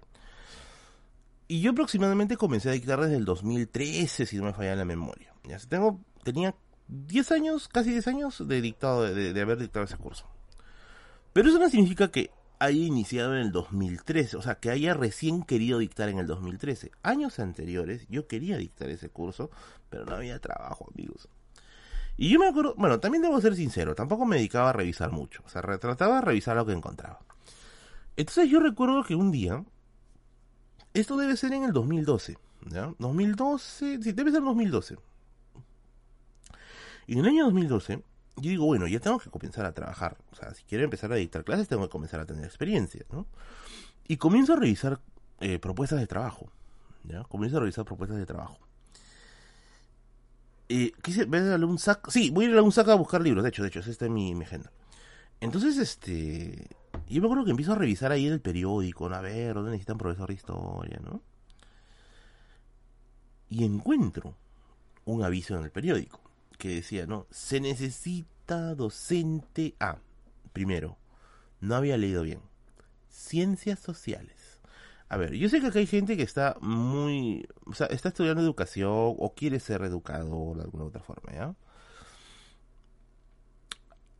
[1.48, 5.34] Y yo aproximadamente comencé a dictar desde el 2013, si no me falla la memoria.
[5.44, 6.54] Ya tengo, tenía
[6.90, 10.26] 10 años, casi 10 años de dictado, de, de haber dictado ese curso.
[11.32, 15.42] Pero eso no significa que haya iniciado en el 2013, o sea, que haya recién
[15.42, 16.90] querido dictar en el 2013.
[17.02, 19.50] Años anteriores yo quería dictar ese curso,
[19.88, 21.28] pero no había trabajo, amigos.
[22.16, 25.42] Y yo me acuerdo, bueno, también debo ser sincero, tampoco me dedicaba a revisar mucho,
[25.46, 27.20] o sea, trataba de revisar lo que encontraba.
[28.16, 29.64] Entonces yo recuerdo que un día,
[30.92, 32.36] esto debe ser en el 2012,
[32.66, 32.92] ¿ya?
[32.98, 34.98] 2012, sí, debe ser 2012.
[37.10, 38.04] Y en el año 2012,
[38.36, 40.16] yo digo, bueno, ya tengo que comenzar a trabajar.
[40.30, 43.26] O sea, si quiero empezar a dictar clases, tengo que comenzar a tener experiencia, ¿no?
[44.06, 45.00] Y comienzo a revisar
[45.40, 46.52] eh, propuestas de trabajo,
[47.02, 47.24] ¿ya?
[47.24, 48.60] Comienzo a revisar propuestas de trabajo.
[50.68, 52.12] Eh, quise ver un saco.
[52.12, 53.42] Sí, voy a ir a un saco a buscar libros.
[53.42, 54.70] De hecho, de hecho, esta es mi, mi agenda.
[55.40, 56.68] Entonces, este.
[57.08, 60.28] Yo me acuerdo que empiezo a revisar ahí el periódico, a ver dónde necesitan profesor
[60.28, 61.20] de historia, ¿no?
[63.48, 64.36] Y encuentro
[65.06, 66.19] un aviso en el periódico
[66.60, 67.26] que decía, ¿no?
[67.30, 69.98] Se necesita docente A.
[70.52, 70.98] primero,
[71.60, 72.40] no había leído bien.
[73.08, 74.60] Ciencias sociales.
[75.08, 78.42] A ver, yo sé que acá hay gente que está muy, o sea, está estudiando
[78.42, 81.56] educación o quiere ser educador de alguna otra forma, ¿ya?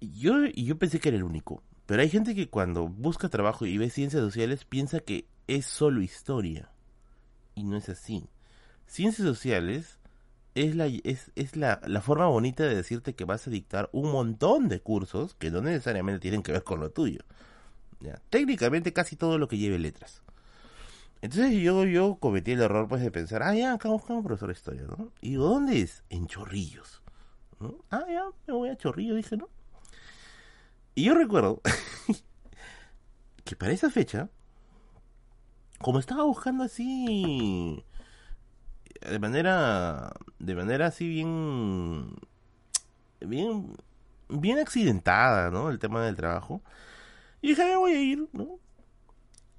[0.00, 3.78] Yo, yo pensé que era el único, pero hay gente que cuando busca trabajo y
[3.78, 6.72] ve ciencias sociales piensa que es solo historia.
[7.54, 8.28] Y no es así.
[8.86, 9.99] Ciencias sociales
[10.54, 14.10] es la, es, es la, la, forma bonita de decirte que vas a dictar un
[14.10, 17.20] montón de cursos que no necesariamente tienen que ver con lo tuyo.
[18.30, 20.22] Técnicamente casi todo lo que lleve letras.
[21.22, 24.54] Entonces yo, yo cometí el error pues de pensar, ah, ya, acá buscamos profesor de
[24.54, 25.12] historia, ¿no?
[25.20, 26.02] Y digo, ¿dónde es?
[26.08, 27.02] En Chorrillos.
[27.58, 27.76] ¿no?
[27.90, 29.48] Ah, ya, me voy a Chorrillos, dije, ¿no?
[30.94, 31.60] Y yo recuerdo
[33.44, 34.30] que para esa fecha,
[35.78, 37.84] como estaba buscando así
[39.00, 42.14] de manera de manera así bien
[43.20, 43.76] bien
[44.28, 45.70] bien accidentada, ¿no?
[45.70, 46.62] El tema del trabajo.
[47.42, 48.58] Y dije, me voy a ir, ¿no?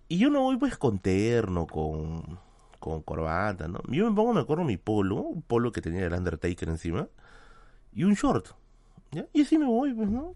[0.07, 2.39] Y yo no voy pues con terno, con,
[2.79, 3.79] con corbata, ¿no?
[3.87, 7.07] Yo me pongo, me acuerdo, mi polo, un polo que tenía el Undertaker encima,
[7.93, 8.49] y un short,
[9.11, 9.25] ¿ya?
[9.33, 10.35] Y así me voy, pues, ¿no?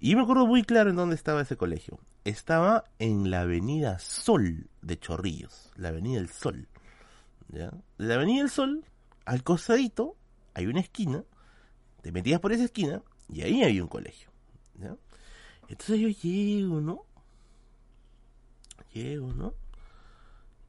[0.00, 1.98] Y me acuerdo muy claro en dónde estaba ese colegio.
[2.24, 6.68] Estaba en la avenida Sol de Chorrillos, la avenida del Sol.
[7.48, 8.84] De la avenida del Sol,
[9.24, 10.16] al costadito,
[10.54, 11.24] hay una esquina,
[12.02, 14.30] te metías por esa esquina, y ahí había un colegio.
[15.68, 17.04] Entonces yo llego, ¿no?
[18.92, 19.54] Llego, ¿no?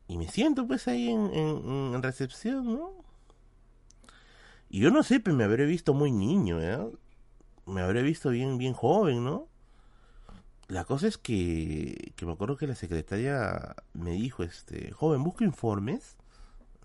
[0.07, 2.91] Y me siento pues ahí en, en, recepción, ¿no?
[4.69, 6.85] Y yo no sé, pues me habré visto muy niño, ¿ya?
[7.65, 9.47] Me habré visto bien, bien joven, ¿no?
[10.67, 15.43] La cosa es que, que me acuerdo que la secretaria me dijo, este, joven, busca
[15.43, 16.17] informes,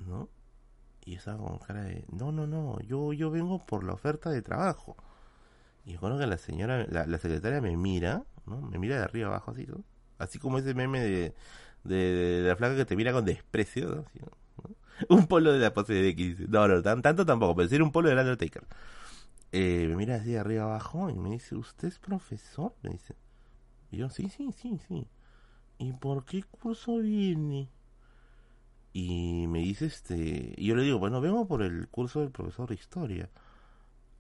[0.07, 0.29] ¿no?
[1.05, 4.43] Y estaba con cara de, no, no, no, yo, yo vengo por la oferta de
[4.43, 4.97] trabajo.
[5.87, 8.61] Y recuerdo que la señora, la, la, secretaria me mira, ¿no?
[8.61, 9.83] Me mira de arriba abajo así, ¿no?
[10.19, 11.35] Así como ese meme de,
[11.85, 14.05] de, la flaca que te mira con desprecio, ¿no?
[15.09, 16.51] Un polo de la pose de X, dice.
[16.51, 18.63] No, no, tan, tanto tampoco, pero decir un polo del Undertaker.
[19.53, 22.75] Eh, me mira así de arriba abajo y me dice, ¿usted es profesor?
[22.83, 23.15] Me dice.
[23.91, 25.09] Y yo, sí, sí, sí, sí.
[25.79, 27.69] ¿Y por qué curso viene?
[28.93, 32.69] Y me dice, este, y yo le digo, bueno, vengo por el curso del profesor
[32.69, 33.31] de historia.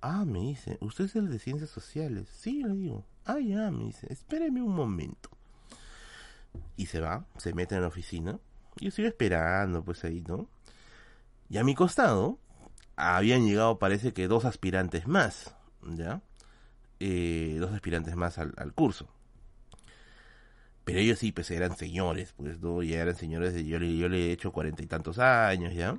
[0.00, 2.28] Ah, me dice, ¿usted es el de ciencias sociales?
[2.32, 3.04] Sí, le digo.
[3.24, 5.28] Ah, ya, me dice, espéreme un momento.
[6.76, 8.38] Y se va, se mete en la oficina.
[8.76, 10.48] Yo estoy esperando, pues ahí, ¿no?
[11.48, 12.38] Y a mi costado
[12.96, 16.22] habían llegado, parece que dos aspirantes más, ¿ya?
[17.00, 19.08] Eh, dos aspirantes más al, curso.
[20.90, 22.82] Pero ellos sí, pues eran señores, pues, ¿no?
[22.82, 25.96] Ya eran señores, yo, le, yo he hecho cuarenta y tantos años, ¿ya?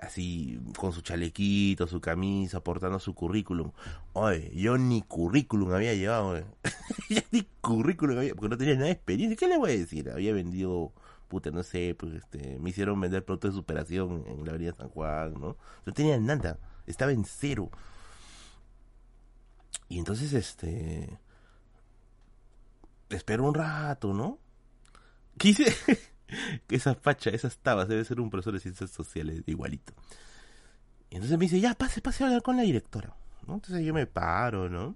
[0.00, 3.72] así con su chalequito, su camisa, portando su currículum.
[4.12, 6.36] Oye, yo ni currículum había llevado,
[7.08, 9.36] ya ni currículum había, porque no tenía nada de experiencia.
[9.36, 10.10] ¿Qué le voy a decir?
[10.10, 10.92] Había vendido,
[11.28, 14.88] puta, no sé, pues este, me hicieron vender productos de superación en la avenida San
[14.88, 15.56] Juan, ¿no?
[15.86, 17.70] No tenía nada, estaba en cero.
[19.88, 21.18] Y entonces, este,
[23.10, 24.38] espero un rato, ¿no?
[25.36, 25.74] Quise
[26.66, 29.92] que esa facha, esas tabas, debe ser un profesor de ciencias sociales, igualito.
[31.10, 33.14] Y entonces me dice, ya, pase, pase a hablar con la directora.
[33.46, 33.54] ¿no?
[33.54, 34.94] Entonces yo me paro, ¿no?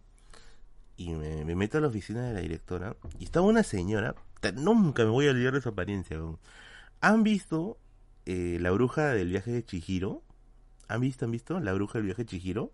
[0.97, 2.97] Y me, meto a la oficina de la directora.
[3.19, 4.15] Y estaba una señora,
[4.55, 6.19] nunca me voy a olvidar de su apariencia.
[7.01, 7.79] ¿Han visto
[8.27, 10.23] eh, la bruja del viaje de Chihiro?
[10.89, 12.73] ¿Han visto, han visto la bruja del viaje de Chihiro?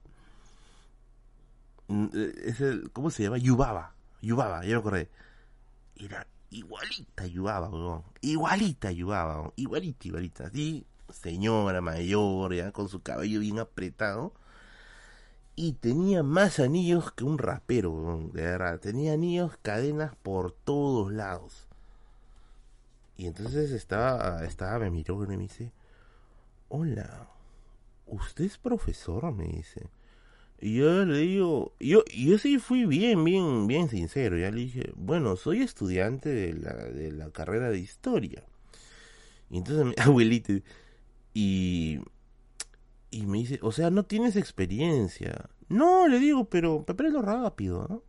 [1.87, 3.39] Mm, eh, ¿Cómo se llama?
[3.39, 3.95] Yubaba.
[4.21, 5.09] Yubaba, ya me acordé.
[5.99, 8.05] Era igualita weón.
[8.21, 10.47] Igualita Yubaba, igualita, igualita.
[10.47, 14.33] Así, señora mayor, ya, con su cabello bien apretado.
[15.57, 18.79] Y tenía más anillos que un rapero, de verdad.
[18.79, 21.67] Tenía anillos, cadenas por todos lados.
[23.17, 25.73] Y entonces estaba, estaba, me miró y me dice,
[26.69, 27.29] hola,
[28.07, 29.33] ¿usted es profesor?
[29.33, 29.91] Me dice.
[30.61, 34.37] Y yo le digo, yo, yo sí fui bien, bien, bien sincero.
[34.39, 38.43] Ya le dije, bueno, soy estudiante de la, de la carrera de historia.
[39.51, 40.53] Y entonces mi abuelita,
[41.35, 42.01] y,
[43.11, 45.49] y me dice, o sea, no tienes experiencia.
[45.69, 48.03] No, le digo, pero aprendo rápido, ¿no?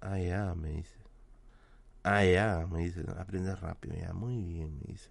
[0.00, 0.96] Ah, ya, me dice.
[2.04, 5.10] Ah, ya, me dice, aprendes rápido, ya, muy bien, me dice.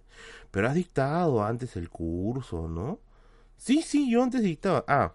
[0.50, 3.00] Pero has dictado antes el curso, ¿no?
[3.56, 4.84] Sí, sí, yo antes dictaba.
[4.88, 5.14] Ah,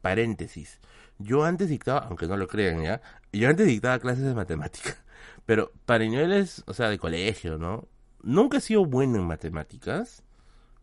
[0.00, 0.80] paréntesis.
[1.18, 3.02] Yo antes dictaba, aunque no lo crean, ¿ya?
[3.32, 4.96] Yo antes dictaba clases de matemática.
[5.46, 7.88] Pero para niveles, o sea, de colegio, ¿no?
[8.22, 10.22] Nunca he sido bueno en matemáticas,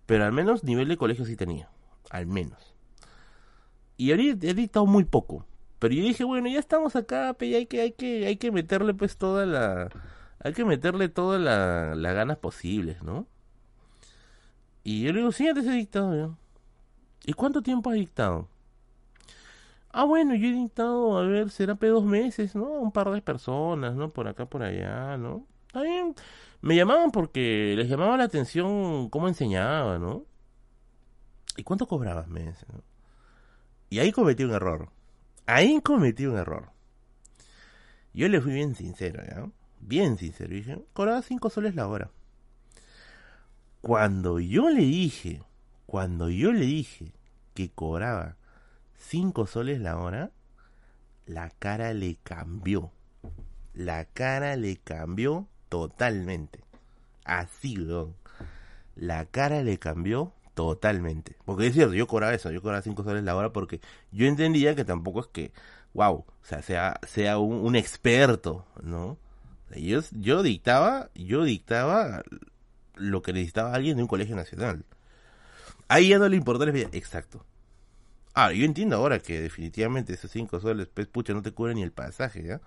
[0.07, 1.69] pero al menos nivel de colegio sí tenía.
[2.09, 2.75] Al menos.
[3.97, 5.45] Y ahorita he dictado muy poco.
[5.79, 9.17] Pero yo dije, bueno, ya estamos acá, hay que, hay que, hay que meterle pues
[9.17, 9.89] toda la.
[10.39, 13.27] Hay que meterle todas las ganas posibles, ¿no?
[14.83, 16.35] Y yo le digo, sí, antes he dictado ya.
[17.25, 18.47] ¿Y cuánto tiempo has dictado?
[19.91, 22.65] Ah, bueno, yo he dictado, a ver, será pe dos meses, ¿no?
[22.65, 24.09] Un par de personas, ¿no?
[24.11, 25.47] Por acá, por allá, ¿no?
[25.67, 26.15] Está bien.
[26.61, 30.25] Me llamaban porque les llamaba la atención cómo enseñaba, ¿no?
[31.55, 32.27] ¿Y cuánto cobrabas?
[32.27, 32.83] Me ¿no?
[33.89, 34.89] Y ahí cometí un error.
[35.45, 36.71] Ahí cometí un error.
[38.13, 39.49] Yo le fui bien sincero, ¿ya?
[39.79, 40.53] Bien sincero.
[40.53, 42.11] Dije, cobraba cinco soles la hora.
[43.81, 45.41] Cuando yo le dije,
[45.85, 47.13] cuando yo le dije
[47.53, 48.35] que cobraba
[48.97, 50.31] 5 soles la hora,
[51.25, 52.91] la cara le cambió.
[53.73, 56.63] La cara le cambió totalmente.
[57.25, 58.15] Así, weón.
[58.95, 61.35] La cara le cambió totalmente.
[61.45, 63.79] Porque es cierto, yo cobraba eso, yo cobraba 5 soles la hora porque
[64.11, 65.51] yo entendía que tampoco es que,
[65.93, 69.17] wow, o sea, sea, sea un, experto, ¿no?
[69.75, 72.23] yo, yo dictaba, yo dictaba
[72.95, 74.83] lo que necesitaba alguien de un colegio nacional.
[75.87, 77.45] Ahí ya no le importaba, exacto.
[78.39, 81.81] Ah, yo entiendo ahora que definitivamente esos 5 soles, pues pucha, no te cubren ni
[81.81, 82.61] el pasaje, ¿ya?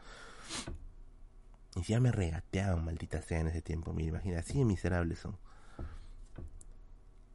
[1.77, 5.37] Y ya me regateaban, maldita sea, en ese tiempo, mira, imagina, así de miserables son.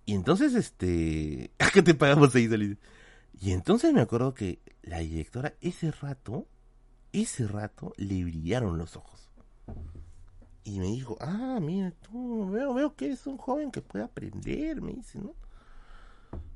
[0.03, 1.52] Y entonces, este...
[1.60, 2.78] ¿A qué te pagamos ahí, soles?
[3.40, 6.45] Y entonces me acuerdo que la directora, ese rato,
[7.14, 9.30] ese rato, le brillaron los ojos.
[10.66, 14.82] Y me dijo, ah, mira, tú, veo, veo que eres un joven que puede aprender,
[14.82, 15.34] me dice, ¿no?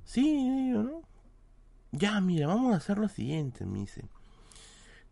[0.04, 1.08] Sí, ¿no?
[1.92, 4.08] Ya, mira, vamos a hacer lo siguiente, me dice.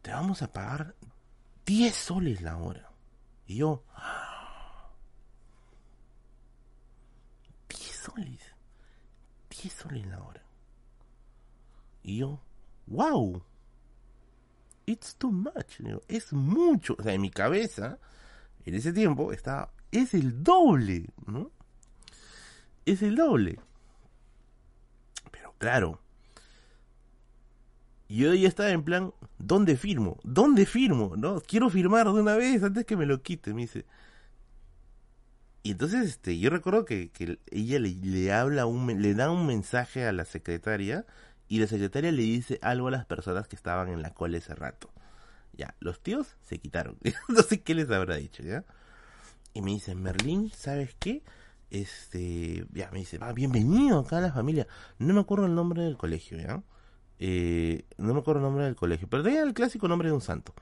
[0.02, 0.96] Te vamos a pagar
[1.66, 2.92] 10 soles la hora.
[3.48, 3.84] Y yo,
[7.70, 8.42] 10 soles.
[9.50, 10.44] 10 soles la hora.
[12.04, 12.40] Y yo,
[12.86, 13.44] wow.
[14.86, 15.82] It's too much.
[16.08, 16.96] Es mucho.
[16.98, 18.00] O sea, en mi cabeza,
[18.66, 21.52] en ese tiempo, estaba, es el doble, ¿no?
[22.86, 23.60] Es el doble.
[25.32, 26.00] Pero claro,
[28.08, 30.18] y yo ya estaba en plan, ¿dónde firmo?
[30.24, 31.16] ¿Dónde firmo?
[31.18, 31.42] ¿No?
[31.42, 33.86] Quiero firmar de una vez antes que me lo quite, me dice.
[35.64, 37.12] Y entonces este, yo recuerdo que,
[37.52, 41.06] ella le, habla, un, le da un mensaje a la secretaria
[41.50, 44.56] y la secretaria le dice algo a las personas que estaban en la cola ese
[44.56, 44.90] rato.
[45.52, 46.98] Ya, los tíos se quitaron.
[47.28, 48.64] no sé qué les habrá dicho, ¿ya?
[49.54, 51.24] Y me dice, Merlín, ¿sabes qué?
[51.72, 54.68] Este, ya, me dice, va, bienvenido acá a la familia.
[55.00, 56.64] No me acuerdo el nombre del colegio, ¿ya?
[57.20, 60.22] Eh, no me acuerdo el nombre del colegio, pero tenía el clásico nombre de un
[60.22, 60.54] santo.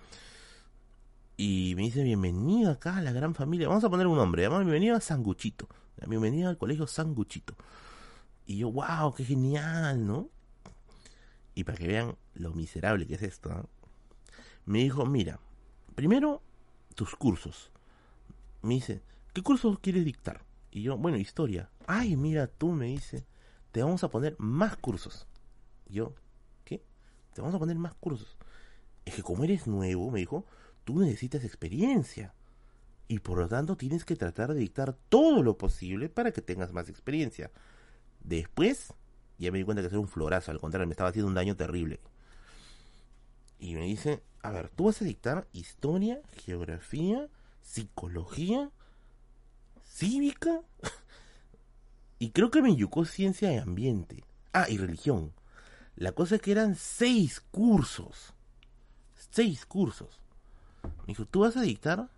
[1.37, 3.67] Y me dice, bienvenido acá a la gran familia.
[3.67, 5.67] Vamos a poner un nombre, llama bienvenido a Sanguchito.
[6.07, 7.55] Bienvenido al colegio Sanguchito.
[8.45, 10.29] Y yo, wow, qué genial, ¿no?
[11.53, 13.69] Y para que vean lo miserable que es esto,
[14.65, 15.39] me dijo, mira,
[15.95, 16.41] primero
[16.95, 17.71] tus cursos.
[18.61, 19.01] Me dice,
[19.33, 20.43] ¿qué cursos quieres dictar?
[20.71, 21.69] Y yo, bueno, historia.
[21.87, 23.25] Ay, mira, tú me dice,
[23.71, 25.27] te vamos a poner más cursos.
[25.87, 26.13] Y yo,
[27.35, 28.37] te vamos a poner más cursos.
[29.03, 30.45] Es que como eres nuevo, me dijo,
[30.85, 32.33] tú necesitas experiencia.
[33.09, 36.71] Y por lo tanto tienes que tratar de dictar todo lo posible para que tengas
[36.71, 37.51] más experiencia.
[38.23, 38.93] Después,
[39.37, 41.57] ya me di cuenta que era un florazo, al contrario, me estaba haciendo un daño
[41.57, 41.99] terrible.
[43.59, 47.27] Y me dice, a ver, tú vas a dictar historia, geografía,
[47.61, 48.71] psicología,
[49.83, 50.61] cívica,
[52.17, 54.23] y creo que me yucó ciencia y ambiente.
[54.53, 55.33] Ah, y religión.
[55.95, 58.33] La cosa es que eran seis cursos.
[59.31, 60.19] Seis cursos.
[60.83, 62.09] Me dijo, tú vas a dictar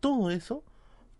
[0.00, 0.62] todo eso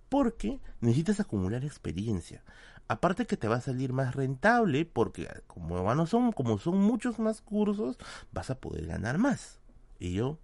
[0.08, 2.42] porque necesitas acumular experiencia.
[2.86, 7.40] Aparte que te va a salir más rentable porque como son, como son muchos más
[7.40, 7.98] cursos,
[8.32, 9.58] vas a poder ganar más.
[9.98, 10.38] Y yo,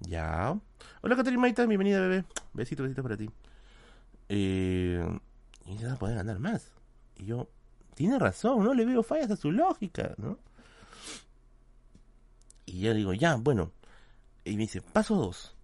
[0.00, 0.58] ya.
[1.02, 2.24] Hola Caterina Maita, bienvenida bebé.
[2.54, 3.30] Besito, besito para ti.
[4.28, 5.06] Eh,
[5.66, 6.72] y vas a poder ganar más.
[7.16, 7.48] Y yo,
[7.96, 10.38] tiene razón, no le veo fallas a su lógica, ¿no?
[12.66, 13.72] Y ya digo, ya, bueno.
[14.44, 15.56] Y me dice, paso dos.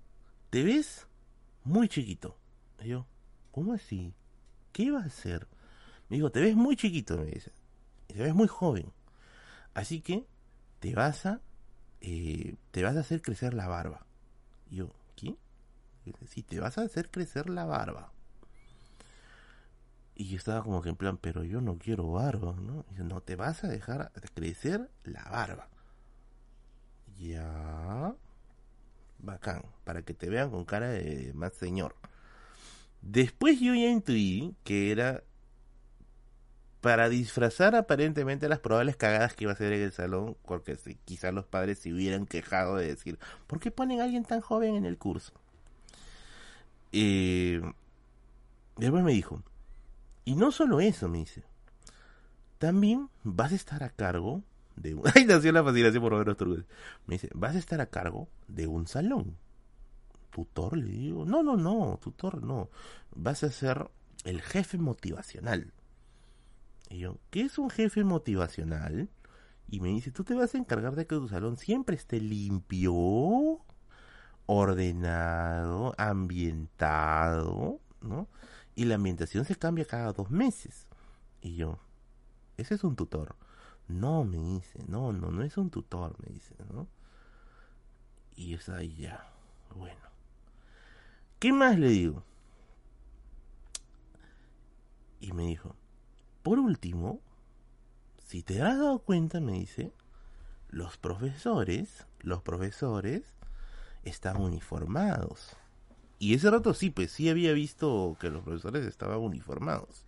[0.49, 1.07] ¿Te ves
[1.63, 2.39] muy chiquito.
[2.83, 3.07] Y yo,
[3.51, 4.15] ¿cómo así?
[4.73, 5.47] ¿Qué iba a hacer?
[6.09, 7.53] Me dijo, te ves muy chiquito, me dice.
[8.07, 8.91] Te ves muy joven.
[9.75, 10.25] Así que
[10.81, 11.43] te vas a
[12.01, 14.07] eh, te vas a hacer crecer la barba.
[14.71, 15.37] Y yo, ¿qué?
[16.29, 18.11] Sí, te vas a hacer crecer la barba.
[20.15, 22.85] Y yo estaba como que en plan, pero yo no quiero barba, ¿no?
[22.89, 25.69] Y dice, no, te vas a dejar crecer la barba.
[27.19, 28.15] Ya
[29.19, 31.97] bacán, para que te vean con cara de más señor.
[33.01, 35.23] Después yo ya intuí que era
[36.81, 40.97] para disfrazar aparentemente las probables cagadas que iba a hacer en el salón, porque si,
[40.97, 44.75] quizás los padres se hubieran quejado de decir, ¿por qué ponen a alguien tan joven
[44.75, 45.33] en el curso?
[46.95, 47.55] y
[48.77, 49.43] después me dijo,
[50.25, 51.45] y no solo eso, me dice,
[52.59, 54.43] también vas a estar a cargo
[54.77, 55.03] de un...
[55.27, 56.27] nació la fascinación por
[57.07, 59.37] Me dice, vas a estar a cargo de un salón.
[60.31, 61.25] Tutor, le digo.
[61.25, 62.71] No, no, no, tutor no.
[63.15, 63.91] Vas a ser
[64.25, 65.73] el jefe motivacional.
[66.89, 69.11] Y yo, ¿qué es un jefe motivacional?
[69.69, 73.61] Y me dice, tú te vas a encargar de que tu salón siempre esté limpio,
[74.47, 78.29] ordenado, ambientado, ¿no?
[78.75, 80.87] Y la ambientación se cambia cada dos meses.
[81.41, 81.79] Y yo,
[82.57, 83.37] ese es un tutor.
[83.89, 86.89] No, me dice, no, no, no es un tutor, me dice, ¿no?
[88.35, 89.31] Y es ahí ya,
[89.75, 90.01] bueno.
[91.39, 92.23] ¿Qué más le digo?
[95.21, 95.77] Y me dijo,
[96.43, 97.21] por último,
[98.27, 99.93] si te has dado cuenta, me dice,
[100.69, 103.23] los profesores, los profesores
[104.05, 105.57] están uniformados.
[106.23, 110.05] Y ese rato sí, pues sí había visto que los profesores estaban uniformados.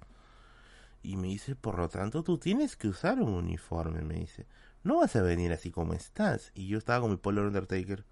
[1.03, 4.47] Y me dice, por lo tanto, tú tienes que usar un uniforme, me dice.
[4.85, 6.53] No vas a venir así como estás.
[6.55, 8.05] Y yo estaba con mi polo Undertaker.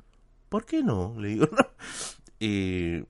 [0.48, 1.14] ¿Por qué no?
[1.16, 1.64] Le digo, no.
[2.40, 3.04] Eh,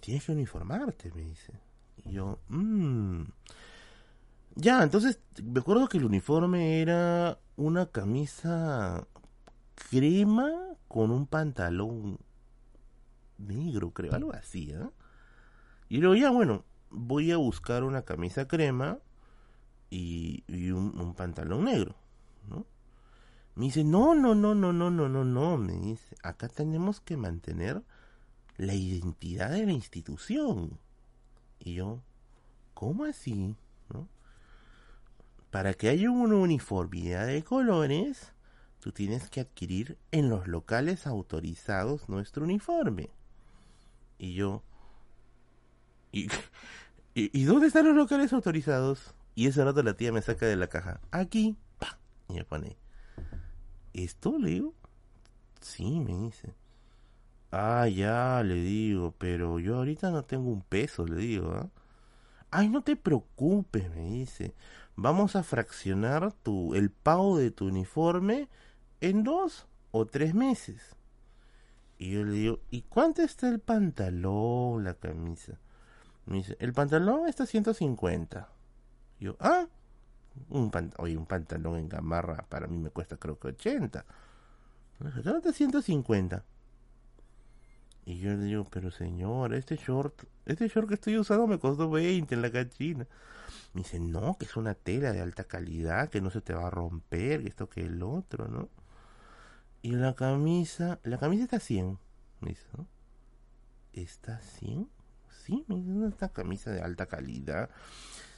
[0.00, 1.52] tienes que uniformarte, me dice.
[1.98, 3.24] Y yo, mmm.
[4.54, 9.06] Ya, entonces, me acuerdo que el uniforme era una camisa
[9.74, 10.50] crema
[10.88, 12.18] con un pantalón
[13.40, 14.88] negro, creo, algo así, ¿eh?
[15.88, 18.98] Y luego ya, bueno, voy a buscar una camisa crema
[19.90, 21.96] y, un, pantalón negro,
[22.48, 22.66] ¿no?
[23.56, 27.16] Me dice, no, no, no, no, no, no, no, no, me dice, acá tenemos que
[27.16, 27.82] mantener
[28.56, 30.78] la identidad de la institución.
[31.58, 32.00] Y yo,
[32.74, 33.56] ¿cómo así?
[33.92, 34.08] ¿No?
[35.50, 38.32] Para que haya una uniformidad de colores,
[38.78, 43.10] tú tienes que adquirir en los locales autorizados nuestro uniforme.
[44.20, 44.62] Y yo,
[46.12, 46.28] y,
[47.14, 49.14] y, dónde están los locales autorizados?
[49.34, 51.00] Y ese rato la tía me saca de la caja.
[51.10, 51.56] Aquí.
[52.28, 52.76] Y me pone.
[53.92, 54.74] ¿Esto, le digo?
[55.60, 56.54] Sí, me dice.
[57.50, 61.52] Ah, ya, le digo, pero yo ahorita no tengo un peso, le digo.
[61.52, 61.70] ¿ah?
[62.50, 64.54] Ay, no te preocupes, me dice.
[64.96, 68.48] Vamos a fraccionar tu, el pago de tu uniforme
[69.00, 70.96] en dos o tres meses.
[72.00, 75.58] Y yo le digo, ¿y cuánto está el pantalón, la camisa?
[76.24, 78.48] Me dice, el pantalón está 150.
[79.20, 79.66] yo, ah,
[80.48, 84.06] un oye, un pantalón en gamarra para mí me cuesta creo que 80.
[84.98, 86.42] ¿Dónde está 150?
[88.06, 91.90] Y yo le digo, pero señor, este short, este short que estoy usando me costó
[91.90, 93.06] 20 en la cachina.
[93.74, 96.68] Me dice, no, que es una tela de alta calidad, que no se te va
[96.68, 98.70] a romper, que esto que el otro, ¿no?
[99.82, 101.98] Y la camisa, la camisa está 100,
[102.40, 102.86] me dice, ¿no?
[103.92, 104.88] ¿Está 100?
[105.50, 107.70] sí, me una camisa de alta calidad.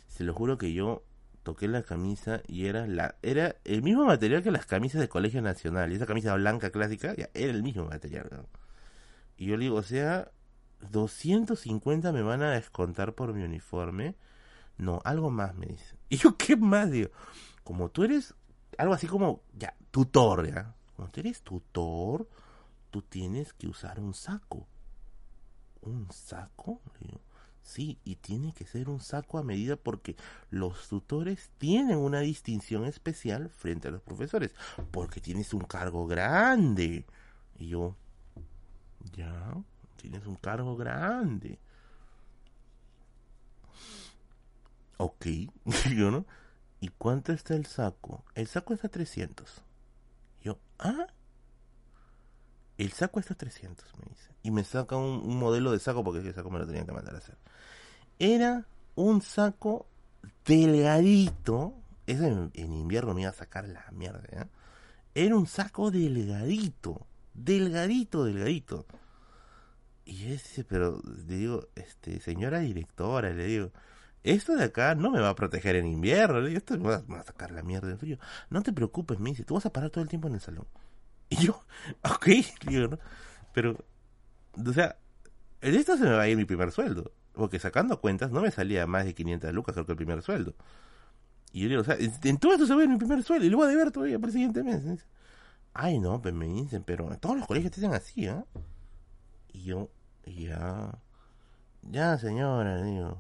[0.08, 1.04] Se lo juro que yo
[1.42, 5.42] toqué la camisa y era la era el mismo material que las camisas de Colegio
[5.42, 5.92] Nacional.
[5.92, 8.46] Y esa camisa blanca clásica ya, era el mismo material.
[9.36, 10.30] Y yo le digo, o sea,
[10.90, 14.16] 250 me van a descontar por mi uniforme.
[14.78, 15.96] No, algo más me dice.
[16.08, 16.90] Y yo, ¿qué más?
[16.90, 17.10] Digo,
[17.64, 18.34] como tú eres
[18.78, 20.74] algo así como, ya, tutor, ¿ya?
[20.96, 22.28] Tú eres tutor,
[22.90, 24.66] tú tienes que usar un saco.
[25.82, 26.80] ¿Un saco?
[27.62, 30.16] Sí, y tiene que ser un saco a medida porque
[30.50, 34.54] los tutores tienen una distinción especial frente a los profesores,
[34.90, 37.04] porque tienes un cargo grande.
[37.58, 37.96] Y yo,
[39.12, 39.54] ya,
[39.96, 41.58] tienes un cargo grande.
[44.98, 45.26] Ok,
[45.96, 46.26] yo no.
[46.80, 48.24] ¿Y cuánto está el saco?
[48.34, 49.62] El saco está 300.
[50.82, 51.06] ¿Ah?
[52.78, 54.30] El saco está 300, me dice.
[54.42, 57.14] Y me saca un, modelo de saco porque ese saco me lo tenían que mandar
[57.14, 57.36] a hacer.
[58.18, 59.86] Era un saco
[60.44, 61.74] delgadito.
[62.06, 64.22] Eso en, invierno me iba a sacar la mierda.
[64.32, 64.46] ¿eh?
[65.14, 67.06] Era un saco delgadito.
[67.34, 68.86] Delgadito, delgadito.
[70.04, 73.70] Y ese, pero le digo, este, señora directora, le digo,
[74.24, 77.50] esto de acá no me va a proteger en invierno, esto me va, a sacar
[77.50, 78.18] la mierda de frío.
[78.50, 80.66] No te preocupes, me dice, tú vas a parar todo el tiempo en el salón.
[81.28, 81.64] Y yo,
[82.04, 82.26] ok,
[82.66, 82.98] digo, ¿no?
[83.52, 83.76] Pero,
[84.64, 84.96] o sea,
[85.60, 87.12] en esto se me va a ir mi primer sueldo.
[87.32, 90.54] Porque sacando cuentas no me salía más de 500 lucas, creo que el primer sueldo.
[91.52, 93.46] Y yo digo, o sea, en todo esto se va a ir mi primer sueldo
[93.46, 95.06] y lo voy a deber todavía para el siguiente mes.
[95.74, 98.44] Ay, no, pues me dicen, pero todos los colegios te dicen así, ¿eh?
[99.52, 99.90] Y yo,
[100.26, 100.98] ya,
[101.82, 103.18] ya señora, digo,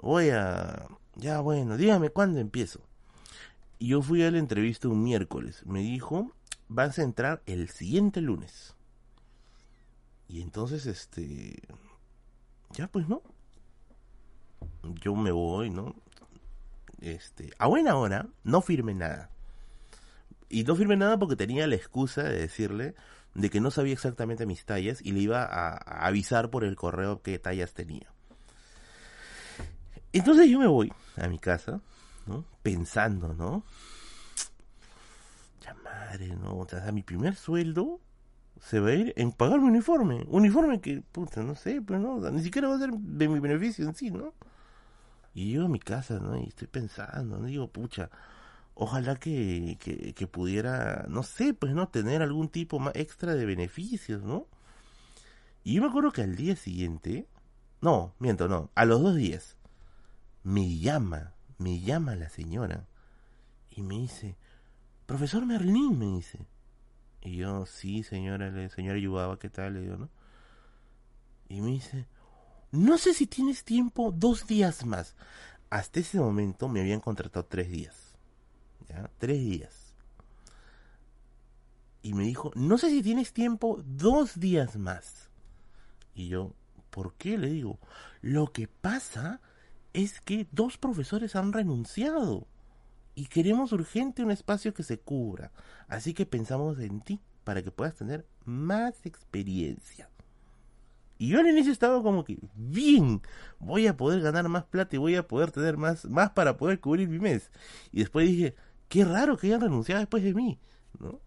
[0.00, 2.80] voy a, ya bueno, dígame cuándo empiezo.
[3.78, 5.64] Y yo fui a la entrevista un miércoles.
[5.64, 6.32] Me dijo,
[6.68, 8.74] vas a entrar el siguiente lunes.
[10.28, 11.62] Y entonces, este,
[12.72, 13.22] ya pues no.
[15.02, 15.94] Yo me voy, ¿no?
[17.00, 19.30] Este, a buena hora, no firme nada.
[20.48, 22.94] Y no firme nada porque tenía la excusa de decirle,
[23.34, 27.22] de que no sabía exactamente mis tallas y le iba a, avisar por el correo
[27.22, 28.12] qué tallas tenía.
[30.12, 31.80] Entonces yo me voy a mi casa,
[32.26, 32.44] ¿no?
[32.62, 33.62] Pensando, ¿no?
[35.62, 36.56] Ya madre, ¿no?
[36.58, 38.00] O sea, mi primer sueldo
[38.60, 40.24] se va a ir en pagar mi uniforme.
[40.28, 43.86] Uniforme que, puta, no sé, pues no, ni siquiera va a ser de mi beneficio
[43.86, 44.34] en sí, ¿no?
[45.34, 46.36] Y yo a mi casa, ¿no?
[46.36, 47.46] Y estoy pensando, ¿no?
[47.46, 48.10] Digo, pucha,
[48.74, 49.78] ojalá que,
[50.16, 54.46] que, pudiera, no sé, pues no tener algún tipo más extra de beneficios, ¿no?
[55.62, 57.26] Y yo me acuerdo que al día siguiente,
[57.80, 59.56] no, miento, no, a los dos días,
[60.42, 62.86] me llama, me llama la señora
[63.70, 64.36] y me dice,
[65.06, 66.46] profesor Merlín, me dice.
[67.22, 69.74] Y yo, sí, señora, señora Yubaba, ¿qué tal?
[69.74, 70.08] Le digo, ¿no?
[71.48, 72.06] Y me dice,
[72.70, 75.16] no sé si tienes tiempo dos días más.
[75.68, 78.16] Hasta ese momento me habían contratado tres días.
[79.18, 79.94] Tres días.
[82.02, 85.28] Y me dijo, no sé si tienes tiempo dos días más.
[86.14, 86.54] Y yo,
[86.90, 87.36] ¿por qué?
[87.36, 87.78] Le digo,
[88.22, 89.40] lo que pasa
[89.92, 92.46] es que dos profesores han renunciado
[93.14, 95.52] y queremos urgente un espacio que se cubra.
[95.88, 100.08] Así que pensamos en ti para que puedas tener más experiencia.
[101.18, 103.20] Y yo al inicio estaba como que, bien,
[103.58, 106.80] voy a poder ganar más plata y voy a poder tener más, más para poder
[106.80, 107.50] cubrir mi mes.
[107.92, 108.54] Y después dije,
[108.90, 110.58] Qué raro que hayan renunciado después de mí,
[110.98, 111.20] ¿no?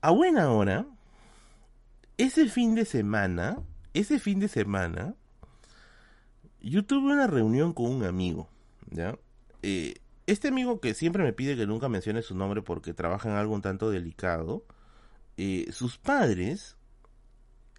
[0.00, 0.86] A buena hora,
[2.16, 3.58] ese fin de semana,
[3.94, 5.14] ese fin de semana,
[6.60, 8.48] yo tuve una reunión con un amigo,
[8.90, 9.16] ¿ya?
[9.62, 9.94] Eh,
[10.26, 13.54] este amigo que siempre me pide que nunca mencione su nombre porque trabaja en algo
[13.54, 14.64] un tanto delicado,
[15.36, 16.76] eh, sus padres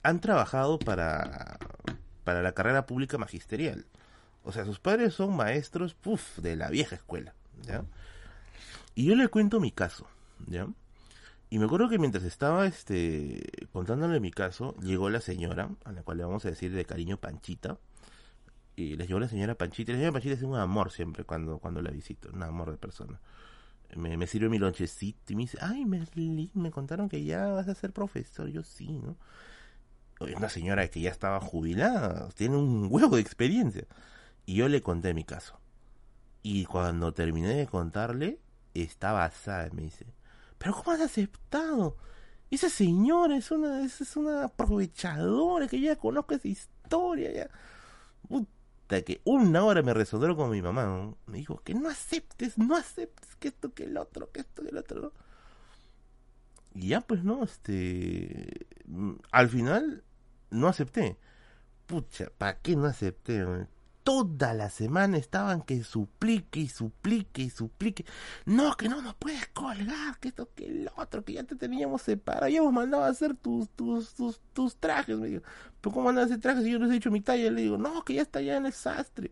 [0.03, 1.57] han trabajado para,
[2.23, 3.85] para la carrera pública magisterial.
[4.44, 7.85] O sea, sus padres son maestros, puff, de la vieja escuela, ¿ya?
[8.94, 10.06] Y yo le cuento mi caso,
[10.48, 10.68] ¿ya?
[11.53, 16.01] Y me acuerdo que mientras estaba este contándole mi caso, llegó la señora, a la
[16.01, 17.77] cual le vamos a decir de cariño Panchita.
[18.75, 19.91] Y le llegó la señora Panchita.
[19.91, 23.19] La señora Panchita es un amor siempre cuando, cuando la visito, un amor de persona.
[23.95, 27.67] Me, me sirve mi lonchecito y me dice, ay Merlin, me contaron que ya vas
[27.67, 28.47] a ser profesor.
[28.49, 29.15] Yo sí, ¿no?
[30.35, 33.85] Una señora que ya estaba jubilada, tiene un huevo de experiencia.
[34.47, 35.59] Y yo le conté mi caso.
[36.41, 38.39] Y cuando terminé de contarle,
[38.73, 39.69] estaba asada.
[39.71, 40.07] Me dice,
[40.64, 41.98] ¿pero cómo has aceptado?
[42.49, 47.34] Esa señora es una, es aprovechadora que ya conozco esa historia.
[47.34, 47.49] Ya.
[48.30, 51.14] Puta, que una hora me resonó con mi mamá.
[51.26, 54.69] Me dijo, que no aceptes, no aceptes que esto, que el otro, que esto, que
[54.69, 55.11] el otro.
[56.73, 58.68] Y ya pues no, este...
[59.31, 60.02] Al final
[60.49, 61.18] no acepté.
[61.88, 63.45] Pucha, ¿para qué no acepté?
[64.03, 68.05] Toda la semana estaban que suplique y suplique y suplique.
[68.45, 72.01] No, que no nos puedes colgar, que esto, que el otro, que ya te teníamos
[72.01, 75.17] separado, ya hemos mandado a hacer tus, tus, tus, tus trajes.
[75.17, 75.43] Me digo,
[75.81, 77.49] ¿pero cómo mandan a hacer trajes si yo les he dicho mi talla?
[77.49, 79.31] Le digo, no, que ya está ya en el sastre.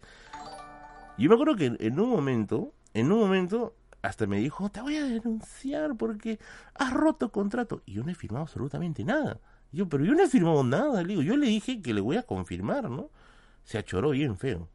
[1.17, 4.97] Yo me acuerdo que en un momento, en un momento, hasta me dijo, te voy
[4.97, 6.39] a denunciar porque
[6.75, 7.83] has roto contrato.
[7.85, 9.39] Y yo no he firmado absolutamente nada.
[9.71, 12.17] yo, pero yo no he firmado nada, le digo, yo le dije que le voy
[12.17, 13.09] a confirmar, ¿no?
[13.63, 14.67] Se achoró bien feo.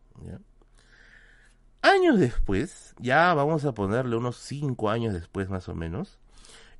[1.82, 6.18] Años después, ya vamos a ponerle unos cinco años después más o menos,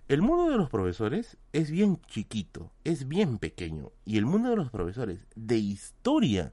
[0.09, 3.91] el mundo de los profesores es bien chiquito, es bien pequeño.
[4.05, 6.53] Y el mundo de los profesores de historia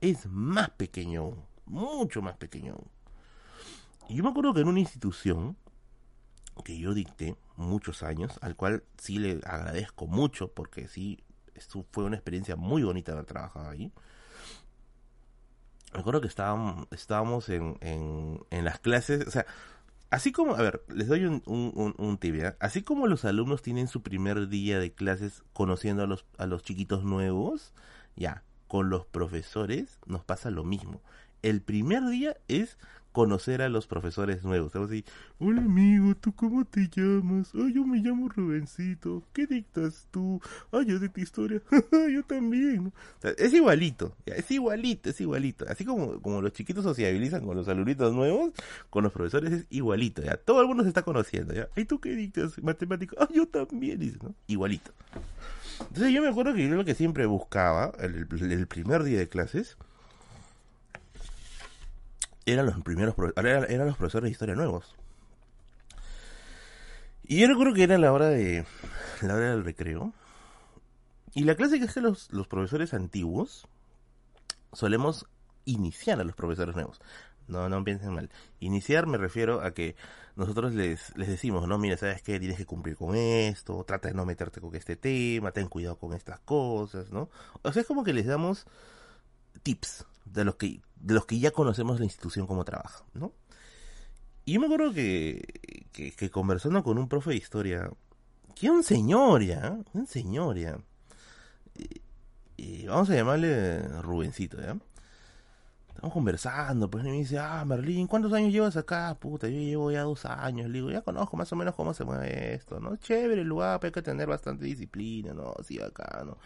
[0.00, 2.76] es más pequeño, mucho más pequeño.
[4.08, 5.56] Y yo me acuerdo que en una institución
[6.62, 11.24] que yo dicté muchos años, al cual sí le agradezco mucho porque sí,
[11.92, 13.92] fue una experiencia muy bonita haber trabajado ahí
[15.92, 19.46] me acuerdo que estábamos, estábamos en, en, las clases, o sea,
[20.10, 23.88] así como, a ver, les doy un, un, un tibia, así como los alumnos tienen
[23.88, 27.74] su primer día de clases conociendo a los, a los chiquitos nuevos,
[28.16, 31.02] ya, con los profesores nos pasa lo mismo.
[31.42, 32.76] El primer día es
[33.12, 34.68] conocer a los profesores nuevos.
[34.68, 34.90] Estamos
[35.38, 37.50] hola amigo, ¿tú cómo te llamas?
[37.54, 39.24] Ay, yo me llamo Rubencito.
[39.32, 40.40] ¿Qué dictas tú?
[40.70, 41.62] Ay, yo de tu historia.
[42.12, 42.92] yo también.
[43.38, 45.64] es igualito, es igualito, es igualito.
[45.68, 48.52] Así como, como los chiquitos sociabilizan con los alumnitos nuevos,
[48.90, 50.36] con los profesores es igualito, ya.
[50.36, 51.68] Todo el mundo se está conociendo, ya.
[51.76, 52.62] ¿Y tú qué dictas?
[52.62, 53.16] Matemático.
[53.18, 54.34] Ay, yo también, dice, ¿no?
[54.46, 54.92] Igualito.
[55.80, 58.26] Entonces yo me acuerdo que yo lo que siempre buscaba, el
[58.68, 59.78] primer día de clases,
[62.52, 64.94] eran los primeros eran, los profesores de historia nuevos.
[67.22, 68.64] Y yo recuerdo que era la hora de
[69.22, 70.12] la hora del recreo.
[71.32, 73.68] Y la clase que es que los, los profesores antiguos
[74.72, 75.26] solemos
[75.64, 77.00] iniciar a los profesores nuevos.
[77.46, 78.30] No, no piensen mal.
[78.60, 79.96] Iniciar me refiero a que
[80.36, 82.38] nosotros les, les decimos, no, mira, ¿sabes qué?
[82.38, 86.14] Tienes que cumplir con esto, trata de no meterte con este tema, ten cuidado con
[86.14, 87.28] estas cosas, ¿no?
[87.62, 88.66] O sea, es como que les damos
[89.62, 93.32] tips de los que de los que ya conocemos la institución como trabaja, ¿no?
[94.44, 97.90] Y yo me acuerdo que, que, conversando con un profe de historia,
[98.54, 100.56] que un señor ya, un señor
[102.90, 104.76] vamos a llamarle Rubencito, ¿ya?
[105.88, 109.14] Estamos conversando, pues y me dice, ah, Merlín, ¿cuántos años llevas acá?
[109.20, 110.68] Puta, yo llevo ya dos años.
[110.68, 112.96] Le digo, ya conozco más o menos cómo se mueve esto, ¿no?
[112.96, 115.52] Chévere el lugar, pero hay que tener bastante disciplina, ¿no?
[115.62, 116.38] Sí, acá, ¿no?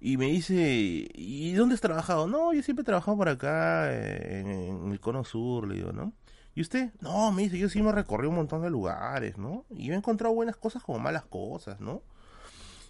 [0.00, 2.26] Y me dice, ¿y dónde has trabajado?
[2.26, 6.12] No, yo siempre he trabajado por acá, en, el Cono Sur, le digo, ¿no?
[6.54, 6.92] ¿Y usted?
[7.00, 9.64] No, me dice, yo sí me recorrí un montón de lugares, ¿no?
[9.70, 12.02] Y he encontrado buenas cosas como malas cosas, ¿no?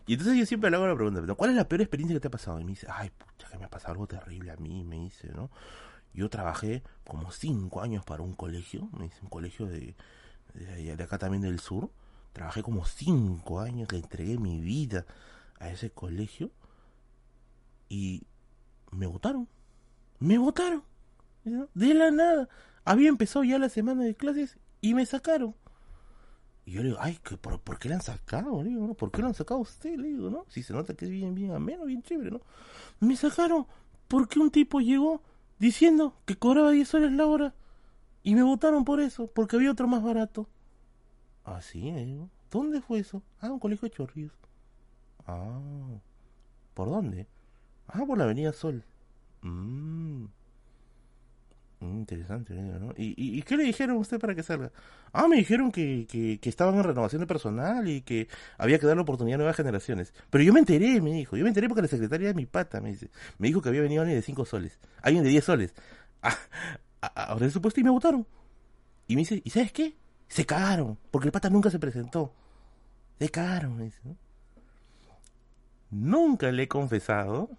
[0.07, 2.28] Y entonces yo siempre le hago la pregunta, ¿cuál es la peor experiencia que te
[2.28, 2.61] ha pasado?
[2.61, 5.28] Y me dice, ay, pucha, que me ha pasado algo terrible a mí, me dice,
[5.33, 5.51] ¿no?
[6.12, 9.97] Yo trabajé como cinco años para un colegio, me dice, un colegio de,
[10.55, 11.91] de, de acá también del sur.
[12.33, 15.07] Trabajé como cinco años, le entregué mi vida
[15.59, 16.51] a ese colegio
[17.88, 18.22] y
[18.90, 19.48] me votaron.
[20.18, 20.82] Me votaron.
[21.74, 22.48] De la nada.
[22.84, 25.54] Había empezado ya la semana de clases y me sacaron.
[26.64, 28.62] Y yo le digo, ay, por, por, qué le han sacado?
[28.62, 28.94] Le digo, ¿no?
[28.94, 29.96] ¿Por qué lo han sacado a usted?
[29.96, 30.44] Le digo, ¿no?
[30.48, 32.40] Si se nota que es bien, bien ameno, bien chévere, ¿no?
[32.98, 33.66] Me sacaron
[34.08, 35.22] porque un tipo llegó
[35.58, 37.54] diciendo que cobraba 10 soles la hora.
[38.24, 40.48] Y me votaron por eso, porque había otro más barato.
[41.44, 42.28] Ah, sí, digo.
[42.50, 43.22] ¿Dónde fue eso?
[43.40, 44.32] Ah, un colegio de chorrillos.
[45.26, 45.60] Ah,
[46.74, 47.28] ¿por dónde?
[47.88, 48.84] Ah, por la Avenida Sol.
[49.42, 50.26] Mmm.
[51.80, 52.94] Interesante, ¿no?
[52.96, 54.72] ¿Y, ¿Y, qué le dijeron a usted para que salga?
[55.12, 58.96] Ah, me dijeron que, que, estaban en renovación de personal y que había que dar
[58.96, 60.14] la oportunidad a nuevas generaciones.
[60.30, 61.36] Pero yo me enteré, me dijo.
[61.36, 63.10] Yo me enteré porque la secretaria de mi pata me dice.
[63.38, 64.78] Me dijo que había venido alguien de 5 soles.
[65.02, 65.74] Alguien de 10 soles.
[66.22, 66.38] Ah,
[67.28, 68.26] ahora supuesto y me votaron.
[69.06, 69.96] Y me dice, ¿y sabes qué?
[70.28, 70.98] Se cagaron.
[71.10, 72.32] Porque el pata nunca se presentó.
[73.18, 74.00] Se cagaron, me dice.
[75.90, 77.50] Nunca le he confesado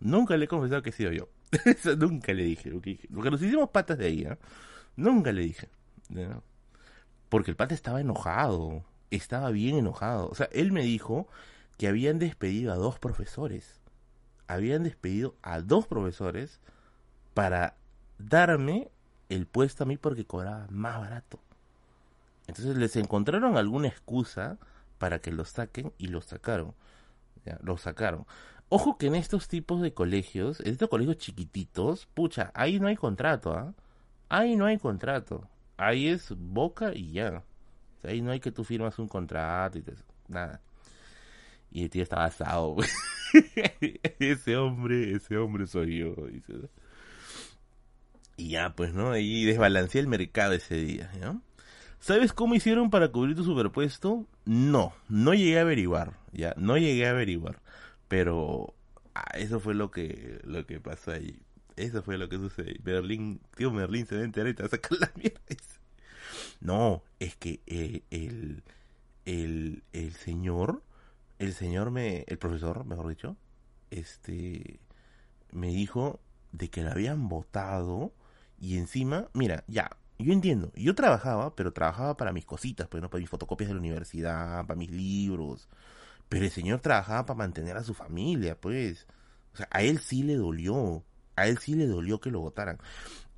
[0.00, 1.28] Nunca le he confesado que he sido yo.
[1.98, 2.70] Nunca le dije.
[2.70, 4.28] Porque nos hicimos patas de ahí.
[4.96, 5.68] Nunca le dije.
[7.28, 8.84] Porque el pata estaba enojado.
[9.10, 10.28] Estaba bien enojado.
[10.28, 11.26] O sea, él me dijo
[11.76, 13.80] que habían despedido a dos profesores.
[14.46, 16.60] Habían despedido a dos profesores
[17.34, 17.76] para
[18.18, 18.90] darme
[19.28, 21.38] el puesto a mí porque cobraba más barato.
[22.46, 24.58] Entonces les encontraron alguna excusa
[24.98, 26.74] para que lo saquen y lo sacaron.
[27.62, 28.26] Lo sacaron.
[28.70, 32.96] Ojo que en estos tipos de colegios, en estos colegios chiquititos, pucha, ahí no hay
[32.96, 33.74] contrato, ¿ah?
[34.28, 35.48] Ahí no hay contrato.
[35.78, 37.42] Ahí es boca y ya.
[38.02, 39.84] ahí no hay que tú firmas un contrato y
[40.28, 40.60] nada.
[41.70, 42.76] Y el tío estaba asado.
[44.18, 46.14] ese hombre, ese hombre soy yo.
[48.36, 49.16] Y ya, pues, ¿no?
[49.16, 51.42] Y desbalanceé el mercado ese día, ¿no?
[52.00, 54.26] ¿Sabes cómo hicieron para cubrir tu superpuesto?
[54.44, 57.60] No, no llegué a averiguar, ya, no llegué a averiguar.
[58.08, 58.74] Pero
[59.14, 61.40] ah, eso fue lo que, lo que pasó ahí.
[61.76, 62.74] Eso fue lo que sucedió.
[62.82, 65.40] Berlín, tío Merlín se va a enterar y te va a sacar la mierda.
[66.60, 68.62] No, es que eh, el,
[69.24, 70.82] el, el señor,
[71.38, 73.36] el señor me, el profesor, mejor dicho,
[73.90, 74.80] este,
[75.52, 76.20] me dijo
[76.52, 78.12] de que la habían votado
[78.60, 83.10] y encima, mira, ya, yo entiendo, yo trabajaba, pero trabajaba para mis cositas, pues no
[83.10, 85.68] para mis fotocopias de la universidad, para mis libros,
[86.28, 89.06] pero el señor trabajaba para mantener a su familia, pues,
[89.54, 91.04] o sea, a él sí le dolió,
[91.36, 92.78] a él sí le dolió que lo votaran.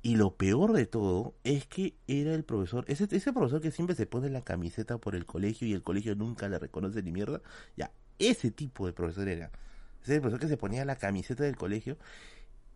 [0.03, 3.95] Y lo peor de todo es que era el profesor, ese, ese profesor que siempre
[3.95, 7.41] se pone la camiseta por el colegio y el colegio nunca le reconoce ni mierda,
[7.77, 9.51] ya, ese tipo de profesor era.
[10.03, 11.97] Ese profesor que se ponía la camiseta del colegio,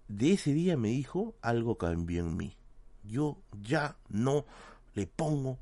[0.07, 2.55] de ese día me dijo, algo cambió en mí.
[3.03, 4.45] Yo ya no
[4.93, 5.57] le pongo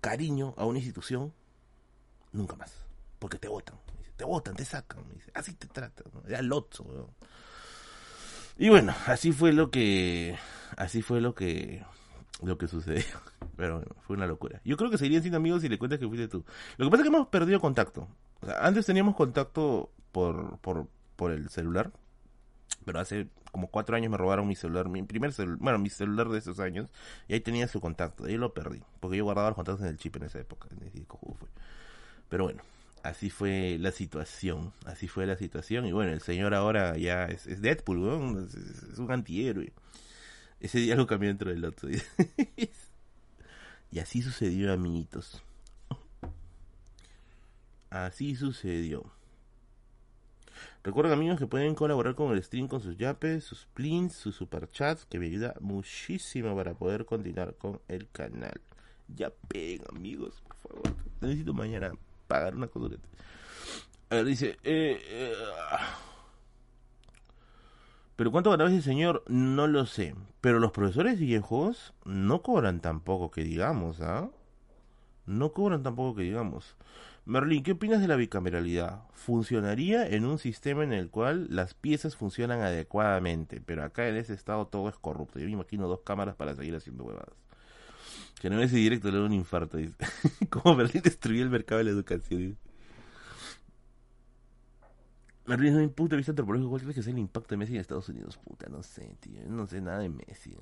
[0.00, 1.32] cariño a una institución
[2.32, 2.89] nunca más.
[3.20, 3.76] Porque te votan.
[4.16, 5.04] Te votan, te sacan.
[5.34, 6.06] Así te tratan.
[6.26, 7.14] Era lotso.
[8.58, 10.36] Y bueno, así fue lo que
[10.76, 11.84] así fue lo que
[12.42, 13.04] lo que sucedió.
[13.56, 14.60] Pero fue una locura.
[14.64, 16.44] Yo creo que seguirían siendo amigos si le cuentas que fuiste tú.
[16.76, 18.08] Lo que pasa es que hemos perdido contacto.
[18.60, 21.92] antes teníamos contacto por, por, por el celular.
[22.84, 26.28] Pero hace como cuatro años me robaron mi celular, mi primer celular, bueno, mi celular
[26.28, 26.90] de esos años,
[27.28, 29.98] y ahí tenía su contacto, ahí lo perdí, porque yo guardaba los contactos en el
[29.98, 30.68] chip en esa época,
[32.28, 32.62] Pero bueno,
[33.02, 37.60] así fue la situación, así fue la situación, y bueno, el señor ahora ya es,
[37.60, 39.72] Deadpool, es, un antihéroe.
[40.60, 41.88] Ese lo cambió dentro del otro.
[43.90, 45.42] y así sucedió, amiguitos.
[47.88, 49.10] Así sucedió.
[50.82, 55.04] Recuerden amigos que pueden colaborar con el stream con sus yapes, sus plints, sus superchats,
[55.06, 58.60] que me ayuda muchísimo para poder continuar con el canal.
[59.08, 60.96] Ya peguen amigos, por favor.
[61.20, 61.92] Necesito mañana
[62.30, 62.94] pagar una cosa.
[64.08, 64.56] A ver, dice...
[64.62, 65.32] Eh, eh,
[68.14, 69.24] pero ¿cuánto ganaba ese señor?
[69.26, 70.14] No lo sé.
[70.40, 74.30] Pero los profesores viejos no cobran tampoco que digamos, ¿ah?
[75.26, 76.76] No cobran tampoco que digamos.
[77.24, 79.02] Merlin, ¿qué opinas de la bicameralidad?
[79.12, 84.34] Funcionaría en un sistema en el cual las piezas funcionan adecuadamente, pero acá en ese
[84.34, 85.38] estado todo es corrupto.
[85.38, 87.34] Yo me imagino dos cámaras para seguir haciendo huevadas.
[88.40, 89.76] Que no ese directo le da un infarto.
[89.76, 89.94] Dice.
[90.48, 92.56] Como Merlin destruyó el mercado de la educación.
[95.44, 97.74] Merlin, no un punto de vista antropológico, ¿cuál crees que es el impacto de Messi
[97.74, 98.38] en Estados Unidos?
[98.38, 99.42] Puta, no sé, tío.
[99.46, 100.56] No sé nada de Messi.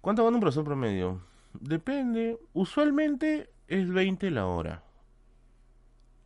[0.00, 1.20] ¿Cuánto gana un profesor promedio?
[1.52, 2.36] Depende.
[2.52, 4.82] Usualmente es 20 la hora.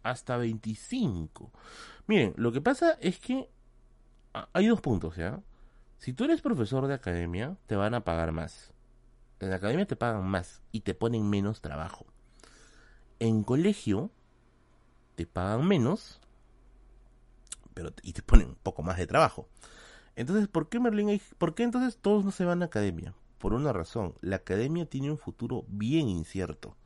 [0.03, 1.53] Hasta 25.
[2.07, 3.51] Miren, lo que pasa es que
[4.55, 5.43] hay dos puntos, ¿ya?
[5.99, 8.73] Si tú eres profesor de academia, te van a pagar más.
[9.41, 12.07] En la academia te pagan más y te ponen menos trabajo.
[13.19, 14.11] En colegio
[15.15, 16.21] te pagan menos,
[17.75, 19.49] pero y te ponen un poco más de trabajo.
[20.15, 23.15] Entonces, ¿por qué Merlin por qué entonces todos no se van a academia?
[23.39, 26.77] Por una razón, la academia tiene un futuro bien incierto.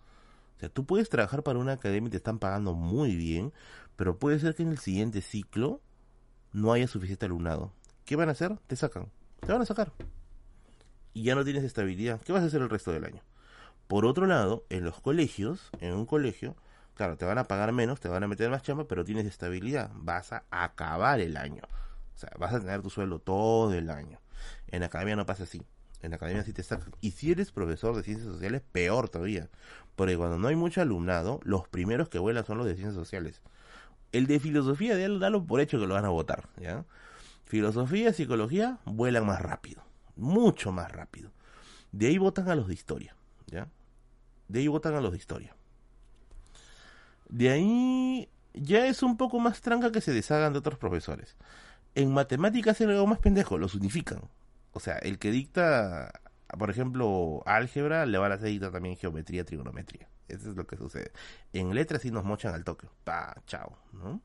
[0.57, 3.53] O sea, tú puedes trabajar para una academia y te están pagando muy bien,
[3.97, 5.81] pero puede ser que en el siguiente ciclo
[6.53, 7.73] no haya suficiente alumnado.
[8.05, 8.57] ¿Qué van a hacer?
[8.69, 9.11] Te sacan.
[9.41, 9.93] Te van a sacar.
[11.15, 12.21] Y ya no tienes estabilidad.
[12.21, 13.23] ¿Qué vas a hacer el resto del año?
[13.87, 16.57] Por otro lado, en los colegios, en un colegio,
[16.95, 19.91] claro, te van a pagar menos, te van a meter más chamba, pero tienes estabilidad.
[19.95, 21.63] Vas a acabar el año.
[22.15, 24.21] O sea, vas a tener tu sueldo todo el año.
[24.69, 25.63] En academia no pasa así.
[26.03, 26.93] En academia sí te sacan.
[27.01, 29.49] Y si eres profesor de ciencias sociales, peor todavía.
[29.97, 33.41] Porque cuando no hay mucho alumnado, los primeros que vuelan son los de ciencias sociales.
[34.13, 36.85] El de filosofía, dalo por hecho que lo van a votar, ¿ya?
[37.45, 39.83] Filosofía, psicología, vuelan más rápido.
[40.17, 41.31] Mucho más rápido.
[41.93, 43.17] De ahí votan a los de historia,
[43.47, 43.69] ¿ya?
[44.49, 45.55] De ahí votan a los de historia.
[47.29, 51.37] De ahí ya es un poco más tranca que se deshagan de otros profesores.
[51.95, 54.23] En matemáticas es algo más pendejo, los unifican.
[54.73, 56.21] O sea, el que dicta
[56.59, 60.09] por ejemplo, álgebra, le van a hacer dictar también geometría, trigonometría.
[60.29, 61.13] Eso es lo que sucede.
[61.53, 62.89] En letras sí nos mochan al toque.
[63.05, 64.21] Pa, chao, ¿no?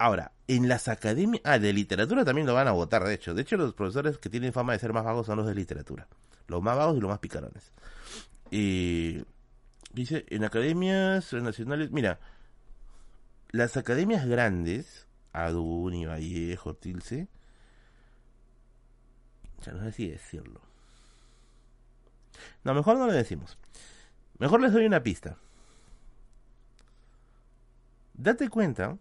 [0.00, 1.42] Ahora, en las academias...
[1.44, 3.34] Ah, de literatura también lo van a votar, de hecho.
[3.34, 6.08] De hecho, los profesores que tienen fama de ser más vagos son los de literatura.
[6.46, 7.70] Los más vagos y los más picarones.
[8.50, 9.22] Y...
[9.92, 11.90] Dice, en academias nacionales...
[11.90, 12.18] Mira,
[13.50, 17.28] las academias grandes, Aduni, Vallejo, Tilce
[19.62, 20.62] ya no sé si decirlo.
[22.64, 23.58] No, mejor no lo decimos.
[24.38, 25.36] Mejor les doy una pista.
[28.14, 28.96] Date cuenta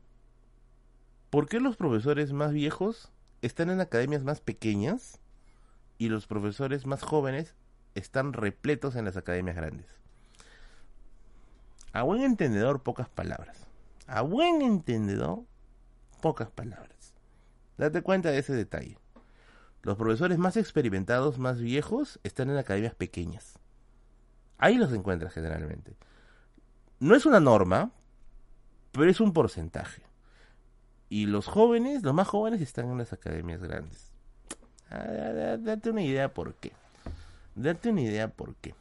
[1.30, 3.12] por qué los profesores más viejos
[3.42, 5.20] están en academias más pequeñas
[5.98, 7.56] y los profesores más jóvenes
[7.96, 9.88] están repletos en las academias grandes.
[11.94, 13.68] A buen entendedor, pocas palabras.
[14.08, 15.44] A buen entendedor,
[16.22, 17.14] pocas palabras.
[17.78, 18.98] Date cuenta de ese detalle.
[19.82, 23.58] Los profesores más experimentados, más viejos, están en academias pequeñas.
[24.58, 25.96] Ahí los encuentras generalmente.
[27.00, 27.92] No es una norma,
[28.92, 30.09] pero es un porcentaje.
[31.10, 34.12] Y los jóvenes, los más jóvenes, están en las academias grandes.
[34.92, 36.72] Ah, date una idea por qué.
[37.56, 38.76] Date una idea por qué.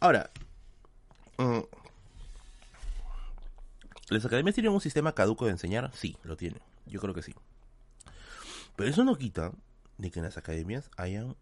[0.00, 0.30] Ahora,
[1.38, 1.60] mm,
[4.10, 5.92] ¿las academias tienen un sistema caduco de enseñar?
[5.94, 6.60] Sí, lo tienen.
[6.86, 7.34] Yo creo que sí.
[8.74, 9.52] Pero eso no quita
[9.98, 11.36] de que en las academias hayan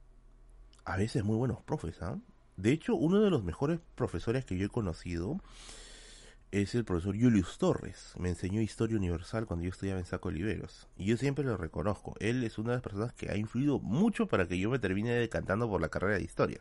[0.85, 2.03] a veces muy buenos profes.
[2.03, 2.19] ¿ah?
[2.57, 5.41] De hecho, uno de los mejores profesores que yo he conocido
[6.51, 8.13] es el profesor Julius Torres.
[8.19, 10.89] Me enseñó historia universal cuando yo estudiaba en Saco Oliveros.
[10.97, 12.15] Y yo siempre lo reconozco.
[12.19, 15.13] Él es una de las personas que ha influido mucho para que yo me termine
[15.13, 16.61] decantando por la carrera de historia.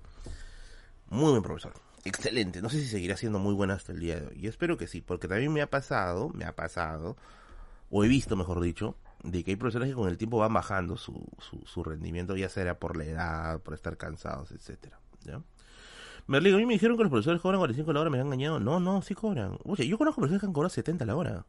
[1.10, 1.74] Muy buen profesor.
[2.06, 2.62] Excelente.
[2.62, 4.40] No sé si seguirá siendo muy buena hasta el día de hoy.
[4.40, 7.18] Y espero que sí, porque también me ha pasado, me ha pasado,
[7.90, 10.98] o he visto, mejor dicho, de que hay profesores que con el tiempo van bajando
[10.98, 11.28] su,
[11.66, 15.00] su, rendimiento, ya sea por la edad, por estar cansados, etcétera.
[15.26, 15.42] ¿ya?
[16.28, 18.60] Merlín, a mí me dijeron que los profesores cobran 45 la hora, me han engañado.
[18.60, 19.58] No, no, sí cobran.
[19.64, 21.46] Oye, yo conozco profesores que han cobrado 70 la hora.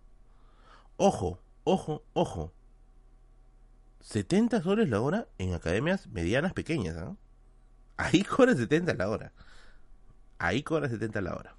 [0.96, 2.52] Ojo, ojo, ojo.
[4.00, 7.16] 70 soles la hora en academias medianas pequeñas, ¿ah?
[7.96, 9.32] Ahí cobra 70 la hora.
[10.38, 11.54] Ahí cobra 70 la hora.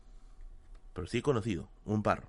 [0.94, 2.28] Pero sí he conocido un par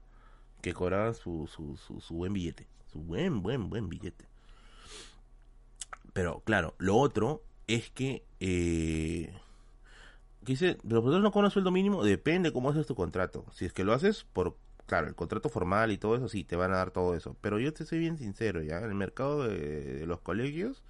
[0.61, 2.69] que cobraban su, su, su, buen billete.
[2.93, 4.27] Su buen, buen, buen billete.
[6.13, 9.35] Pero claro, lo otro es que eh,
[10.45, 13.45] que dice, los profesores no cobran sueldo mínimo, depende cómo haces tu contrato.
[13.53, 14.57] Si es que lo haces por,
[14.87, 17.37] claro, el contrato formal y todo eso, sí, te van a dar todo eso.
[17.41, 20.83] Pero yo te soy bien sincero, ya, en el mercado de, los colegios,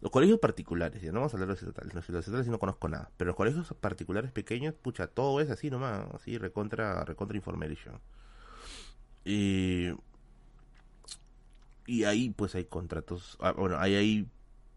[0.00, 2.88] los colegios particulares, ya no vamos a hablar de los estatales, los estatales no conozco
[2.88, 8.00] nada, pero los colegios particulares pequeños, pucha, todo es así nomás, así, recontra, recontra information.
[9.24, 9.90] Y,
[11.86, 14.28] y ahí pues hay contratos, ah, bueno, hay ahí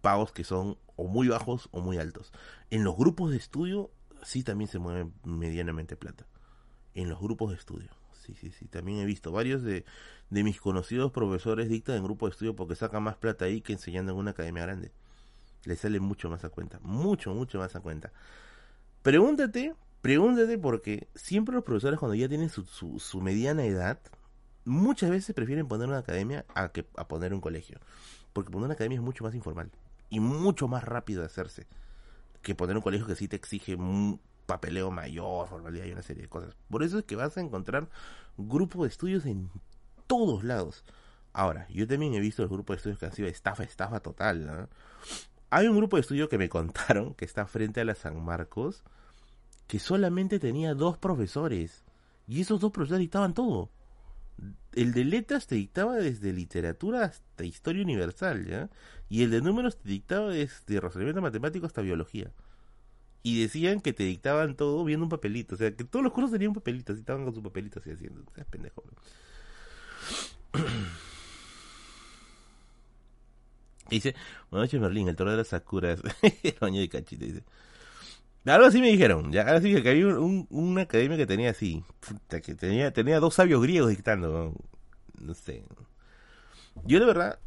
[0.07, 2.31] pagos que son o muy bajos o muy altos.
[2.69, 3.91] En los grupos de estudio
[4.23, 6.25] sí también se mueve medianamente plata.
[6.93, 7.89] En los grupos de estudio.
[8.13, 8.69] Sí, sí, sí.
[8.69, 9.83] También he visto varios de,
[10.29, 13.73] de mis conocidos profesores dictan en grupos de estudio porque sacan más plata ahí que
[13.73, 14.93] enseñando en una academia grande.
[15.65, 16.79] Le sale mucho más a cuenta.
[16.83, 18.13] Mucho, mucho más a cuenta.
[19.01, 23.99] Pregúntate, pregúntate porque siempre los profesores cuando ya tienen su, su, su mediana edad,
[24.63, 27.81] muchas veces prefieren poner una academia a, que, a poner un colegio.
[28.31, 29.69] Porque poner una academia es mucho más informal
[30.09, 31.67] y mucho más rápido de hacerse
[32.41, 36.23] que poner un colegio que sí te exige un papeleo mayor, formalidad y una serie
[36.23, 36.55] de cosas.
[36.69, 37.89] Por eso es que vas a encontrar
[38.37, 39.49] grupos de estudios en
[40.07, 40.85] todos lados.
[41.33, 44.69] Ahora, yo también he visto los grupos de estudios que han sido estafa, estafa total.
[45.49, 48.83] Hay un grupo de estudio que me contaron que está frente a la San Marcos
[49.67, 51.83] que solamente tenía dos profesores
[52.25, 53.69] y esos dos profesores dictaban todo
[54.73, 58.69] el de letras te dictaba desde literatura hasta historia universal, ¿ya?
[59.09, 62.31] Y el de números te dictaba desde razonamiento matemático hasta biología.
[63.23, 65.55] Y decían que te dictaban todo viendo un papelito.
[65.55, 67.89] O sea, que todos los cursos tenían un papelito, así estaban con su papelito así
[67.91, 68.21] haciendo.
[68.21, 68.83] O pendejo.
[73.89, 74.13] dice,
[74.51, 76.01] buenas noches Merlín, el toro de las sakuras.
[76.43, 77.43] el baño de cachito, dice.
[78.47, 81.83] Algo así me dijeron, ya así que había un, una academia que tenía así,
[82.29, 84.53] que tenía, tenía dos sabios griegos dictando,
[85.19, 85.65] no sé.
[86.85, 87.39] Yo de verdad,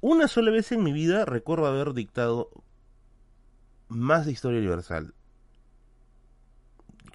[0.00, 2.50] una sola vez en mi vida recuerdo haber dictado
[3.88, 5.14] más de historia universal.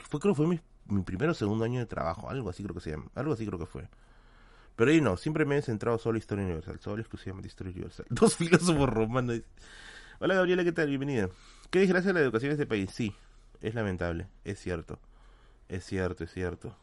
[0.09, 2.73] Fue, creo que fue mi, mi primer o segundo año de trabajo, algo así creo
[2.73, 3.89] que se llama, algo así creo que fue.
[4.75, 8.05] Pero ahí no, siempre me he centrado solo en historia universal, solo exclusivamente historia universal.
[8.09, 9.41] Dos filósofos romanos.
[10.19, 10.87] Hola Gabriela, ¿qué tal?
[10.87, 11.29] Bienvenida.
[11.69, 12.91] Qué desgracia la educación de este país.
[12.91, 13.13] Sí,
[13.61, 14.99] es lamentable, es cierto.
[15.67, 16.75] Es cierto, es cierto.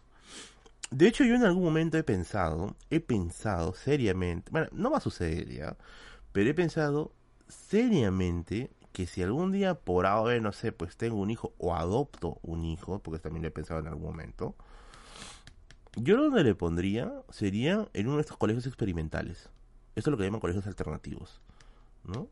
[0.90, 5.00] De hecho, yo en algún momento he pensado, he pensado seriamente, bueno, no va a
[5.00, 5.76] suceder ya,
[6.32, 7.12] pero he pensado
[7.48, 12.38] seriamente que si algún día por ahora, no sé, pues tengo un hijo o adopto
[12.42, 14.54] un hijo, porque también lo he pensado en algún momento,
[15.96, 19.48] yo donde le pondría sería en uno de estos colegios experimentales.
[19.96, 21.40] Esto es lo que llaman colegios alternativos,
[22.04, 22.28] ¿no?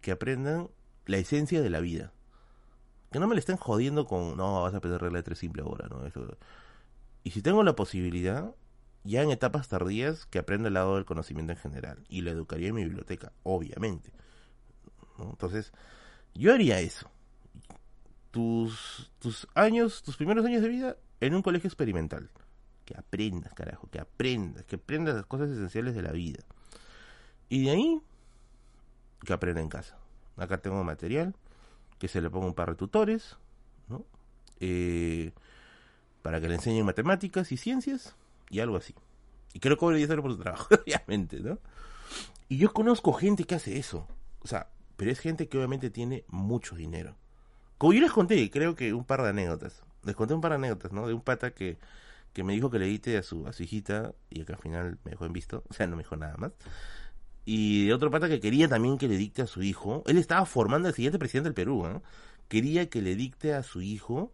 [0.00, 0.68] Que aprendan
[1.06, 2.12] la esencia de la vida.
[3.10, 5.62] Que no me le estén jodiendo con, no, vas a aprender regla de tres simple
[5.62, 6.02] ahora, ¿no?
[7.24, 8.54] Y si tengo la posibilidad,
[9.04, 12.04] ya en etapas tardías, que aprenda el lado del conocimiento en general.
[12.08, 14.12] Y lo educaría en mi biblioteca, obviamente.
[15.18, 15.72] Entonces,
[16.34, 17.10] yo haría eso.
[18.30, 22.30] Tus, tus años, tus primeros años de vida en un colegio experimental.
[22.84, 26.42] que aprendas, carajo, que aprendas, que aprendas las cosas esenciales de la vida.
[27.48, 28.02] Y de ahí,
[29.24, 30.01] que aprenda en casa.
[30.36, 31.34] Acá tengo material,
[31.98, 33.36] que se le ponga un par de tutores,
[33.88, 34.04] ¿no?
[34.60, 35.32] Eh,
[36.22, 38.14] para que le enseñen matemáticas y ciencias
[38.50, 38.94] y algo así.
[39.52, 41.58] Y creo que cobre 10 euros por su trabajo, obviamente, ¿no?
[42.48, 44.06] Y yo conozco gente que hace eso.
[44.40, 47.16] O sea, pero es gente que obviamente tiene mucho dinero.
[47.78, 49.82] Como yo les conté, creo que un par de anécdotas.
[50.04, 51.06] Les conté un par de anécdotas, ¿no?
[51.06, 51.78] De un pata que,
[52.32, 54.98] que me dijo que le edite a su, a su hijita y que al final
[55.04, 55.64] me dejó en visto.
[55.70, 56.52] O sea, no me dijo nada más.
[57.44, 60.02] Y de otro pata que quería también que le dicte a su hijo.
[60.06, 62.00] Él estaba formando al siguiente presidente del Perú, ¿eh?
[62.48, 64.30] Quería que le dicte a su hijo,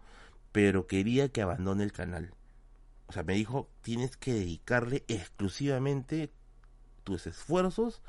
[0.52, 2.32] pero quería que abandone el canal.
[3.06, 6.30] O sea, me dijo, tienes que dedicarle exclusivamente
[7.05, 8.02] tus esfuerzos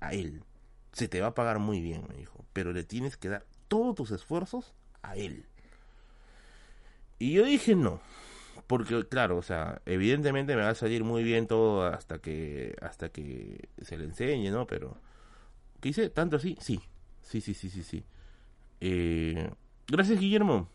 [0.00, 0.44] a él.
[0.92, 3.94] Se te va a pagar muy bien, me dijo, pero le tienes que dar todos
[3.94, 5.46] tus esfuerzos a él.
[7.18, 8.00] Y yo dije no,
[8.66, 13.10] porque claro, o sea, evidentemente me va a salir muy bien todo hasta que hasta
[13.10, 14.66] que se le enseñe, ¿no?
[14.66, 14.96] Pero
[15.80, 16.10] ¿qué hice?
[16.10, 16.56] ¿Tanto así?
[16.60, 16.80] Sí.
[17.22, 18.04] Sí, sí, sí, sí, sí.
[18.80, 19.50] Eh,
[19.88, 20.68] gracias, Guillermo.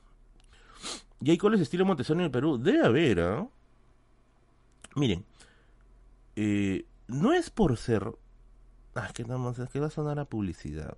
[1.21, 2.57] ¿Y hay coles estilo Montessori en el Perú?
[2.57, 3.47] Debe haber, ¿ah?
[4.95, 5.25] Miren,
[6.35, 8.11] eh, no es por ser...
[8.95, 10.95] Ah, que, no, es que va a sonar a publicidad.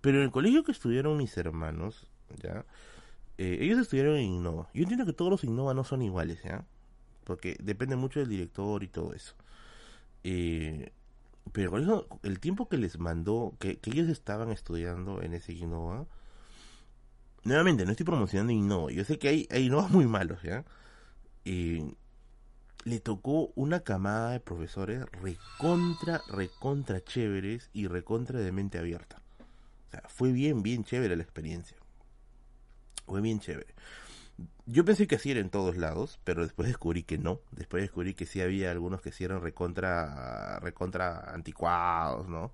[0.00, 2.06] Pero en el colegio que estudiaron mis hermanos,
[2.42, 2.64] ¿ya?
[3.38, 4.68] Eh, ellos estudiaron en Innova.
[4.74, 6.64] Yo entiendo que todos los Innova no son iguales, ¿ya?
[7.24, 9.34] Porque depende mucho del director y todo eso.
[10.24, 10.92] Eh,
[11.52, 16.06] pero por eso, el tiempo que les mandó, que, ellos estaban estudiando en ese Innova,
[17.44, 18.92] nuevamente, no estoy promocionando Innova.
[18.92, 20.64] Yo sé que hay, hay muy malos, ¿ya?
[21.44, 21.94] Eh,
[22.84, 29.20] le tocó una camada de profesores recontra, recontra chéveres y recontra de mente abierta.
[29.88, 31.76] O sea, fue bien, bien chévere la experiencia.
[33.06, 33.74] Fue bien chévere.
[34.66, 37.40] Yo pensé que así era en todos lados, pero después descubrí que no.
[37.50, 42.52] Después descubrí que sí había algunos que sí eran recontra, recontra anticuados, ¿no?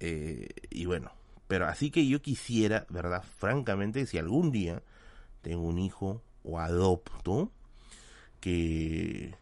[0.00, 1.12] Eh, y bueno,
[1.46, 3.22] pero así que yo quisiera, ¿verdad?
[3.38, 4.82] Francamente, si algún día
[5.42, 7.52] tengo un hijo o adopto,
[8.40, 9.34] que,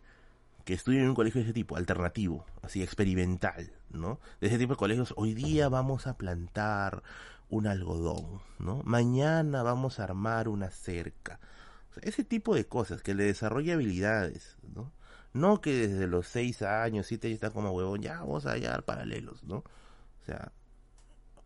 [0.65, 4.21] que estudien en un colegio de ese tipo, alternativo, así experimental, ¿no?
[4.41, 7.03] De ese tipo de colegios, hoy día vamos a plantar
[7.49, 8.83] un algodón, ¿no?
[8.85, 11.39] Mañana vamos a armar una cerca.
[12.03, 14.93] ese tipo de cosas, que le desarrolle habilidades, ¿no?
[15.33, 18.85] No que desde los seis años, siete años está como huevón, ya vamos a hallar
[18.85, 19.59] paralelos, ¿no?
[19.59, 20.53] O sea,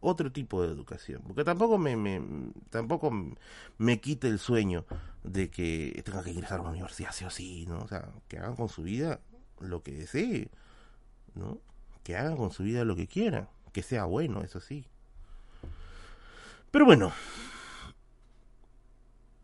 [0.01, 1.23] otro tipo de educación.
[1.27, 3.13] Porque tampoco me, me, tampoco
[3.79, 4.87] me quite el sueño
[5.23, 7.81] de que tenga que ingresar a una universidad sí o sí, ¿no?
[7.81, 9.21] O sea, que hagan con su vida
[9.61, 10.51] lo que desee,
[11.35, 11.61] ¿no?
[12.03, 14.87] Que hagan con su vida lo que quieran, que sea bueno, eso sí.
[16.71, 17.13] Pero bueno,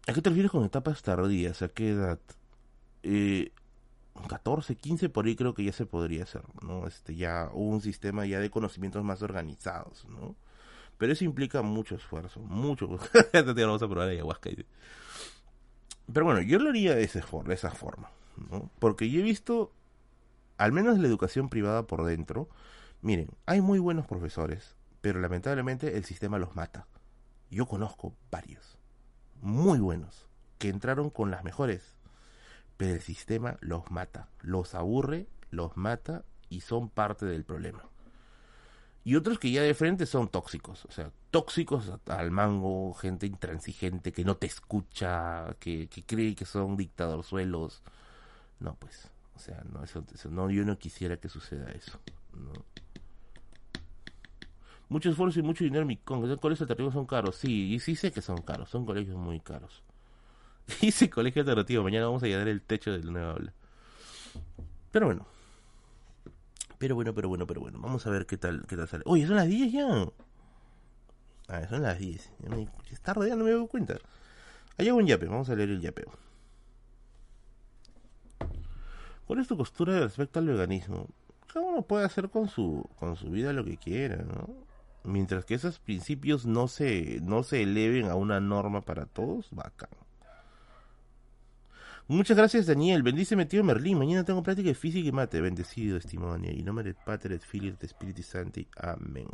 [0.06, 1.62] ¿a qué te refieres con etapas tardías?
[1.62, 2.20] ¿A qué edad?
[3.02, 3.52] Eh,
[4.28, 6.86] 14, 15 por ahí creo que ya se podría hacer, ¿no?
[6.86, 10.36] Este ya un sistema ya de conocimientos más organizados, ¿no?
[10.98, 12.88] Pero eso implica mucho esfuerzo, mucho.
[13.32, 14.50] vamos a probar ayahuasca.
[16.12, 18.10] Pero bueno, yo lo haría de, ese, de esa forma,
[18.50, 18.70] ¿no?
[18.78, 19.72] Porque yo he visto,
[20.56, 22.48] al menos la educación privada por dentro,
[23.02, 26.86] miren, hay muy buenos profesores, pero lamentablemente el sistema los mata.
[27.50, 28.78] Yo conozco varios,
[29.40, 30.26] muy buenos,
[30.58, 31.96] que entraron con las mejores,
[32.76, 37.84] pero el sistema los mata, los aburre, los mata y son parte del problema
[39.06, 44.10] y otros que ya de frente son tóxicos, o sea, tóxicos al mango, gente intransigente
[44.10, 47.84] que no te escucha, que, cree que son dictadorzuelos.
[48.58, 52.00] No, pues, o sea, no, eso, no, yo no quisiera que suceda eso.
[52.32, 52.52] ¿no?
[54.88, 57.96] Mucho esfuerzo y mucho dinero, mi con los colegios alternativos son caros, sí, y sí
[57.96, 59.82] sé que son caros, son colegios muy caros.
[60.80, 63.52] Dice colegio alternativo, mañana vamos a llenar el techo del nuevo aula.
[64.92, 65.26] Pero bueno,
[66.78, 67.78] pero bueno, pero bueno, pero bueno.
[67.80, 69.02] Vamos a ver qué tal, qué tal sale.
[69.06, 70.08] Oye, son las 10 ya.
[71.48, 72.30] Ah, son las 10.
[72.90, 73.98] Está rodeando, me doy cuenta.
[74.78, 76.12] Hay un yape, vamos a leer el yapeo.
[79.26, 81.08] ¿Cuál es tu postura respecto al veganismo?
[81.52, 84.65] Cada uno puede hacer con su, con su vida lo que quiera, ¿no?
[85.06, 89.90] Mientras que esos principios no se, no se eleven a una norma para todos, bacán.
[92.08, 93.02] Muchas gracias, Daniel.
[93.02, 93.98] Bendíceme, tío Merlín.
[93.98, 95.40] Mañana tengo práctica de física y mate.
[95.40, 96.58] Bendecido, estimado Daniel.
[96.58, 98.68] Y no me Pater et Filio et Espíritu Santi.
[98.76, 99.26] Amén.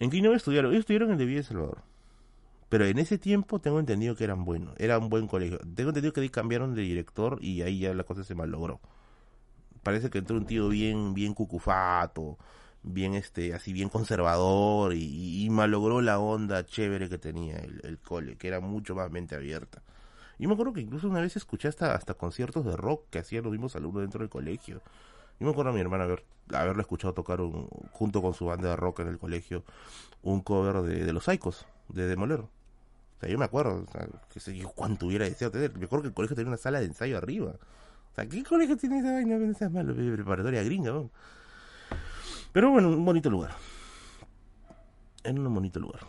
[0.00, 0.72] ¿En qué no estudiaron?
[0.72, 1.82] Ellos estudiaron en de Villa Salvador.
[2.68, 4.74] Pero en ese tiempo tengo entendido que eran buenos.
[4.78, 5.58] Era un buen colegio.
[5.74, 8.80] Tengo entendido que cambiaron de director y ahí ya la cosa se malogró.
[9.82, 12.36] Parece que entró un tío bien, bien cucufato,
[12.82, 18.36] bien este, así bien conservador y, malogró la onda chévere que tenía el, el cole,
[18.36, 19.82] que era mucho más mente abierta
[20.38, 23.44] Y me acuerdo que incluso una vez escuché hasta, hasta conciertos de rock que hacían
[23.44, 24.80] los mismos alumnos dentro del colegio.
[25.38, 28.70] Y me acuerdo a mi hermana haber, haberlo escuchado tocar un, junto con su banda
[28.70, 29.64] de rock en el colegio
[30.22, 32.40] un cover de, Los Saicos, de Demoler.
[32.40, 32.48] O
[33.20, 35.76] sea, yo me acuerdo, o sea, que sé yo cuánto hubiera deseado tener.
[35.76, 37.52] Me acuerdo que el colegio tenía una sala de ensayo arriba.
[38.12, 39.38] O sea, ¿qué colegio tiene esa vaina?
[39.38, 41.10] No seas malo, preparatoria gringa, ¿no?
[42.52, 43.54] Pero bueno, un bonito lugar.
[45.22, 46.00] En un bonito lugar.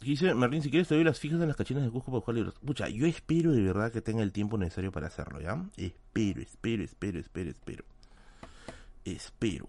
[0.00, 2.34] Dice Merlin, si quieres te doy las fijas en las cachinas de Cusco para buscar
[2.34, 2.54] libros.
[2.64, 5.62] Pucha, yo espero de verdad que tenga el tiempo necesario para hacerlo, ¿ya?
[5.76, 7.84] Espero, espero, espero, espero, espero.
[9.04, 9.68] Espero.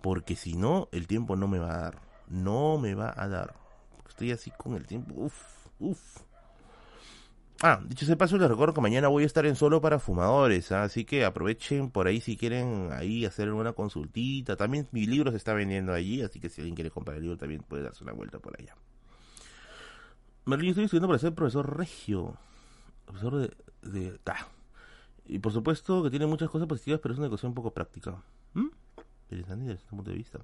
[0.00, 2.02] Porque si no, el tiempo no me va a dar.
[2.28, 3.54] No me va a dar.
[4.08, 5.14] Estoy así con el tiempo.
[5.16, 6.22] Uf, uf.
[7.64, 10.72] Ah, dicho ese paso, les recuerdo que mañana voy a estar en solo para fumadores,
[10.72, 10.82] ¿ah?
[10.82, 14.56] así que aprovechen por ahí si quieren ahí hacer una consultita.
[14.56, 17.38] También mi libro se está vendiendo allí, así que si alguien quiere comprar el libro
[17.38, 18.74] también puede darse una vuelta por allá.
[20.44, 22.36] Merlin, estoy estudiando para ser profesor regio.
[23.04, 23.48] Profesor
[23.80, 23.90] de...
[23.92, 24.20] de
[25.26, 28.20] Y por supuesto que tiene muchas cosas positivas, pero es una educación un poco práctica.
[28.54, 28.70] ¿Mm?
[29.30, 30.40] Interesante desde este punto de vista.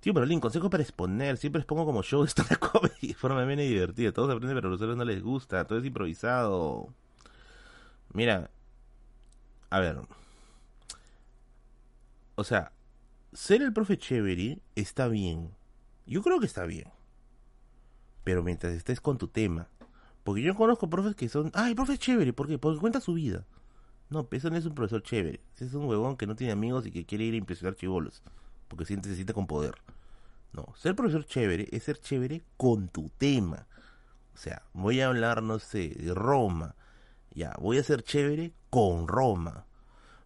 [0.00, 1.36] Tío Merlin, consejo para exponer.
[1.36, 4.12] Siempre expongo como show de comedy de forma bien y divertida.
[4.12, 5.66] Todos aprenden, pero a los otros no les gusta.
[5.66, 6.88] Todo es improvisado.
[8.12, 8.50] Mira.
[9.70, 9.98] A ver.
[12.36, 12.72] O sea,
[13.32, 15.50] ser el profe chévere está bien.
[16.06, 16.88] Yo creo que está bien.
[18.22, 19.68] Pero mientras estés con tu tema.
[20.22, 21.50] Porque yo conozco profes que son.
[21.54, 22.32] Ay, profe chévere.
[22.32, 22.58] ¿Por qué?
[22.58, 23.46] Porque cuenta su vida.
[24.10, 25.40] No, eso no es un profesor chévere.
[25.56, 28.22] Ese es un huevón que no tiene amigos y que quiere ir a impresionar chivolos
[28.68, 29.74] porque siente, se siente con poder.
[30.52, 33.66] No, ser profesor chévere es ser chévere con tu tema.
[34.34, 36.74] O sea, voy a hablar, no sé, de Roma.
[37.34, 39.64] Ya, voy a ser chévere con Roma.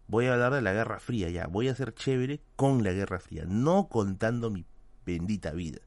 [0.07, 1.47] Voy a hablar de la Guerra Fría, ya.
[1.47, 3.45] Voy a ser chévere con la Guerra Fría.
[3.47, 4.67] No contando mi
[5.07, 5.81] bendita vida.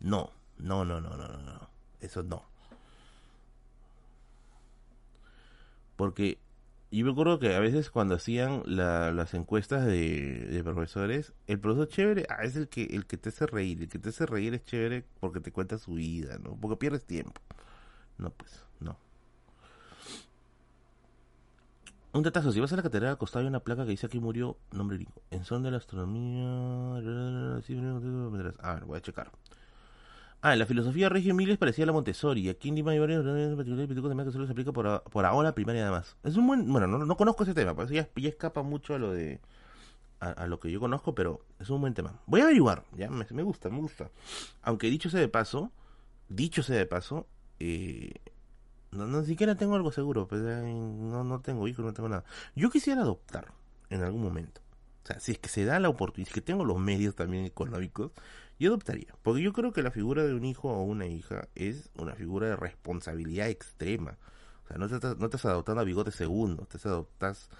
[0.00, 1.38] No, no, no, no, no, no.
[1.38, 1.70] no.
[2.00, 2.44] Eso no.
[5.96, 6.38] Porque
[6.98, 12.26] yo me acuerdo que a veces cuando hacían las encuestas de, profesores, el profesor chévere
[12.28, 13.80] ah, es el que, el que te hace reír.
[13.82, 16.54] El que te hace reír es chévere porque te cuenta su vida, ¿no?
[16.60, 17.40] Porque pierdes tiempo.
[18.18, 18.98] No, pues, no.
[22.12, 24.58] Un datazo, si vas a la catedral acostado hay una placa que dice aquí murió,
[24.70, 26.96] nombre gringo, en son de la astronomía...
[28.60, 29.32] A ver, voy a checar.
[30.44, 32.48] Ah, la filosofía Regio Miles parecía la Montessori.
[32.48, 36.16] Aquí en Lima hay varios que solo se aplica por, por ahora primaria además.
[36.24, 39.12] Es un buen, bueno, no, conozco ese tema, pues ya, ya, escapa mucho a lo
[39.12, 39.40] de
[40.18, 42.20] a, lo que yo conozco, pero es un buen tema.
[42.26, 44.10] Voy a averiguar, ya me, me gusta, me gusta.
[44.62, 45.70] Aunque dicho sea de paso,
[46.28, 47.28] dicho sea de paso,
[47.60, 48.14] eh,
[48.90, 52.24] no, no siquiera tengo algo seguro, pues, no, no tengo hijos, no tengo nada.
[52.56, 53.52] Yo quisiera adoptar
[53.90, 54.60] en algún momento.
[55.04, 57.14] O sea, si es que se da la oportunidad, si es que tengo los medios
[57.14, 58.12] también económicos,
[58.62, 59.14] yo adoptaría.
[59.22, 62.48] Porque yo creo que la figura de un hijo o una hija es una figura
[62.48, 64.16] de responsabilidad extrema.
[64.64, 67.50] O sea, no te, estás, no estás adoptando a bigote segundo, te adoptas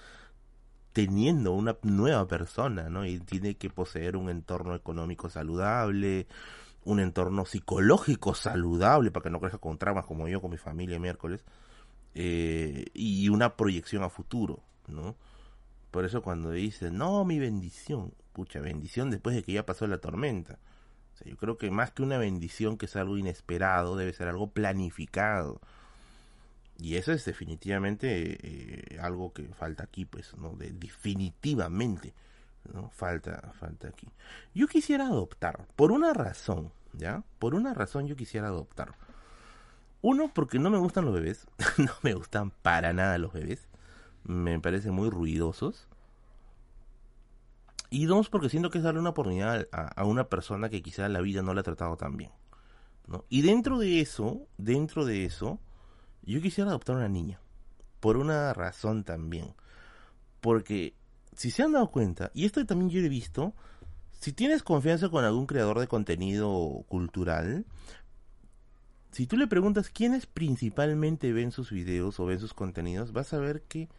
[0.93, 3.05] teniendo una nueva persona, ¿no?
[3.07, 6.27] Y tiene que poseer un entorno económico saludable,
[6.85, 10.99] un entorno psicológico saludable para que no crezca con traumas como yo con mi familia
[10.99, 11.45] miércoles,
[12.15, 15.17] eh, y una proyección a futuro, ¿no?
[15.91, 19.99] Por eso cuando dicen, no, mi bendición, pucha, bendición después de que ya pasó la
[19.99, 20.59] tormenta.
[21.25, 25.61] Yo creo que más que una bendición que es algo inesperado, debe ser algo planificado.
[26.79, 30.51] Y eso es definitivamente eh, algo que falta aquí, pues, ¿no?
[30.57, 32.13] De, definitivamente,
[32.73, 32.91] ¿no?
[32.91, 34.09] Falta, falta aquí.
[34.55, 37.23] Yo quisiera adoptar, por una razón, ¿ya?
[37.39, 38.95] Por una razón yo quisiera adoptar.
[40.01, 41.47] Uno, porque no me gustan los bebés,
[41.79, 43.69] no me gustan para nada los bebés
[44.25, 45.87] me parecen muy ruidosos.
[47.93, 51.21] Y dos, porque siento que es darle una oportunidad a, una persona que quizá la
[51.21, 52.31] vida no le ha tratado tan bien.
[53.07, 53.27] ¿no?
[53.29, 55.61] Y dentro de eso, dentro de eso,
[56.23, 57.39] yo quisiera adoptar una niña.
[58.01, 59.55] Por una razón también.
[60.41, 60.95] Porque,
[61.37, 63.53] si se han dado cuenta, y esto también yo he visto,
[64.19, 67.67] si tienes confianza con algún creador de contenido cultural,
[69.11, 73.39] si tú le preguntas quiénes principalmente ven sus videos o ven sus contenidos, vas a
[73.39, 73.91] ver que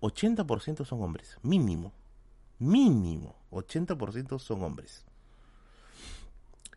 [0.00, 1.92] 80% son hombres, mínimo,
[2.58, 5.04] mínimo, 80% son hombres.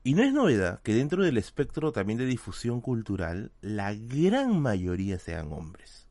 [0.03, 5.19] Y no es novedad que dentro del espectro también de difusión cultural, la gran mayoría
[5.19, 6.07] sean hombres.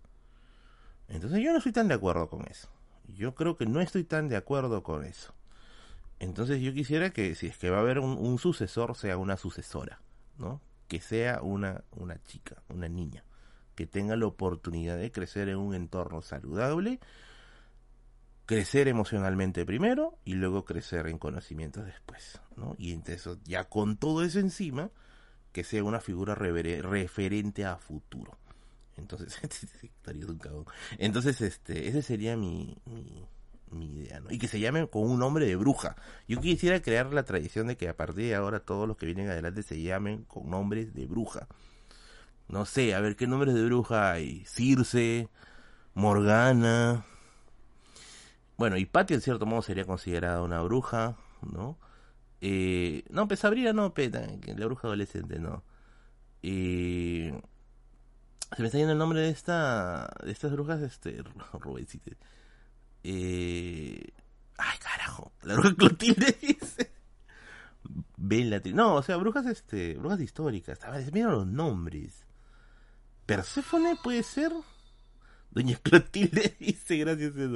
[1.08, 2.68] Entonces yo no estoy tan de acuerdo con eso.
[3.08, 5.34] Yo creo que no estoy tan de acuerdo con eso.
[6.20, 9.36] Entonces yo quisiera que si es que va a haber un, un sucesor, sea una
[9.36, 10.00] sucesora,
[10.38, 10.60] ¿no?
[10.86, 13.24] Que sea una, una chica, una niña
[13.80, 17.00] que tenga la oportunidad de crecer en un entorno saludable,
[18.50, 22.74] crecer emocionalmente primero y luego crecer en conocimientos después, ¿no?
[22.78, 24.90] Y entonces ya con todo eso encima,
[25.52, 28.36] que sea una figura referente a futuro.
[28.96, 29.38] Entonces,
[30.98, 32.76] Entonces, este, ese sería mi,
[33.70, 34.32] mi, idea, ¿no?
[34.32, 35.94] Y que se llame con un nombre de bruja.
[36.26, 39.30] Yo quisiera crear la tradición de que a partir de ahora todos los que vienen
[39.30, 41.46] adelante se llamen con nombres de bruja.
[42.48, 44.44] No sé, a ver qué nombres de bruja hay.
[44.44, 45.28] Circe,
[45.94, 47.04] Morgana.
[48.60, 51.78] Bueno, y Patty en cierto modo sería considerada una bruja, ¿no?
[52.42, 54.20] Eh, no, pues Sabrina no, peta,
[54.54, 55.64] la bruja adolescente, no.
[56.42, 57.40] Eh,
[58.54, 61.22] se me está yendo el nombre de esta de estas brujas, este,
[61.54, 62.18] Rubensite.
[63.02, 64.12] Eh,
[64.58, 66.92] ay, carajo, la bruja Clotilde dice.
[68.18, 68.76] Bellatrix.
[68.76, 70.80] No, o sea, brujas, este, brujas históricas.
[71.14, 72.26] Mira los nombres.
[73.24, 74.52] Perséfone puede ser.
[75.50, 77.48] Doña Clotilde dice, gracias a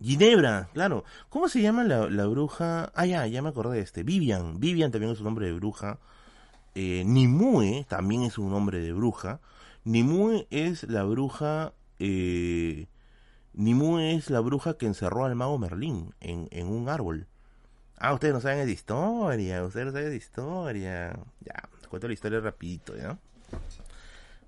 [0.00, 1.04] Ginebra, claro.
[1.28, 2.92] ¿Cómo se llama la, la, bruja?
[2.94, 4.02] Ah, ya, ya me acordé de este.
[4.04, 4.60] Vivian.
[4.60, 5.98] Vivian también es un nombre de bruja.
[6.74, 9.40] Eh, Nimue también es un nombre de bruja.
[9.84, 11.72] Nimue es la bruja.
[11.98, 12.86] Eh,
[13.54, 17.26] Nimue es la bruja que encerró al mago Merlín en, en un árbol.
[17.96, 19.64] Ah, ustedes no saben de historia.
[19.64, 21.18] Ustedes no saben de historia.
[21.40, 23.18] Ya, cuento la historia rapidito, ¿ya?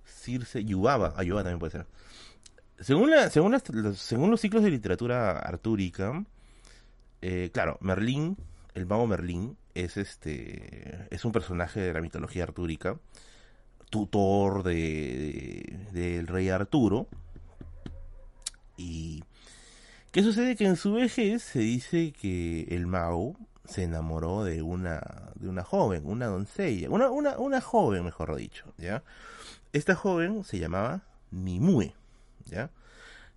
[0.05, 1.15] Circe, Yubaba.
[1.17, 1.87] Ah, también puede ser.
[2.81, 6.25] Según, los ciclos de literatura artúrica,
[7.21, 8.37] eh, claro, Merlín,
[8.75, 12.99] el mago Merlín, es este es un personaje de la mitología artúrica,
[13.91, 17.07] tutor de, del rey Arturo.
[18.77, 19.23] Y
[20.11, 20.57] ¿qué sucede?
[20.57, 23.37] Que en su vejez se dice que el mago
[23.67, 28.73] se enamoró de una de una joven, una doncella, una, joven, mejor dicho.
[29.73, 31.95] Esta joven se llamaba Nimue,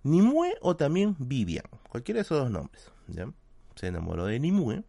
[0.02, 2.90] Nimue o también Vivian, cualquiera de esos dos nombres.
[3.74, 4.84] Se enamoró de Nimue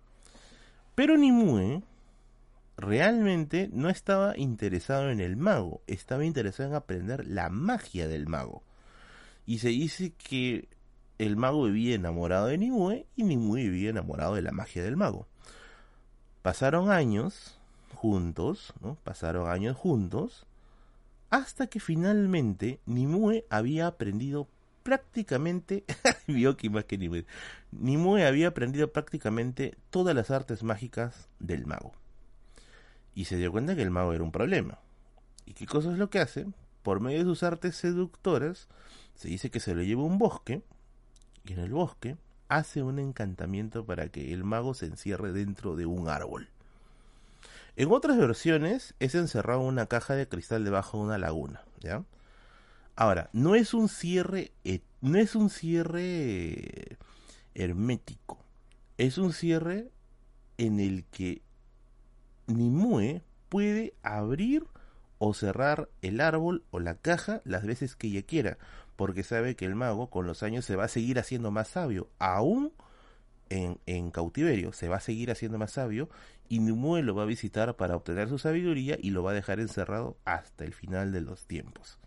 [0.95, 1.83] pero Nimue
[2.77, 8.63] realmente no estaba interesado en el mago, estaba interesado en aprender la magia del mago.
[9.45, 10.69] Y se dice que
[11.17, 15.27] el mago vivía enamorado de Nimue y Nimue vivía enamorado de la magia del mago.
[16.41, 17.59] Pasaron años
[17.93, 18.95] juntos, ¿no?
[19.03, 20.45] Pasaron años juntos
[21.35, 24.47] hasta que finalmente Nimue había aprendido
[24.83, 25.83] prácticamente,
[26.57, 27.25] que más que Nimue,
[27.71, 31.91] Nimue había aprendido prácticamente todas las artes mágicas del mago.
[33.13, 34.79] Y se dio cuenta que el mago era un problema.
[35.45, 36.47] ¿Y qué cosa es lo que hace?
[36.83, 38.69] Por medio de sus artes seductoras,
[39.15, 40.63] se dice que se lo lleva a un bosque,
[41.43, 42.15] y en el bosque
[42.47, 46.47] hace un encantamiento para que el mago se encierre dentro de un árbol.
[47.77, 52.03] En otras versiones es encerrado en una caja de cristal debajo de una laguna, ¿ya?
[52.95, 54.53] Ahora, no es un cierre,
[55.01, 56.97] no es un cierre
[57.53, 58.39] hermético.
[58.97, 59.89] Es un cierre
[60.57, 61.41] en el que
[62.47, 64.65] Nimue puede abrir
[65.17, 68.57] o cerrar el árbol o la caja las veces que ella quiera,
[68.95, 72.07] porque sabe que el mago con los años se va a seguir haciendo más sabio,
[72.19, 72.71] aún
[73.49, 76.09] en, en cautiverio, se va a seguir haciendo más sabio
[76.49, 79.59] y Nimue lo va a visitar para obtener su sabiduría y lo va a dejar
[79.59, 81.97] encerrado hasta el final de los tiempos.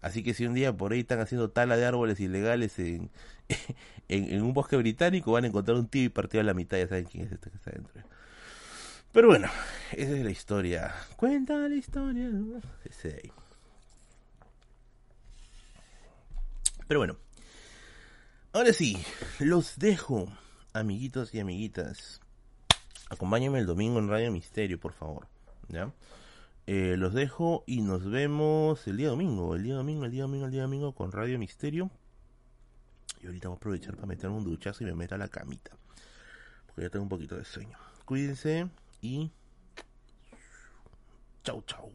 [0.00, 3.10] Así que si un día por ahí están haciendo tala de árboles ilegales en,
[4.08, 6.88] en, un bosque británico, van a encontrar un tío y partido a la mitad, ya
[6.88, 8.02] saben quién es este que está dentro.
[9.12, 9.48] Pero bueno,
[9.92, 10.94] esa es la historia.
[11.16, 12.30] Cuenta la historia.
[16.86, 17.16] Pero bueno,
[18.52, 18.98] ahora sí,
[19.38, 20.30] los dejo,
[20.72, 22.20] amiguitos y amiguitas.
[23.10, 25.26] Acompáñenme el domingo en Radio Misterio, por favor.
[25.68, 25.92] ¿Ya?
[26.66, 30.46] Eh, los dejo y nos vemos el día domingo, el día domingo, el día domingo,
[30.46, 31.90] el día domingo con Radio Misterio.
[33.22, 35.72] Y ahorita voy a aprovechar para meterme un duchazo y me meto a la camita.
[36.66, 37.78] Porque ya tengo un poquito de sueño.
[38.04, 38.68] Cuídense
[39.00, 39.30] y...
[41.42, 41.92] Chau, chau.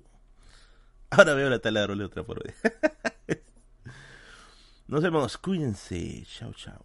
[1.09, 2.43] Ahora veo la taladro de otra por
[4.87, 6.23] Nos vemos, cuídense.
[6.25, 6.79] Chau, chau.